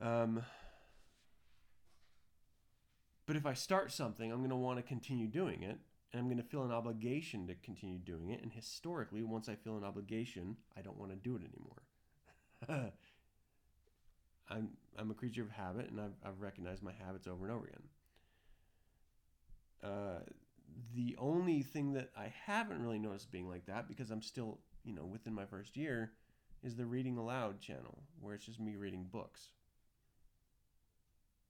Um, 0.00 0.42
but 3.26 3.36
if 3.36 3.46
I 3.46 3.54
start 3.54 3.92
something, 3.92 4.30
I'm 4.30 4.38
going 4.38 4.50
to 4.50 4.56
want 4.56 4.78
to 4.78 4.82
continue 4.82 5.26
doing 5.26 5.62
it, 5.62 5.78
and 6.12 6.20
I'm 6.20 6.26
going 6.26 6.36
to 6.36 6.42
feel 6.42 6.64
an 6.64 6.72
obligation 6.72 7.46
to 7.48 7.54
continue 7.54 7.98
doing 7.98 8.30
it. 8.30 8.42
And 8.42 8.52
historically, 8.52 9.22
once 9.22 9.48
I 9.48 9.54
feel 9.54 9.76
an 9.76 9.84
obligation, 9.84 10.56
I 10.76 10.82
don't 10.82 10.98
want 10.98 11.12
to 11.12 11.16
do 11.16 11.36
it 11.36 11.42
anymore. 11.42 11.82
I'm 14.50 14.70
I'm 14.98 15.10
a 15.10 15.14
creature 15.14 15.42
of 15.42 15.50
habit, 15.50 15.90
and 15.90 16.00
I've 16.00 16.14
I've 16.24 16.40
recognized 16.40 16.82
my 16.82 16.92
habits 16.92 17.26
over 17.26 17.44
and 17.44 17.54
over 17.54 17.66
again. 17.66 17.82
Uh, 19.82 20.20
the 20.94 21.16
only 21.18 21.62
thing 21.62 21.94
that 21.94 22.10
I 22.16 22.32
haven't 22.46 22.82
really 22.82 22.98
noticed 22.98 23.32
being 23.32 23.48
like 23.48 23.66
that, 23.66 23.88
because 23.88 24.10
I'm 24.10 24.22
still 24.22 24.58
you 24.84 24.94
know 24.94 25.04
within 25.04 25.34
my 25.34 25.44
first 25.44 25.76
year, 25.76 26.12
is 26.62 26.76
the 26.76 26.86
reading 26.86 27.16
aloud 27.16 27.60
channel, 27.60 28.02
where 28.20 28.34
it's 28.34 28.46
just 28.46 28.60
me 28.60 28.76
reading 28.76 29.06
books. 29.10 29.48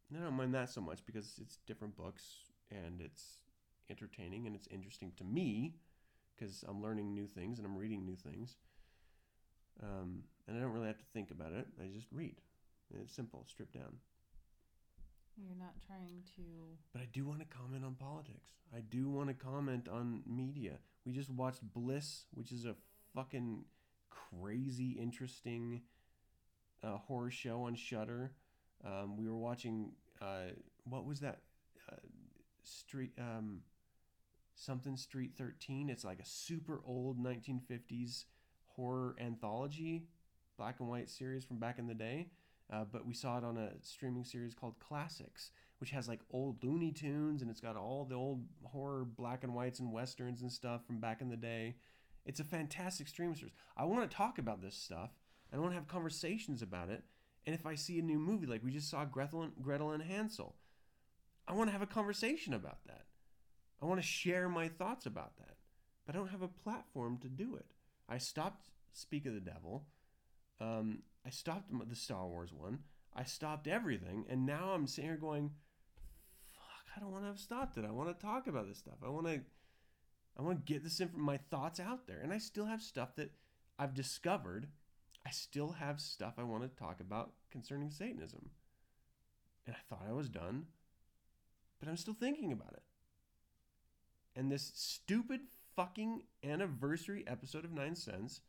And 0.09 0.21
I 0.21 0.25
don't 0.25 0.37
mind 0.37 0.55
that 0.55 0.71
so 0.71 0.81
much 0.81 1.05
because 1.07 1.39
it's 1.41 1.59
different 1.67 1.97
books 1.97 2.23
and 2.71 3.01
it's 3.01 3.39
entertaining 3.91 4.47
and 4.47 4.55
it's 4.55 4.69
interesting 4.71 5.13
to 5.17 5.25
me 5.25 5.75
because 6.35 6.65
I'm 6.69 6.83
learning 6.83 7.15
new 7.15 7.27
things 7.27 7.59
and 7.59 7.67
I'm 7.67 7.77
reading 7.77 8.05
new 8.05 8.17
things. 8.17 8.57
Um, 9.83 10.25
and 10.47 10.57
I 10.57 10.61
don't 10.61 10.73
really 10.73 10.87
have 10.87 10.99
to 10.99 11.05
think 11.15 11.31
about 11.31 11.53
it. 11.53 11.67
I 11.81 11.87
just 11.87 12.09
read. 12.13 12.37
It's 13.01 13.15
simple, 13.15 13.45
stripped 13.49 13.75
down. 13.75 13.97
You're 15.37 15.57
not 15.57 15.75
trying 15.87 16.23
to. 16.37 16.43
But 16.93 17.03
I 17.03 17.09
do 17.11 17.25
want 17.25 17.41
to 17.41 17.47
comment 17.47 17.85
on 17.85 17.95
politics. 17.95 18.53
I 18.75 18.81
do 18.81 19.09
want 19.09 19.29
to 19.29 19.35
comment 19.35 19.89
on 19.89 20.23
media. 20.27 20.73
We 21.07 21.13
just 21.13 21.31
watched 21.31 21.63
Bliss, 21.63 22.27
which 22.35 22.53
is 22.53 22.67
a 22.67 22.77
fucking 23.15 23.65
crazy, 24.11 24.93
interesting 24.93 25.83
uh, 26.83 26.97
horror 26.97 27.31
show 27.31 27.63
on 27.63 27.75
Shutter. 27.75 28.33
Um, 28.85 29.17
we 29.17 29.29
were 29.29 29.37
watching 29.37 29.93
uh, 30.21 30.53
what 30.85 31.05
was 31.05 31.21
that 31.21 31.41
uh, 31.91 31.97
street 32.65 33.13
um, 33.19 33.61
something 34.55 34.97
Street 34.97 35.33
Thirteen. 35.37 35.89
It's 35.89 36.05
like 36.05 36.19
a 36.21 36.27
super 36.27 36.81
old 36.87 37.23
1950s 37.23 38.25
horror 38.77 39.15
anthology, 39.21 40.07
black 40.57 40.81
and 40.81 40.89
white 40.89 41.11
series 41.11 41.45
from 41.45 41.59
back 41.59 41.79
in 41.79 41.87
the 41.87 41.95
day. 41.95 42.29
Uh, 42.73 42.85
but 42.91 43.07
we 43.07 43.13
saw 43.13 43.37
it 43.37 43.45
on 43.45 43.59
a 43.59 43.71
streaming 43.83 44.25
series 44.25 44.55
called 44.55 44.79
Classics, 44.79 45.51
which 45.79 45.91
has 45.91 46.09
like 46.09 46.21
old 46.31 46.65
Looney 46.65 46.91
Tunes 46.91 47.43
and 47.43 47.51
it's 47.51 47.61
got 47.61 47.77
all 47.77 48.07
the 48.09 48.15
old 48.15 48.45
horror 48.65 49.05
black 49.05 49.45
and 49.45 49.55
whites 49.55 49.79
and 49.81 49.93
westerns 49.93 50.41
and 50.41 50.51
stuff 50.51 50.87
from 50.87 50.99
back 50.99 51.21
in 51.21 51.29
the 51.29 51.37
day. 51.37 51.75
It's 52.25 52.41
a 52.41 52.45
fantastic 52.45 53.09
streaming 53.09 53.35
service. 53.35 53.55
I 53.77 53.85
want 53.85 54.09
to 54.09 54.17
talk 54.17 54.39
about 54.39 54.63
this 54.63 54.77
stuff 54.77 55.11
and 55.51 55.59
I 55.59 55.63
want 55.63 55.73
to 55.73 55.79
have 55.79 55.89
conversations 55.89 56.63
about 56.63 56.89
it. 56.89 57.03
And 57.45 57.55
if 57.55 57.67
I 57.67 57.75
see 57.75 57.99
a 57.99 58.03
new 58.03 58.19
movie, 58.19 58.47
like 58.47 58.63
we 58.63 58.71
just 58.71 58.89
saw 58.89 59.05
Gretel 59.05 59.43
and, 59.43 59.53
Gretel 59.61 59.91
and 59.91 60.03
Hansel, 60.03 60.55
I 61.49 61.55
want 61.55 61.69
to 61.69 61.73
have 61.73 61.83
a 61.83 61.87
conversation 61.87 62.55
about 62.55 62.85
that. 62.87 63.07
I 63.83 63.87
want 63.87 64.01
to 64.01 64.07
share 64.07 64.49
my 64.49 64.69
thoughts 64.69 65.07
about 65.07 65.37
that. 65.39 65.57
But 66.07 66.15
I 66.15 66.19
don't 66.19 66.29
have 66.29 66.43
a 66.43 66.49
platform 66.49 67.19
to 67.19 67.29
do 67.29 67.57
it. 67.57 67.67
I 68.09 68.19
stopped 68.19 68.71
Speak 68.93 69.27
of 69.27 69.35
the 69.35 69.41
Devil. 69.41 69.87
Um, 70.61 71.03
I 71.27 71.31
stopped 71.31 71.71
the 71.89 71.97
Star 71.97 72.27
Wars 72.27 72.53
one. 72.53 72.81
I 73.15 73.25
stopped 73.25 73.67
everything. 73.67 74.25
And 74.29 74.47
now 74.47 74.73
I'm 74.73 74.87
sitting 74.87 75.11
here 75.11 75.19
going, 75.19 75.51
fuck, 76.53 76.97
I 76.97 77.01
don't 77.01 77.11
want 77.11 77.25
to 77.25 77.29
have 77.29 77.39
stopped 77.39 77.77
it. 77.77 77.85
I 77.85 77.91
want 77.91 78.09
to 78.09 78.25
talk 78.27 78.47
about 78.47 78.69
this 78.69 78.79
stuff. 78.79 78.99
I 79.05 79.09
want 79.09 79.27
to. 79.27 79.41
I 80.39 80.43
want 80.43 80.65
to 80.65 80.73
get 80.73 80.83
this 80.83 81.01
inf- 81.01 81.15
my 81.15 81.37
thoughts 81.37 81.79
out 81.79 82.07
there, 82.07 82.21
and 82.23 82.33
I 82.33 82.39
still 82.39 82.67
have 82.67 82.83
stuff 82.83 83.17
that 83.17 83.33
I've 83.79 83.95
discovered 83.95 84.69
I 85.27 85.31
still 85.31 85.73
have 85.73 86.01
stuff 86.01 86.35
I 86.39 86.43
want 86.43 86.63
to 86.65 86.83
talk 86.83 87.01
about 87.01 87.33
concerning 87.51 87.91
Satanism. 87.91 88.51
And 89.67 89.77
I 89.77 89.79
thought 89.89 90.09
I 90.09 90.13
was 90.13 90.29
done, 90.29 90.67
but 91.79 91.89
I'm 91.89 91.97
still 91.97 92.15
thinking 92.15 92.53
about 92.53 92.73
it. 92.73 92.83
And 94.35 94.51
this 94.51 94.73
stupid 94.75 95.43
fucking 95.77 96.23
anniversary 96.43 97.25
episode 97.27 97.65
of 97.65 97.73
Nine 97.73 97.95
Cents 97.95 98.41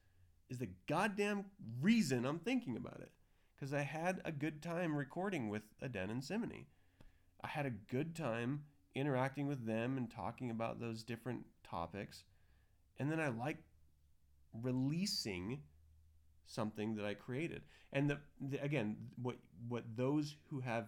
is 0.50 0.58
the 0.58 0.70
goddamn 0.88 1.46
reason 1.82 2.26
I'm 2.26 2.40
thinking 2.40 2.76
about 2.76 3.00
it. 3.02 3.12
Because 3.56 3.74
I 3.74 3.82
had 3.82 4.22
a 4.26 4.32
good 4.32 4.62
time 4.62 4.96
recording 4.96 5.50
with 5.50 5.62
Aden 5.82 6.10
and 6.10 6.24
Simony. 6.24 6.66
I 7.44 7.48
had 7.48 7.66
a 7.66 7.70
good 7.70 8.16
time 8.16 8.64
interacting 8.96 9.48
with 9.48 9.66
them 9.66 9.98
and 9.98 10.10
talking 10.10 10.50
about 10.50 10.80
those 10.80 11.04
different 11.04 11.46
topics. 11.74 12.24
And 13.00 13.12
then 13.12 13.20
I 13.20 13.30
like 13.30 13.58
releasing 14.62 15.62
something 16.46 16.96
that 16.96 17.06
I 17.06 17.16
created. 17.16 17.64
And 17.92 18.10
the, 18.10 18.20
the, 18.40 18.64
again, 18.64 18.98
what 19.22 19.38
what 19.68 19.84
those 19.96 20.36
who 20.50 20.60
have 20.60 20.88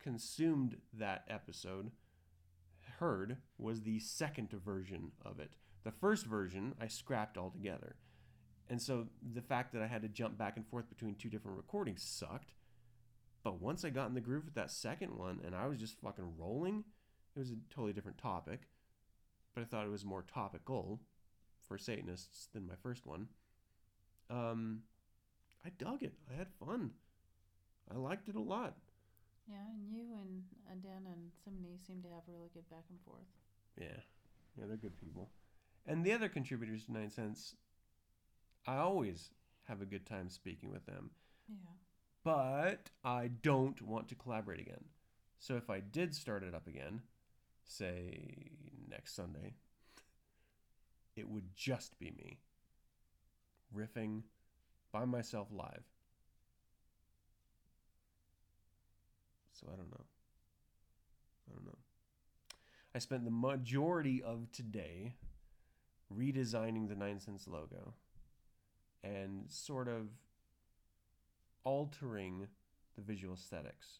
consumed 0.00 0.76
that 0.98 1.24
episode 1.28 1.90
heard 2.98 3.38
was 3.58 3.82
the 3.82 3.98
second 3.98 4.50
version 4.50 5.12
of 5.24 5.40
it. 5.40 5.54
The 5.84 5.90
first 5.90 6.26
version 6.26 6.74
I 6.80 6.88
scrapped 6.88 7.36
altogether. 7.36 7.96
And 8.68 8.82
so 8.82 9.06
the 9.34 9.42
fact 9.42 9.72
that 9.72 9.82
I 9.82 9.86
had 9.86 10.02
to 10.02 10.08
jump 10.08 10.36
back 10.36 10.56
and 10.56 10.66
forth 10.66 10.88
between 10.88 11.14
two 11.14 11.28
different 11.28 11.56
recordings 11.56 12.02
sucked. 12.02 12.52
But 13.44 13.60
once 13.60 13.84
I 13.84 13.90
got 13.90 14.08
in 14.08 14.14
the 14.14 14.20
groove 14.20 14.44
with 14.44 14.54
that 14.54 14.72
second 14.72 15.16
one 15.16 15.40
and 15.44 15.54
I 15.54 15.66
was 15.66 15.78
just 15.78 16.00
fucking 16.00 16.36
rolling, 16.36 16.84
it 17.34 17.38
was 17.38 17.50
a 17.50 17.56
totally 17.72 17.92
different 17.92 18.18
topic. 18.18 18.62
But 19.56 19.62
I 19.62 19.64
thought 19.64 19.86
it 19.86 19.90
was 19.90 20.04
more 20.04 20.22
topical 20.22 21.00
for 21.66 21.78
Satanists 21.78 22.48
than 22.52 22.66
my 22.66 22.74
first 22.82 23.06
one. 23.06 23.28
Um, 24.28 24.82
I 25.64 25.70
dug 25.78 26.02
it. 26.02 26.12
I 26.30 26.36
had 26.36 26.48
fun. 26.60 26.90
I 27.90 27.96
liked 27.96 28.28
it 28.28 28.36
a 28.36 28.40
lot. 28.40 28.74
Yeah, 29.48 29.56
and 29.74 29.88
you 29.88 30.04
and 30.20 30.42
Aden 30.70 31.06
and 31.06 31.30
Simony 31.42 31.78
seem 31.86 32.02
to 32.02 32.08
have 32.08 32.24
really 32.28 32.50
good 32.52 32.68
back 32.68 32.84
and 32.90 32.98
forth. 33.06 33.24
Yeah, 33.80 34.02
yeah, 34.58 34.66
they're 34.68 34.76
good 34.76 34.98
people. 34.98 35.30
And 35.86 36.04
the 36.04 36.12
other 36.12 36.28
contributors 36.28 36.84
to 36.84 36.92
Nine 36.92 37.10
Cents, 37.10 37.54
I 38.66 38.76
always 38.76 39.30
have 39.68 39.80
a 39.80 39.86
good 39.86 40.04
time 40.04 40.28
speaking 40.28 40.70
with 40.70 40.84
them. 40.84 41.12
Yeah. 41.48 41.70
But 42.22 42.90
I 43.02 43.30
don't 43.40 43.80
want 43.80 44.08
to 44.08 44.16
collaborate 44.16 44.60
again. 44.60 44.84
So 45.38 45.56
if 45.56 45.70
I 45.70 45.80
did 45.80 46.14
start 46.14 46.42
it 46.42 46.54
up 46.54 46.66
again, 46.66 47.00
say 47.66 48.50
next 48.88 49.14
Sunday, 49.14 49.54
it 51.16 51.28
would 51.28 51.54
just 51.54 51.98
be 51.98 52.12
me 52.16 52.38
riffing 53.74 54.22
by 54.92 55.04
myself 55.04 55.48
live. 55.50 55.82
So 59.52 59.66
I 59.72 59.76
don't 59.76 59.90
know. 59.90 60.04
I 61.48 61.54
don't 61.54 61.66
know. 61.66 61.78
I 62.94 62.98
spent 62.98 63.24
the 63.24 63.30
majority 63.30 64.22
of 64.22 64.50
today 64.52 65.14
redesigning 66.14 66.88
the 66.88 66.94
Nine 66.94 67.20
Cents 67.20 67.48
logo 67.48 67.94
and 69.02 69.44
sort 69.48 69.88
of 69.88 70.08
altering 71.64 72.46
the 72.96 73.02
visual 73.02 73.34
aesthetics. 73.34 73.98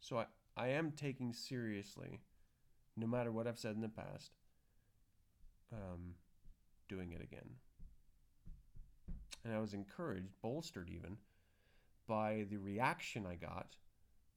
So 0.00 0.18
I, 0.18 0.26
I 0.56 0.68
am 0.68 0.92
taking 0.92 1.32
seriously, 1.32 2.20
no 2.96 3.06
matter 3.06 3.32
what 3.32 3.46
I've 3.46 3.58
said 3.58 3.74
in 3.74 3.80
the 3.80 3.88
past, 3.88 4.32
um, 5.72 6.14
doing 6.88 7.12
it 7.12 7.22
again. 7.22 7.56
And 9.44 9.54
I 9.54 9.60
was 9.60 9.74
encouraged, 9.74 10.34
bolstered 10.42 10.90
even, 10.90 11.16
by 12.06 12.46
the 12.50 12.58
reaction 12.58 13.26
I 13.26 13.34
got 13.34 13.76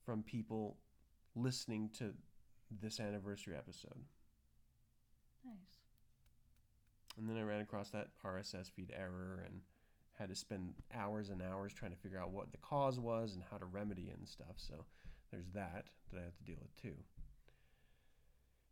from 0.05 0.23
people 0.23 0.77
listening 1.35 1.89
to 1.97 2.13
this 2.81 2.99
anniversary 2.99 3.55
episode. 3.55 4.05
Nice. 5.43 5.79
And 7.17 7.29
then 7.29 7.37
I 7.37 7.43
ran 7.43 7.61
across 7.61 7.89
that 7.89 8.09
RSS 8.25 8.71
feed 8.71 8.93
error 8.95 9.43
and 9.45 9.61
had 10.17 10.29
to 10.29 10.35
spend 10.35 10.73
hours 10.93 11.29
and 11.29 11.41
hours 11.41 11.73
trying 11.73 11.91
to 11.91 11.97
figure 11.97 12.19
out 12.19 12.31
what 12.31 12.51
the 12.51 12.57
cause 12.57 12.99
was 12.99 13.35
and 13.35 13.43
how 13.51 13.57
to 13.57 13.65
remedy 13.65 14.03
it 14.03 14.17
and 14.17 14.27
stuff. 14.27 14.55
So 14.57 14.85
there's 15.31 15.49
that 15.53 15.85
that 16.11 16.19
I 16.19 16.23
have 16.23 16.37
to 16.37 16.43
deal 16.43 16.57
with 16.61 16.75
too. 16.81 16.95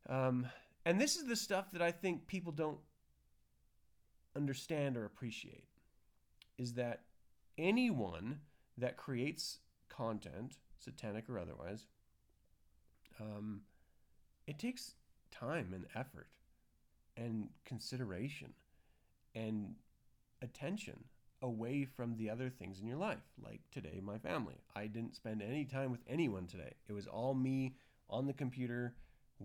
Um, 0.10 0.48
and 0.86 1.00
this 1.00 1.16
is 1.16 1.26
the 1.26 1.36
stuff 1.36 1.72
that 1.72 1.82
I 1.82 1.92
think 1.92 2.28
people 2.28 2.52
don't 2.52 2.80
understand 4.36 4.98
or 4.98 5.06
appreciate 5.06 5.66
is 6.58 6.74
that 6.74 7.02
anyone 7.58 8.40
that 8.78 8.98
creates 8.98 9.60
content, 9.90 10.58
satanic 10.78 11.30
or 11.30 11.40
otherwise, 11.40 11.88
um, 13.20 13.62
it 14.48 14.60
takes 14.60 14.96
time 15.32 15.72
and 15.74 15.86
effort 15.96 16.28
and 17.16 17.50
consideration 17.66 18.54
and 19.36 19.76
attention 20.42 21.06
away 21.44 21.86
from 21.86 22.16
the 22.16 22.30
other 22.30 22.50
things 22.50 22.80
in 22.80 22.88
your 22.88 22.98
life. 22.98 23.22
Like 23.44 23.62
today, 23.72 24.00
my 24.02 24.18
family. 24.18 24.56
I 24.76 24.88
didn't 24.88 25.16
spend 25.16 25.44
any 25.44 25.66
time 25.66 25.92
with 25.92 26.02
anyone 26.08 26.48
today. 26.48 26.74
It 26.88 26.94
was 26.94 27.06
all 27.06 27.36
me 27.36 27.76
on 28.10 28.26
the 28.26 28.34
computer 28.34 28.96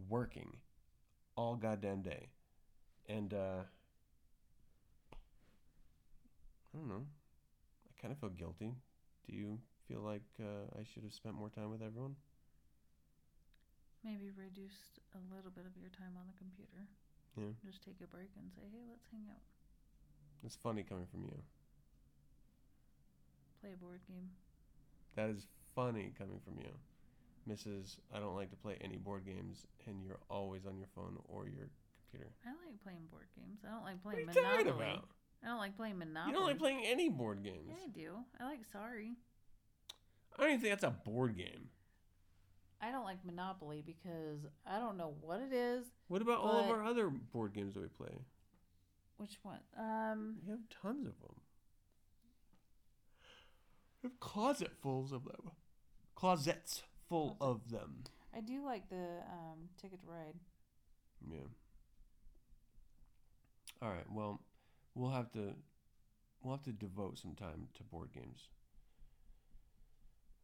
working 0.08 0.56
all 1.36 1.56
goddamn 1.56 2.02
day. 2.02 2.28
And 3.08 3.34
uh, 3.34 3.62
I 6.72 6.78
don't 6.78 6.88
know. 6.88 7.04
I 7.86 8.00
kind 8.00 8.12
of 8.12 8.18
feel 8.18 8.30
guilty. 8.30 8.72
Do 9.28 9.36
you 9.36 9.58
feel 9.88 10.00
like 10.00 10.22
uh, 10.40 10.78
I 10.78 10.84
should 10.84 11.02
have 11.02 11.12
spent 11.12 11.34
more 11.34 11.50
time 11.50 11.70
with 11.70 11.82
everyone? 11.82 12.14
Maybe 14.04 14.30
reduced 14.30 15.00
a 15.14 15.34
little 15.34 15.50
bit 15.50 15.66
of 15.66 15.76
your 15.76 15.90
time 15.90 16.14
on 16.16 16.26
the 16.30 16.38
computer. 16.38 16.86
Yeah. 17.36 17.54
Just 17.66 17.82
take 17.82 17.98
a 18.02 18.06
break 18.06 18.30
and 18.38 18.50
say, 18.54 18.62
hey, 18.70 18.86
let's 18.88 19.06
hang 19.10 19.26
out. 19.30 19.42
It's 20.44 20.56
funny 20.56 20.84
coming 20.84 21.06
from 21.10 21.24
you. 21.24 21.42
Play 23.60 23.70
a 23.72 23.76
board 23.76 24.00
game. 24.08 24.28
That 25.16 25.30
is 25.30 25.46
funny 25.74 26.12
coming 26.16 26.40
from 26.44 26.54
you. 26.58 26.70
Mrs. 27.48 27.96
I 28.14 28.18
don't 28.20 28.34
like 28.36 28.50
to 28.50 28.56
play 28.56 28.76
any 28.80 28.96
board 28.96 29.24
games, 29.24 29.66
and 29.86 30.04
you're 30.04 30.18
always 30.30 30.66
on 30.66 30.76
your 30.78 30.88
phone 30.94 31.16
or 31.28 31.48
your 31.48 31.70
computer. 32.10 32.30
I 32.46 32.50
like 32.66 32.78
playing 32.82 33.06
board 33.10 33.26
games. 33.34 33.60
I 33.66 33.70
don't 33.74 33.84
like 33.84 34.02
playing 34.02 34.26
What 34.26 34.36
are 34.36 34.40
you 34.40 34.46
talking 34.46 34.66
Monopoly. 34.66 34.86
about? 34.92 35.08
I 35.42 35.46
don't 35.48 35.58
like 35.58 35.76
playing 35.76 35.98
Monopoly. 35.98 36.30
You 36.32 36.36
don't 36.38 36.46
like 36.46 36.58
playing 36.58 36.82
any 36.84 37.08
board 37.08 37.42
games. 37.42 37.66
Yeah, 37.68 37.74
I 37.84 37.88
do. 37.88 38.12
I 38.40 38.44
like 38.44 38.60
Sorry. 38.72 39.12
I 40.38 40.42
don't 40.42 40.50
even 40.50 40.60
think 40.60 40.72
that's 40.72 40.84
a 40.84 41.10
board 41.10 41.36
game. 41.36 41.68
I 42.80 42.92
don't 42.92 43.04
like 43.04 43.24
Monopoly 43.24 43.82
because 43.84 44.38
I 44.64 44.78
don't 44.78 44.96
know 44.96 45.14
what 45.20 45.40
it 45.40 45.52
is. 45.52 45.84
What 46.06 46.22
about 46.22 46.38
all 46.40 46.58
of 46.60 46.70
our 46.70 46.84
other 46.84 47.08
board 47.08 47.52
games 47.54 47.74
that 47.74 47.80
we 47.80 47.88
play? 47.88 48.14
Which 49.16 49.38
one? 49.42 49.58
Um, 49.76 50.36
We 50.44 50.50
have 50.52 50.60
tons 50.82 51.06
of 51.06 51.18
them. 51.20 51.34
We 54.02 54.08
have 54.10 54.20
closetfuls 54.20 55.12
of 55.12 55.24
them. 55.24 55.50
Closets 56.14 56.82
full 57.08 57.36
of 57.40 57.70
them. 57.70 58.04
I 58.34 58.40
do 58.40 58.64
like 58.64 58.88
the 58.88 59.22
um, 59.32 59.68
Ticket 59.80 60.00
to 60.00 60.06
Ride. 60.06 60.34
Yeah. 61.28 61.48
All 63.82 63.88
right. 63.88 64.10
Well, 64.10 64.40
we'll 64.94 65.10
have 65.10 65.30
to 65.32 65.54
we'll 66.42 66.54
have 66.54 66.64
to 66.64 66.72
devote 66.72 67.18
some 67.18 67.34
time 67.34 67.68
to 67.76 67.82
board 67.84 68.10
games. 68.12 68.48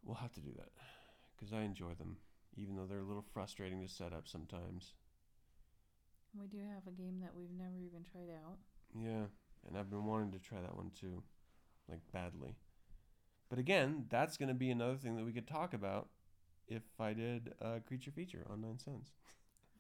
We'll 0.05 0.17
have 0.17 0.33
to 0.33 0.41
do 0.41 0.51
that 0.57 0.71
because 1.35 1.53
I 1.53 1.63
enjoy 1.63 1.95
them, 1.95 2.17
even 2.57 2.77
though 2.77 2.87
they're 2.87 2.99
a 2.99 3.05
little 3.05 3.25
frustrating 3.33 3.83
to 3.83 3.89
set 3.89 4.13
up 4.13 4.29
sometimes. 4.29 4.93
We 6.39 6.47
do 6.49 6.59
have 6.75 6.87
a 6.87 6.97
game 6.97 7.21
that 7.21 7.35
we've 7.35 7.53
never 7.57 7.79
even 7.79 8.05
tried 8.11 8.31
out. 8.45 8.59
Yeah, 8.99 9.27
and 9.67 9.79
I've 9.79 9.91
been 9.91 10.05
wanting 10.05 10.33
to 10.33 10.39
try 10.39 10.61
that 10.61 10.77
one 10.77 10.91
too, 10.99 11.23
like 11.89 12.01
badly. 12.13 12.57
But 13.49 13.59
again, 13.59 14.07
that's 14.11 14.37
going 14.37 14.49
to 14.49 14.55
be 14.55 14.71
another 14.71 14.97
thing 14.97 15.17
that 15.17 15.25
we 15.25 15.33
could 15.33 15.47
talk 15.47 15.75
about 15.75 16.09
if 16.69 16.83
I 16.99 17.13
did 17.13 17.53
a 17.61 17.81
creature 17.81 18.11
feature 18.11 18.47
on 18.51 18.63
Nine 18.63 18.79
Cents. 18.79 19.13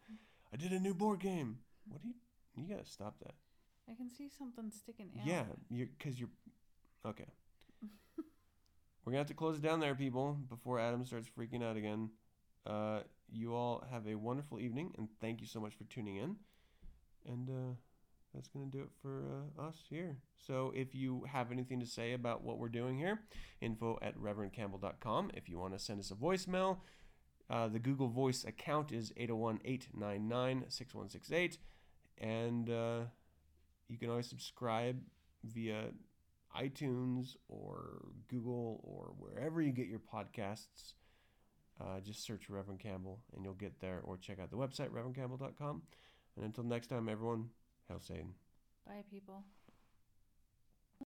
I 0.52 0.56
did 0.56 0.72
a 0.72 0.80
new 0.80 0.94
board 0.94 1.20
game. 1.20 1.58
What 1.88 2.02
do 2.02 2.08
you? 2.08 2.14
You 2.56 2.68
gotta 2.68 2.88
stop 2.88 3.16
that. 3.20 3.34
I 3.90 3.94
can 3.94 4.08
see 4.08 4.28
something 4.28 4.70
sticking 4.70 5.10
out. 5.20 5.26
Yeah, 5.26 5.44
you're 5.70 5.88
because 5.98 6.18
you're 6.18 6.30
okay. 7.04 7.26
We're 8.16 9.12
gonna 9.12 9.18
have 9.18 9.26
to 9.26 9.34
close 9.34 9.56
it 9.56 9.62
down 9.62 9.80
there, 9.80 9.94
people, 9.94 10.38
before 10.48 10.78
Adam 10.78 11.04
starts 11.04 11.28
freaking 11.28 11.62
out 11.62 11.76
again. 11.76 12.10
Uh, 12.66 13.00
you 13.30 13.54
all 13.54 13.84
have 13.90 14.06
a 14.06 14.14
wonderful 14.14 14.60
evening, 14.60 14.94
and 14.96 15.08
thank 15.20 15.40
you 15.40 15.46
so 15.46 15.60
much 15.60 15.74
for 15.74 15.84
tuning 15.84 16.16
in. 16.16 16.36
And 17.26 17.50
uh, 17.50 17.74
that's 18.34 18.48
gonna 18.48 18.66
do 18.66 18.80
it 18.80 18.90
for 19.00 19.24
uh, 19.58 19.62
us 19.62 19.76
here. 19.88 20.18
So 20.36 20.72
if 20.74 20.94
you 20.94 21.24
have 21.30 21.52
anything 21.52 21.80
to 21.80 21.86
say 21.86 22.12
about 22.12 22.42
what 22.42 22.58
we're 22.58 22.68
doing 22.68 22.98
here, 22.98 23.20
info 23.60 23.98
at 24.02 24.16
reverendcampbell.com. 24.18 25.30
If 25.34 25.48
you 25.48 25.58
want 25.58 25.72
to 25.74 25.78
send 25.78 26.00
us 26.00 26.10
a 26.10 26.14
voicemail, 26.14 26.78
uh, 27.48 27.68
the 27.68 27.78
Google 27.78 28.08
Voice 28.08 28.44
account 28.44 28.92
is 28.92 29.12
801 29.16 29.60
899 29.64 30.64
6168. 30.68 31.58
And 32.18 32.70
uh, 32.70 33.00
you 33.88 33.98
can 33.98 34.10
always 34.10 34.28
subscribe 34.28 35.00
via 35.44 35.90
iTunes 36.56 37.36
or 37.48 38.02
Google 38.28 38.80
or 38.82 39.12
wherever 39.18 39.60
you 39.60 39.72
get 39.72 39.86
your 39.86 40.00
podcasts. 40.00 40.94
Uh, 41.80 42.00
just 42.00 42.24
search 42.24 42.48
Reverend 42.48 42.80
Campbell 42.80 43.20
and 43.34 43.44
you'll 43.44 43.54
get 43.54 43.80
there, 43.80 44.00
or 44.04 44.16
check 44.16 44.38
out 44.40 44.50
the 44.50 44.56
website, 44.56 44.90
reverendcampbell.com. 44.90 45.82
And 46.36 46.44
until 46.44 46.64
next 46.64 46.86
time, 46.86 47.08
everyone, 47.08 47.50
hail 47.88 48.00
Satan. 48.00 48.34
Bye, 48.86 49.04
people. 49.10 49.44